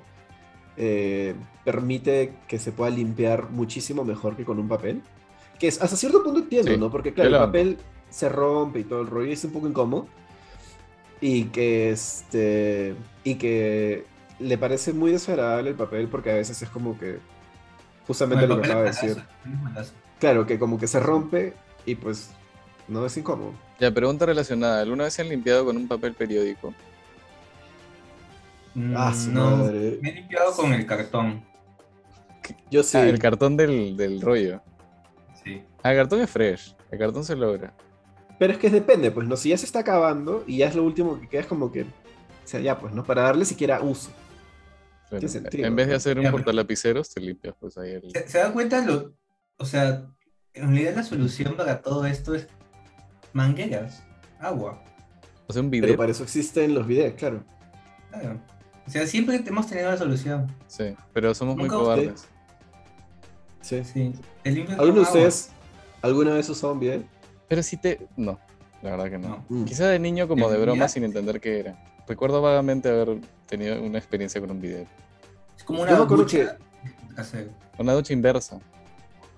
[0.77, 5.01] eh, permite que se pueda limpiar muchísimo mejor que con un papel.
[5.59, 6.91] Que es, hasta cierto punto entiendo, Sí, ¿no?
[6.91, 7.79] Porque claro, el papel
[8.11, 10.07] se rompe y todo el rollo y es un poco incómodo.
[11.23, 14.05] y que este y que
[14.39, 17.19] le parece muy desagradable el papel porque a veces es como que
[18.07, 19.17] justamente lo que acaba de decir.
[20.19, 22.31] Claro, que como que se rompe y pues
[22.89, 23.53] no es incómodo.
[23.79, 24.81] Ya, pregunta relacionada.
[24.83, 26.73] ¿Alguna vez se han limpiado con un papel periódico?
[28.95, 29.99] Ah, su Mm, no, madre.
[30.03, 31.43] me he limpiado con el cartón.
[32.71, 32.97] Yo sí.
[32.99, 34.61] Ah, el cartón del, del rollo.
[35.43, 35.63] Sí.
[35.83, 36.75] Ah, el cartón es fresh.
[36.91, 37.73] El cartón se logra.
[38.39, 39.37] Pero es que depende, pues, ¿no?
[39.37, 41.83] Si ya se está acabando y ya es lo último que queda, es como que.
[41.83, 41.87] O
[42.49, 43.03] sea, ya, pues, ¿no?
[43.03, 44.11] Para darle siquiera uso.
[45.11, 48.11] En vez de hacer un pero- portalapiceros, te limpias pues ahí el...
[48.11, 48.85] ¿Se, se dan cuenta?
[48.85, 49.15] Lo,
[49.57, 50.05] o sea,
[50.55, 52.49] en realidad la solución para todo esto es
[53.33, 54.03] mangueras,
[54.41, 54.83] agua.
[55.47, 55.97] O sea, un Pero video.
[55.97, 57.45] para eso existen los videos, claro.
[58.11, 58.41] Claro.
[58.87, 60.53] O sea, siempre hemos tenido la solución.
[60.67, 62.27] Sí, pero somos muy cobardes.
[63.61, 63.83] Sí.
[63.85, 64.13] Sí.
[64.79, 65.51] ¿Alguno de ustedes
[66.03, 67.03] alguna vez usó un video?
[67.49, 68.07] Pero si te...
[68.17, 68.39] No,
[68.83, 69.29] la verdad que no.
[69.29, 69.45] No.
[69.49, 69.65] Mm.
[69.65, 71.85] Quizá de niño como de ¿De broma sin entender qué era.
[72.09, 74.87] Recuerdo vagamente haber tenido una experiencia con un video.
[75.57, 76.57] Es como una ducha
[77.15, 77.51] casera.
[77.79, 78.61] Una ducha inversa.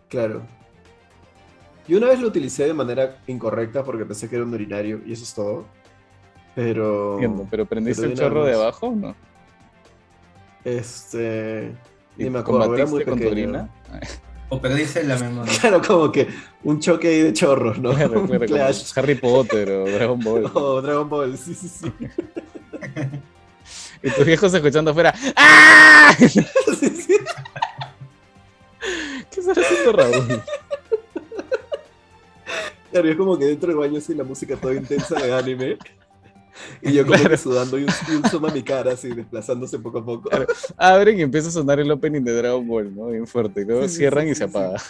[0.08, 0.42] Claro.
[1.86, 5.12] Yo una vez lo utilicé de manera incorrecta porque pensé que era un urinario y
[5.12, 5.66] eso es todo.
[6.54, 7.14] Pero.
[7.14, 9.14] Entiendo, pero ¿prendiste pero el chorro de abajo o no?
[10.64, 11.72] Este.
[12.18, 13.70] ¿Y Ni me acuerdo, era muy con tu orina?
[14.50, 15.52] O perdiste la memoria.
[15.60, 16.26] Claro, como que
[16.64, 17.94] un choque ahí de chorros, ¿no?
[17.94, 18.92] Claro, un claro, como clash.
[18.96, 20.50] Harry Potter o Dragon Ball.
[20.54, 21.92] O Dragon Ball, sí, sí, sí.
[24.02, 25.12] Y tus viejos escuchando afuera.
[25.36, 26.14] ¡Ah!
[26.18, 27.16] Sí, sí.
[29.30, 30.42] ¿Qué estás haciendo, Raúl?
[32.90, 35.76] Claro, y es como que dentro del baño así la música toda intensa de anime.
[36.82, 37.30] Y yo como Claro.
[37.30, 40.28] que sudando y un, y un zoom a mi cara así desplazándose poco a poco.
[40.30, 40.46] Claro.
[40.76, 43.06] Abren y empieza a sonar el opening de Dragon Ball, ¿no?
[43.08, 43.64] Bien fuerte.
[43.64, 44.50] Luego Sí, cierran sí, y se sí.
[44.50, 44.80] apaga.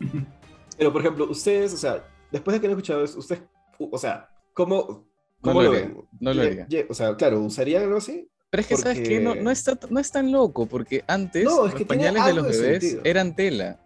[0.78, 3.42] Pero por ejemplo, ustedes, o sea, después de que han escuchado eso, ustedes,
[3.78, 5.06] o sea, ¿cómo,
[5.42, 5.96] No cómo lo lo haría, ven?
[6.20, 6.66] no lo haría.
[6.88, 8.28] O sea, claro, ¿usarían algo así?
[8.50, 9.20] Pero es que, ¿sabes qué?
[9.20, 12.24] No, no, está, no es tan loco, porque antes No, es los que tiene pañales
[12.24, 13.02] de los bebés sentido.
[13.04, 13.79] eran tela.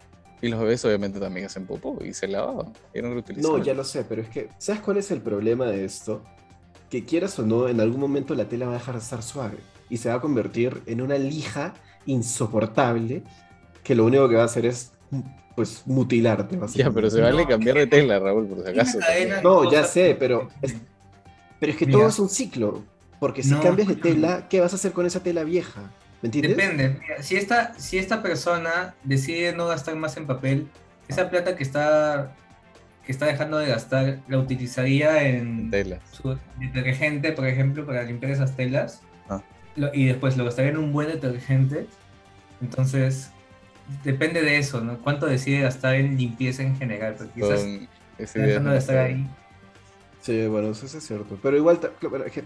[0.44, 2.70] Y los bebés obviamente también hacen popó y se lavaban.
[2.92, 3.64] Eran No, reutilizables.
[3.66, 6.22] ya lo sé, pero es que, ¿sabes cuál es el problema de esto?
[6.90, 9.56] Que quieras o no, en algún momento la tela va a dejar de estar suave
[9.88, 11.72] y se va a convertir en una lija
[12.04, 13.22] insoportable
[13.82, 14.92] que lo único que va a hacer es,
[15.56, 16.58] pues, mutilarte.
[16.74, 18.98] Ya, pero se vale No, cambiar de tela, Raúl, por si acaso.
[19.42, 20.76] No, ya sé, pero es-
[21.58, 22.00] Pero es que Mira.
[22.00, 22.82] todo es un ciclo.
[23.18, 25.90] Porque si No, cambias de tela, ¿qué vas a hacer con esa tela vieja?
[26.24, 26.56] ¿Me entiendes?
[26.56, 26.96] Depende.
[27.02, 30.68] Mira, si, esta, si esta persona decide no gastar más en papel,
[31.06, 32.34] esa plata que está,
[33.04, 35.70] que está dejando de gastar la utilizaría en
[36.12, 39.02] su detergente, por ejemplo, para limpiar esas telas.
[39.28, 39.42] Ah.
[39.76, 41.88] Lo- y después lo gastaría en un buen detergente.
[42.62, 43.30] Entonces,
[44.02, 44.96] depende de eso, ¿no?
[45.00, 47.16] ¿Cuánto decide gastar en limpieza en general?
[47.18, 47.60] Porque quizás
[48.32, 49.28] Con dejando de estar ahí.
[50.22, 51.38] Sí, bueno, eso sí es cierto.
[51.42, 52.44] Pero igual, claro, que-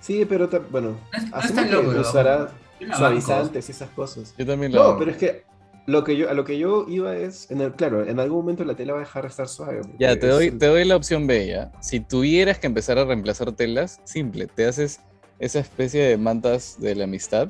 [0.00, 0.98] sí, pero bueno,
[1.30, 2.00] No
[2.46, 2.61] no.
[2.96, 4.34] Suavizantes y esas cosas.
[4.36, 5.44] Yo también lo No, pero es que
[5.86, 8.64] lo que yo, a lo que yo iba es, en el, claro, en algún momento
[8.64, 9.80] la tela va a dejar de estar suave.
[9.98, 11.72] Ya, te doy, te doy la opción B, ya.
[11.80, 15.00] Si tuvieras que empezar a reemplazar telas, simple, te haces
[15.38, 17.48] esa especie de mantas de la amistad,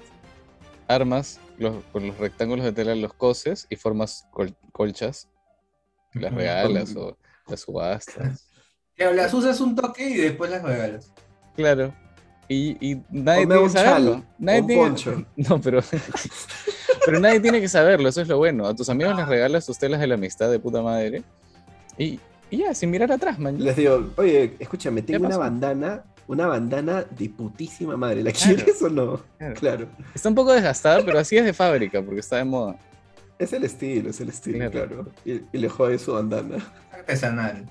[0.89, 5.29] armas los- con los rectángulos de tela, los coses y formas col- colchas,
[6.15, 7.17] las regalas o
[7.49, 8.49] las subastas.
[8.97, 11.13] Las usas un toque y después las regalas.
[11.57, 11.93] Claro.
[12.49, 14.13] Y, y nadie tiene que saberlo.
[14.15, 15.25] chal, Nadie un tiene- poncho.
[15.37, 15.81] No, pero.
[17.07, 18.67] pero nadie tiene que saberlo, eso es lo bueno.
[18.67, 21.23] A tus amigos les regalas tus telas de la amistad de puta madre.
[21.99, 22.19] Y,
[22.51, 23.63] y ya, sin mirar atrás, man.
[23.63, 28.23] Les digo, oye, escúchame, tengo una bandana, una bandana de putísima madre.
[28.23, 28.57] ¿La Claro.
[28.57, 29.21] quieres o no?
[29.39, 29.55] Claro.
[29.55, 29.87] Claro.
[30.15, 32.77] Está un poco desgastada, pero así es de fábrica, porque está de moda.
[33.39, 34.89] Es el estilo, es el estilo, Claro.
[34.89, 35.09] claro.
[35.25, 36.57] Y, y le jode su bandana.
[36.93, 37.67] Artesanal.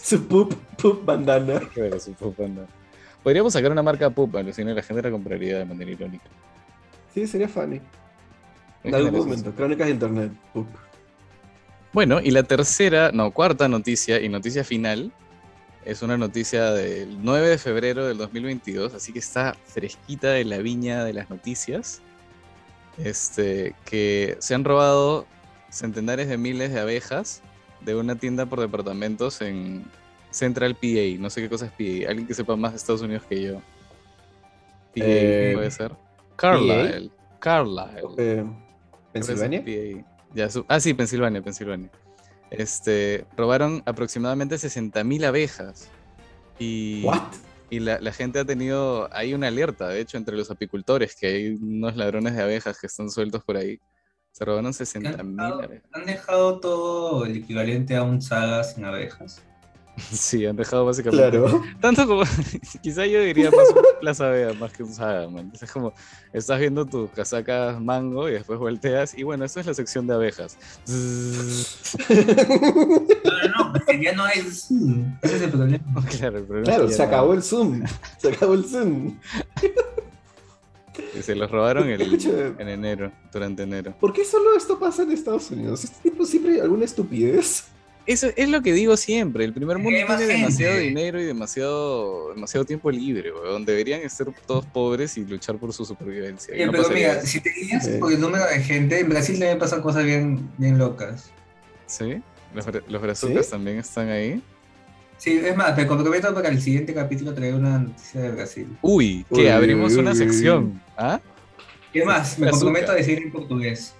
[0.00, 1.60] Su poop, poop bandana.
[1.74, 2.62] Claro, su pupa, no.
[3.22, 6.24] Podríamos sacar una marca pupa, Lucina, y la gente la compraría de manera irónica.
[7.12, 7.80] Sí, sería funny.
[8.84, 9.52] En algún momento.
[9.52, 10.32] Crónicas de internet.
[10.52, 10.68] Poop.
[11.92, 15.10] Bueno, y la tercera, no, cuarta noticia y noticia final
[15.84, 20.58] es una noticia del 9 de febrero del 2022, así que está fresquita de la
[20.58, 22.02] viña de las noticias.
[22.98, 25.24] Este, que se han robado
[25.70, 27.42] centenares de miles de abejas
[27.80, 29.84] de una tienda por departamentos en
[30.30, 31.18] Central PA.
[31.18, 32.10] No sé qué cosa es PA.
[32.10, 33.54] Alguien que sepa más de Estados Unidos que yo.
[33.54, 33.62] PA
[34.96, 35.92] Eh, puede ser.
[36.36, 37.10] Carlisle.
[37.40, 38.02] Carlisle.
[38.18, 38.44] Eh,
[39.12, 39.62] ¿Pensilvania?
[39.64, 40.04] PA.
[40.34, 41.90] Ya, su- ah, sí, Pensilvania, Pensilvania.
[42.50, 45.88] Este, robaron aproximadamente 60.000 abejas.
[46.58, 47.22] Y, ¿What?
[47.70, 51.26] y la, la gente ha tenido, hay una alerta, de hecho, entre los apicultores, que
[51.26, 53.78] hay unos ladrones de abejas que están sueltos por ahí.
[54.32, 55.84] Se robaron Han 60.000 dejado, abejas.
[55.92, 59.42] han dejado todo el equivalente a un saga sin abejas.
[60.12, 61.38] Sí, han dejado básicamente.
[61.38, 61.62] Claro.
[61.80, 62.22] Tanto como.
[62.82, 65.52] quizá yo diría más un Plaza Vea más que un Saga, man.
[65.60, 65.92] Es como.
[66.32, 69.16] Estás viendo tus casacas mango y después volteas.
[69.16, 70.56] Y bueno, esta es la sección de abejas.
[70.88, 70.94] No,
[73.64, 74.40] no, porque ya no hay.
[74.42, 75.16] Zoom.
[75.22, 75.84] Ese es el problema.
[76.18, 77.84] claro, el problema Claro, es que se no- acabó el Zoom.
[78.18, 79.18] Se acabó el Zoom.
[81.18, 83.94] y Se los robaron el- en enero, durante enero.
[84.00, 85.84] ¿Por qué solo esto pasa en Estados Unidos?
[85.84, 87.64] ¿Este tipo siempre hay alguna estupidez?
[88.08, 89.44] Eso es lo que digo siempre.
[89.44, 93.66] El primer mundo tiene demasiado dinero y demasiado, demasiado tiempo libre, weón.
[93.66, 96.54] Deberían estar todos pobres y luchar por su supervivencia.
[96.54, 97.26] Oye, no pero mira, eso.
[97.26, 97.98] si te guías Sí.
[98.00, 101.30] por el número de gente, en Brasil también pasan cosas bien, bien locas.
[101.86, 102.22] ¿Sí?
[102.54, 103.50] ¿Los, los brazucas ¿Sí?
[103.52, 104.42] también están ahí?
[105.18, 108.68] Sí, es más, me comprometo para el siguiente capítulo traer una noticia de Brasil.
[108.80, 110.80] Uy, que Uy, abrimos uy, una uy, sección.
[110.96, 111.20] ¿Ah?
[111.92, 112.38] ¿Qué más?
[112.38, 113.94] Me comprometo a decir en portugués.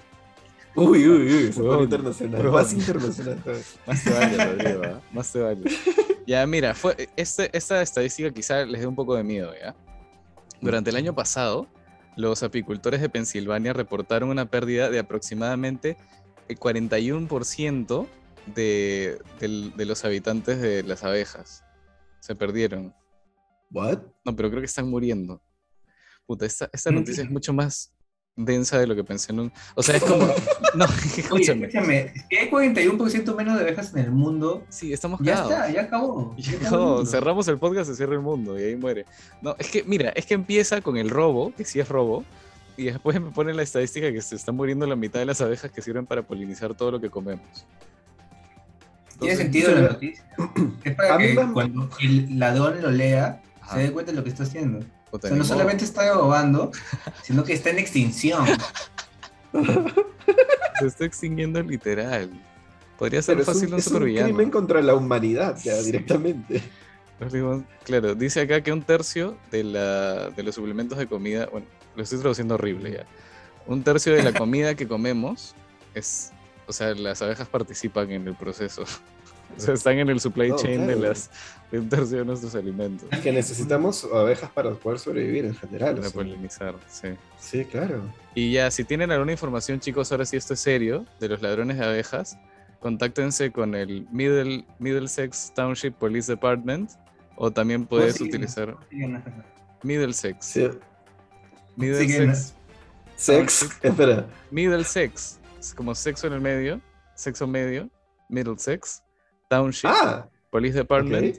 [0.80, 2.50] Uy, uy, uy, se pone internacional.
[2.50, 3.42] Más internacional.
[3.42, 3.64] todavía.
[3.86, 5.00] Más te vale, Rodrigo, ¿ah?
[5.12, 5.70] Más te vale.
[6.26, 9.74] Ya, mira, fue, este, esta estadística quizá les dé un poco de miedo, ¿ya?
[10.60, 11.68] Durante el año pasado,
[12.16, 15.96] los apicultores de Pensilvania reportaron una pérdida de aproximadamente
[16.48, 18.06] el 41%
[18.54, 21.64] de, del- de los habitantes de las abejas.
[22.20, 22.94] Se perdieron.
[23.70, 24.00] ¿What?
[24.24, 25.40] No, pero creo que están muriendo.
[26.26, 26.94] Puta, esta, esta Mm.
[26.94, 27.94] noticia es mucho más
[28.38, 29.52] densa de lo que pensé en un...
[29.74, 30.26] O sea, es como...
[30.74, 31.66] No, Oye, escúchame.
[31.66, 35.52] escúchame, si hay 41% menos de abejas en el mundo, Sí, estamos ya cagados.
[35.52, 36.34] está, ya acabó.
[36.36, 39.06] Ya acabó el cerramos el podcast, se cierra el mundo y ahí muere.
[39.42, 42.24] No, es que, mira, es que empieza con el robo, que sí es robo,
[42.76, 45.70] y después me ponen la estadística que se están muriendo la mitad de las abejas
[45.72, 47.66] que sirven para polinizar todo lo que comemos.
[49.18, 50.24] Tiene sentido la noticia.
[50.84, 53.74] Es para que cuando el ladrón lo lea, Ajá.
[53.76, 54.84] se dé cuenta de lo que está haciendo.
[55.10, 56.70] O sea, no solamente está robando,
[57.22, 58.46] sino que está en extinción.
[60.80, 62.30] Se está extinguiendo literal.
[62.98, 66.62] Podría ser Pero es fácil un, un, es un crimen contra la humanidad, ya, directamente.
[67.84, 72.02] Claro, dice acá que un tercio de, la, de los suplementos de comida, bueno, lo
[72.02, 73.06] estoy traduciendo horrible ya.
[73.66, 75.54] Un tercio de la comida que comemos
[75.94, 76.32] es,
[76.66, 78.84] o sea, las abejas participan en el proceso.
[79.56, 81.08] O sea, están en el supply chain de, claro.
[81.08, 81.30] las,
[81.72, 83.08] de un tercio de nuestros alimentos.
[83.10, 85.94] Es que necesitamos abejas para poder sobrevivir en general.
[85.94, 86.14] o Para sea.
[86.14, 87.08] polinizar, sí.
[87.40, 88.02] Sí, claro.
[88.34, 91.76] Y ya, si tienen alguna información, chicos, ahora sí esto es serio, de los ladrones
[91.78, 92.38] de abejas,
[92.78, 96.92] contáctense con el Middle, Middlesex Township Police Department
[97.34, 98.24] o también puedes sí.
[98.24, 99.22] utilizar Siguen-
[99.82, 100.44] Middlesex.
[100.46, 100.68] Sí.
[101.76, 102.54] Middlesex.
[103.16, 104.26] Sex, espera.
[104.50, 105.38] Middlesex.
[105.58, 106.80] Es como sexo en el medio,
[107.16, 107.90] sexo medio,
[108.28, 109.02] Middlesex,
[109.48, 111.38] Township, Ah, Police Department.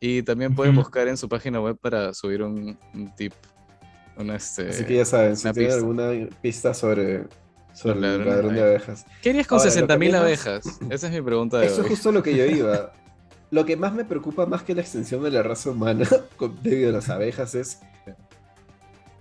[0.00, 3.32] Y también pueden buscar en su página web para subir un, un tip.
[4.16, 6.10] Una, este, Así que ya saben, si tienen alguna
[6.42, 7.24] pista sobre,
[7.72, 9.06] sobre el ladrón de abejas.
[9.22, 10.64] ¿Qué harías con Ahora, lo que 60.000 menos- abejas?
[10.90, 12.92] Esa es mi pregunta de Eso es justo lo que yo iba.
[13.50, 16.88] Lo que más me preocupa más que la extensión de la raza humana con- debido
[16.90, 17.78] a las abejas es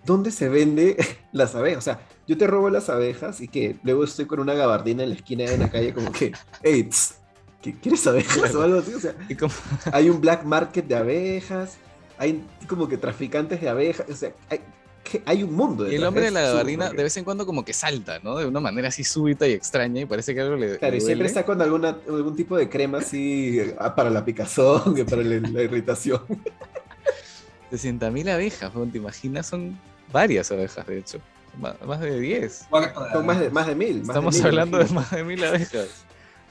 [0.06, 0.98] ¿dónde se vende
[1.32, 1.78] las abejas?
[1.78, 5.10] O sea, yo te robo las abejas y que luego estoy con una gabardina en
[5.10, 6.32] la esquina de una calle como que,
[6.64, 7.23] hey, tss, ¿qué-
[7.72, 8.60] ¿quieres abejas Claro.
[8.60, 8.94] o algo así?
[8.94, 9.16] O sea,
[9.94, 11.78] hay un black market de abejas,
[12.18, 14.60] hay como que traficantes de abejas, o sea, hay,
[15.04, 15.90] que- hay un mundo.
[15.92, 18.38] y el hombre de la gabardina de vez en cuando como que salta, ¿no?
[18.38, 21.02] De una manera así súbita y extraña y parece que algo le, Claro, le y
[21.02, 25.22] siempre está con alguna, algún tipo de crema así ah, para la picazón, que para
[25.24, 26.22] la, la irritación.
[27.72, 28.86] 60.000 abejas, ¿no?
[28.86, 29.48] ¿te imaginas?
[29.48, 29.80] Son
[30.12, 31.20] varias abejas, de hecho.
[31.60, 32.68] Más, más de 10.
[32.70, 33.98] Cuarto de Son más de, más de mil.
[33.98, 36.06] más de Estamos mil, hablando de más de mil abejas.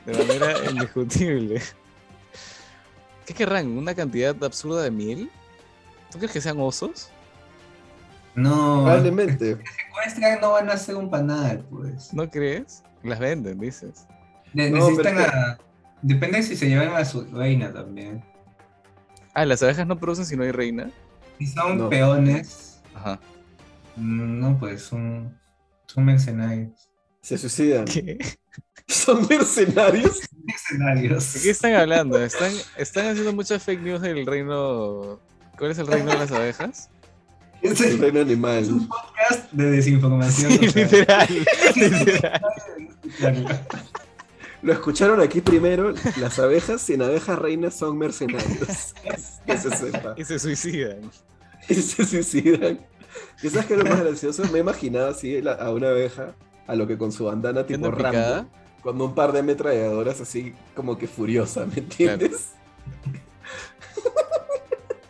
[0.07, 1.61] De manera indiscutible.
[3.26, 3.76] ¿Qué querrán?
[3.78, 5.30] ¿Una cantidad absurda de miel?
[6.11, 7.11] ¿Tú crees que sean osos?
[8.34, 9.57] No, Probablemente.
[9.57, 12.12] secuestran, no van a hacer un panal, pues.
[12.12, 12.82] ¿No crees?
[13.03, 14.07] Las venden, dices.
[14.55, 15.59] Ne- No, necesitan pero- a.
[16.03, 18.24] Depende si se llevan a su reina también.
[19.34, 20.90] Ah, las abejas no producen si no hay reina.
[21.38, 21.88] Si son No.
[21.88, 23.20] peones, Ajá.
[23.96, 25.38] mm, no, pues son,
[25.86, 26.90] son mercenarios.
[27.22, 27.84] Se suicidan.
[27.84, 28.18] ¿Qué?
[28.88, 30.20] Son mercenarios.
[30.44, 31.34] Mercenarios.
[31.34, 32.22] ¿De qué están hablando?
[32.22, 35.20] ¿Están, están haciendo muchas fake news del reino.
[35.56, 36.90] ¿Cuál es el reino de las abejas?
[37.62, 38.64] Es El el- reino es animal.
[38.64, 40.52] un podcast de desinformación.
[40.52, 41.28] Sí, literal.
[41.76, 42.42] literal.
[44.62, 45.94] Lo escucharon aquí primero.
[46.16, 48.94] Las abejas sin abejas reinas son mercenarios.
[49.47, 50.14] Que se sepa.
[50.16, 51.10] Y se suicidan.
[51.68, 52.80] Y se suicidan.
[53.42, 54.42] ¿Y sabes qué es lo más gracioso?
[54.51, 56.34] Me he imaginado así a una abeja,
[56.66, 57.90] a lo que con su bandana ¿Qué tipo?
[57.90, 58.48] Rambo,
[58.82, 62.51] con un par de ametralladoras así como que furiosa, ¿me entiendes?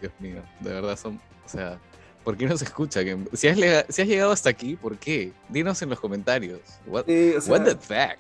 [0.01, 1.21] Dios mío, de verdad son.
[1.45, 1.79] O sea,
[2.25, 3.01] ¿por qué no se escucha?
[3.33, 5.33] Si has, lega- si has llegado hasta aquí, ¿por qué?
[5.49, 6.61] Dinos en los comentarios.
[6.87, 8.19] What, Sí, o sea, what the fuck?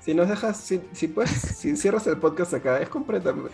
[0.00, 3.50] Si nos dejas, si, si puedes, si cierras el podcast acá, es completamente,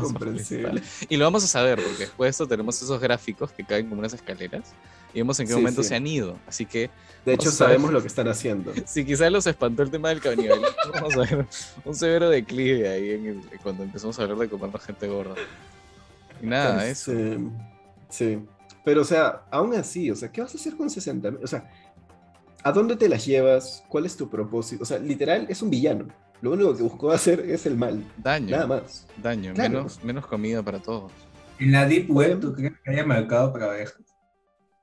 [0.00, 0.82] comprensible.
[1.08, 4.00] Y lo vamos a saber, porque después de esto tenemos esos gráficos que caen como
[4.00, 4.72] unas escaleras
[5.14, 5.88] y vemos en qué Sí, momento sí.
[5.88, 6.36] se han ido.
[6.46, 6.90] Así que,
[7.24, 8.72] De hecho, sabemos lo que están haciendo.
[8.86, 11.46] si quizás los espantó el tema del canibalismo, vamos a ver
[11.84, 15.34] un severo declive ahí en el- cuando empezamos a hablar de comernos gente gorda.
[16.42, 17.12] Y nada, eso.
[17.12, 17.38] Este,
[18.10, 18.38] Sí.
[18.84, 21.32] Pero, o sea, aún así, o sea, ¿qué vas a hacer con 60?
[21.42, 21.70] O sea,
[22.62, 23.84] ¿a dónde te las llevas?
[23.88, 24.82] ¿Cuál es tu propósito?
[24.82, 26.08] O sea, literal, es un villano.
[26.40, 28.04] Lo único que buscó hacer es el mal.
[28.16, 29.06] Daño, Nada más.
[29.20, 29.70] daño, Claro.
[29.70, 31.10] menos, menos comida para todos.
[31.58, 33.98] En la Deep Web, ¿tú crees que haya mercado para abejas?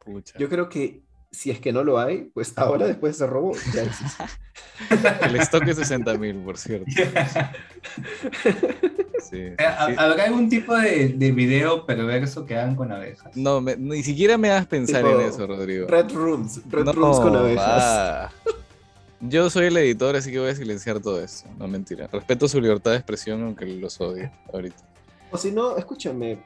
[0.04, 0.38] Pucha.
[0.38, 1.05] Yo creo que
[1.36, 4.24] si es que no lo hay, pues ahora, después de ese robo, ya existe.
[5.22, 6.86] El stock es 60 mil, por cierto.
[9.30, 9.96] Sí, ¿Ha- sí.
[9.98, 13.36] ¿Habrá algún tipo de, de video perverso que hagan con abejas?
[13.36, 15.88] No, me- ni siquiera me hagas pensar Tipo, en eso, Rodrigo.
[15.88, 17.66] Red Rooms, Red No, Rooms con abejas.
[17.68, 18.32] va.
[19.22, 21.50] Yo soy el editor, así que voy a silenciar todo esto.
[21.58, 22.08] No, mentira.
[22.12, 24.78] Respeto su libertad de expresión, aunque los odie ahorita.
[25.32, 26.38] O si no, escúchame.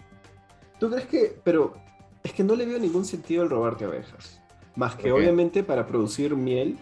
[0.79, 1.37] ¿Tú crees que.?
[1.43, 1.75] Pero
[2.23, 4.38] es que no le veo ningún sentido el robarte abejas.
[4.79, 6.77] Más que obviamente para producir miel,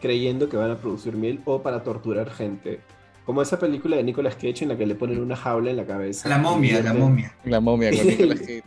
[0.00, 2.80] creyendo que van a producir miel, o para torturar gente.
[3.26, 5.84] Como esa película de Nicolas Cage en la que le ponen una jaula en la
[5.84, 6.26] cabeza.
[6.30, 7.34] La momia, la momia.
[7.44, 8.62] La momia con Nicolas Cage.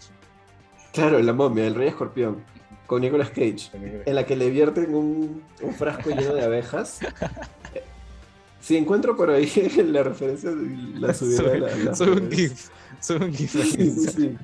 [0.94, 2.38] Claro, la momia, el rey escorpión.
[2.86, 3.72] Con Nicolas Cage.
[4.06, 7.00] En la que le vierten un, un frasco lleno de abejas.
[8.60, 9.52] Si encuentro por ahí
[9.88, 10.52] la referencia,
[11.00, 12.32] la subiré a la- Soy un.
[12.32, 12.70] GIF.
[13.00, 13.52] Soy un GIF.
[13.52, 14.36] Sí, sí, sí.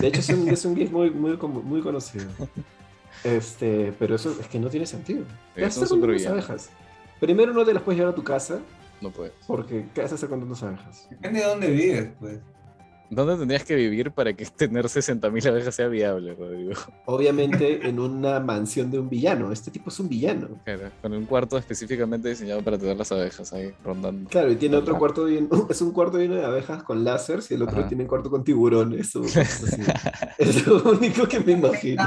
[0.00, 2.26] De hecho, es un, es un GIF muy, muy conocido.
[3.24, 5.24] Este, pero eso es que no tiene sentido.
[5.54, 6.34] ¿Qué Es vas un a hacer con unas supervillano.
[6.34, 6.70] abejas?
[7.20, 8.60] Primero, no te las puedes llevar a tu casa,
[9.00, 9.32] No puedes.
[9.46, 11.06] porque ¿qué vas a hacer con tantas abejas?
[11.10, 12.38] Depende de dónde vives, pues.
[13.10, 16.72] ¿Dónde tendrías que vivir para que tener 60.000 abejas sea viable, Rodrigo?
[17.06, 19.52] Obviamente, en una mansión de un villano.
[19.52, 20.48] Este tipo es un villano.
[20.64, 24.28] Claro, con un cuarto específicamente diseñado para tener las abejas ahí rondando.
[24.30, 27.54] Claro, y tiene otro cuarto lleno, es un cuarto lleno de abejas con láseres y
[27.54, 27.88] el otro Ajá.
[27.88, 29.82] tiene un cuarto con tiburones o cosas así.
[30.38, 32.02] Es lo único que me imagino.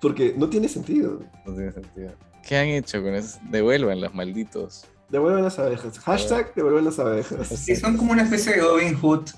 [0.00, 1.20] Porque no tiene sentido.
[1.46, 2.12] No tiene sentido.
[2.46, 3.38] ¿Qué han hecho con eso?
[3.50, 4.84] Devuelvan los malditos.
[5.08, 5.98] Devuelven las abejas.
[5.98, 7.48] Hashtag devuelven las abejas.
[7.48, 9.28] Sí, son como una especie de Robin Hood.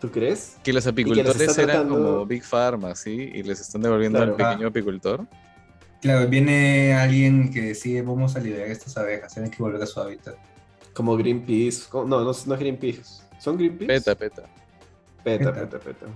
[0.00, 0.56] ¿Tú crees?
[0.64, 3.30] Que los apicultores eran tratando- como Big Pharma, ¿sí?
[3.32, 5.24] Y les están devolviendo al pequeño apicultor.
[6.00, 10.00] Claro, viene alguien que decide vamos a liberar estas abejas, tienen que volver a su
[10.00, 10.34] hábitat.
[10.94, 11.84] Como Greenpeace.
[11.94, 13.22] No, no, no es Greenpeace.
[13.38, 13.86] ¿Son Greenpeace?
[13.86, 14.42] Peta, peta.
[15.22, 15.78] Peta, Peta.
[15.78, 16.06] peta, peta.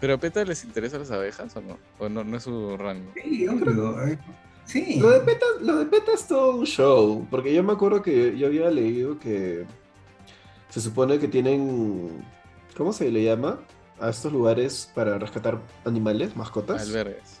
[0.00, 1.78] ¿Pero a Peta les interesan las abejas o no?
[1.98, 3.12] ¿O no, no es su rango?
[3.22, 4.02] Sí, obvio.
[4.06, 4.18] eh,
[4.64, 5.00] Sí.
[5.00, 7.26] Lo de, Peta, lo de Peta es todo un show.
[7.28, 9.64] Porque yo me acuerdo que yo había leído que
[10.68, 12.24] se supone que tienen.
[12.76, 13.58] ¿Cómo se le llama?
[13.98, 16.82] A estos lugares para rescatar animales, mascotas.
[16.88, 17.40] Albergues.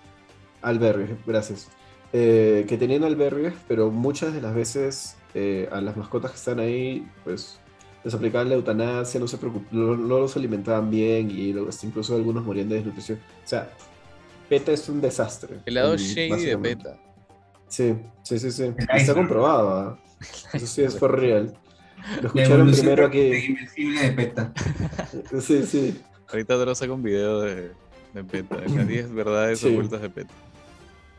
[0.60, 1.68] Albergues, gracias.
[2.12, 6.58] Eh, que tenían albergues, pero muchas de las veces eh, a las mascotas que están
[6.58, 7.59] ahí, pues
[8.04, 9.38] les aplicaban la eutanasia, no, se
[9.70, 13.18] no, no los alimentaban bien y luego hasta incluso algunos morían de desnutrición.
[13.44, 13.70] O sea,
[14.48, 15.58] PETA es un desastre.
[15.66, 16.58] El lado shady de.
[16.58, 16.98] Peta.
[17.68, 18.72] Sí, sí, sí, sí.
[18.94, 19.70] Está comprobado.
[19.70, 19.98] ¿ah?
[20.52, 21.54] Eso sí es for real.
[22.20, 23.46] Lo escucharon primero de aquí.
[23.50, 24.52] Invencible de PETA.
[25.40, 26.00] Sí, sí.
[26.28, 27.70] Ahorita Dross saca un video de,
[28.14, 28.56] de Peta.
[28.74, 29.68] Las 10 verdades Sí.
[29.72, 30.34] ocultas de Peta.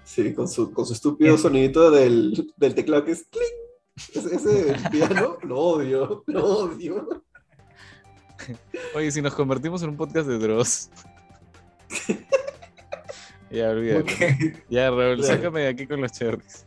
[0.04, 3.61] Sí, con su, con su estúpido sonidito del, del teclado que es cling.
[4.14, 7.24] Ese, ese piano, lo odio, lo odio.
[8.96, 10.90] Oye, si nos convertimos en un podcast de Dross.
[13.52, 14.00] ya, olvídalo.
[14.02, 14.12] Ok.
[14.70, 15.24] Ya, Raúl, Claro.
[15.24, 16.66] sácame de aquí con los cherries.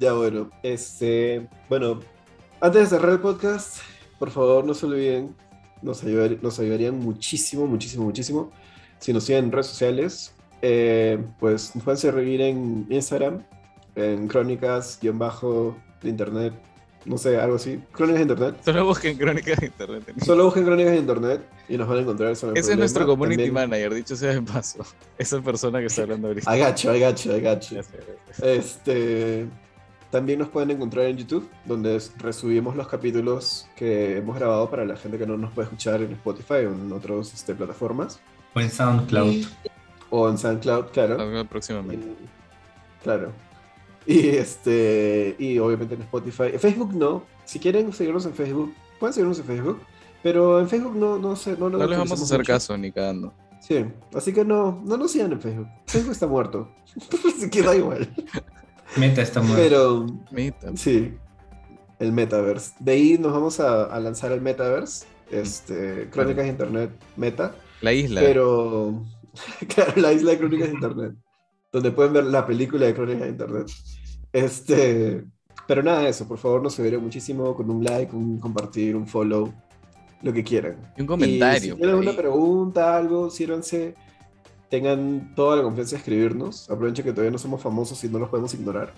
[0.00, 2.00] Ya bueno, este, bueno,
[2.60, 3.78] antes de cerrar el podcast,
[4.18, 5.34] por favor no se olviden,
[5.82, 8.52] nos, ayudar- nos ayudarían muchísimo, muchísimo, muchísimo
[9.00, 10.32] si nos siguen en redes sociales.
[10.62, 13.44] Eh, pues nos pueden seguir en Instagram,
[13.96, 16.52] en crónicas-bajo de internet,
[17.04, 18.56] no sé, algo así, crónicas de internet.
[18.64, 20.02] Solo busquen crónicas de internet.
[20.24, 22.32] Solo busquen crónicas de internet y nos van a encontrar.
[22.32, 24.84] Ese es nuestro community También- manager, dicho sea de paso.
[25.18, 26.50] Esa persona que está hablando ahorita.
[27.22, 27.82] Sé, ya
[28.34, 28.56] sé.
[28.56, 29.46] Este,
[30.10, 34.84] también nos pueden encontrar en YouTube, donde es- resubimos los capítulos que hemos grabado para
[34.84, 38.20] la gente que no nos puede escuchar en Spotify o en otras este, plataformas.
[38.54, 39.44] O en SoundCloud.
[40.10, 41.46] O en SoundCloud, claro.
[41.48, 42.06] Próximamente.
[42.06, 43.32] Y- claro.
[44.10, 46.44] Y este y obviamente en Spotify.
[46.54, 47.22] En Facebook no.
[47.44, 49.80] Si quieren seguirnos en Facebook, pueden seguirnos en Facebook.
[50.22, 52.52] Pero en Facebook no, no sé, no, lo No les vamos a hacer mucho.
[52.52, 53.32] caso ni cagando.
[53.60, 55.68] Sí, así que no, no nos sigan en Facebook.
[55.86, 56.70] Facebook está muerto.
[57.36, 58.08] Así que da igual.
[58.96, 59.62] Meta está muerto.
[59.62, 60.70] Pero Meta.
[60.76, 61.12] Sí,
[61.98, 62.72] el metaverse.
[62.80, 67.92] De ahí nos vamos a, a lanzar el metaverse, este, Crónicas de Internet Meta, La
[67.92, 68.20] isla.
[68.22, 69.02] pero
[69.74, 71.12] claro, la isla de Crónicas de Internet,
[71.72, 73.66] donde pueden ver la película de Crónicas de Internet.
[74.32, 75.24] Este,
[75.66, 79.06] Pero nada de eso, por favor, nos ayudaría muchísimo con un like, un compartir, un
[79.06, 79.52] follow,
[80.22, 80.76] lo que quieran.
[80.96, 81.58] Y un comentario.
[81.58, 83.94] Y si tienen alguna pregunta, algo, sírvanse,
[84.68, 86.70] tengan toda la confianza de escribirnos.
[86.70, 88.92] Aprovechen que todavía no somos famosos y no los podemos ignorar.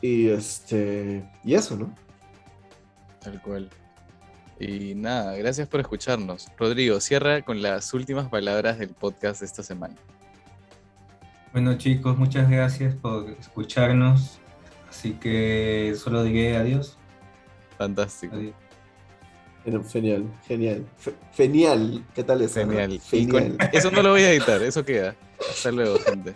[0.00, 1.94] Y este y eso, ¿no?
[3.20, 3.70] Tal cual.
[4.60, 6.48] Y nada, gracias por escucharnos.
[6.58, 9.94] Rodrigo, cierra con las últimas palabras del podcast de esta semana.
[11.52, 14.40] Bueno chicos, muchas gracias por escucharnos.
[14.94, 16.96] Así que solo diré adiós.
[17.76, 18.36] Fantástico.
[18.36, 18.54] adiós.
[19.90, 20.86] Genial, genial.
[20.98, 22.04] Fe- Genial.
[22.14, 22.60] ¿Qué tal eso?
[22.60, 23.00] Genial.
[23.00, 23.56] Genial.
[23.58, 25.16] con- Eso no lo voy a editar, eso queda.
[25.50, 26.34] Hasta luego, gente.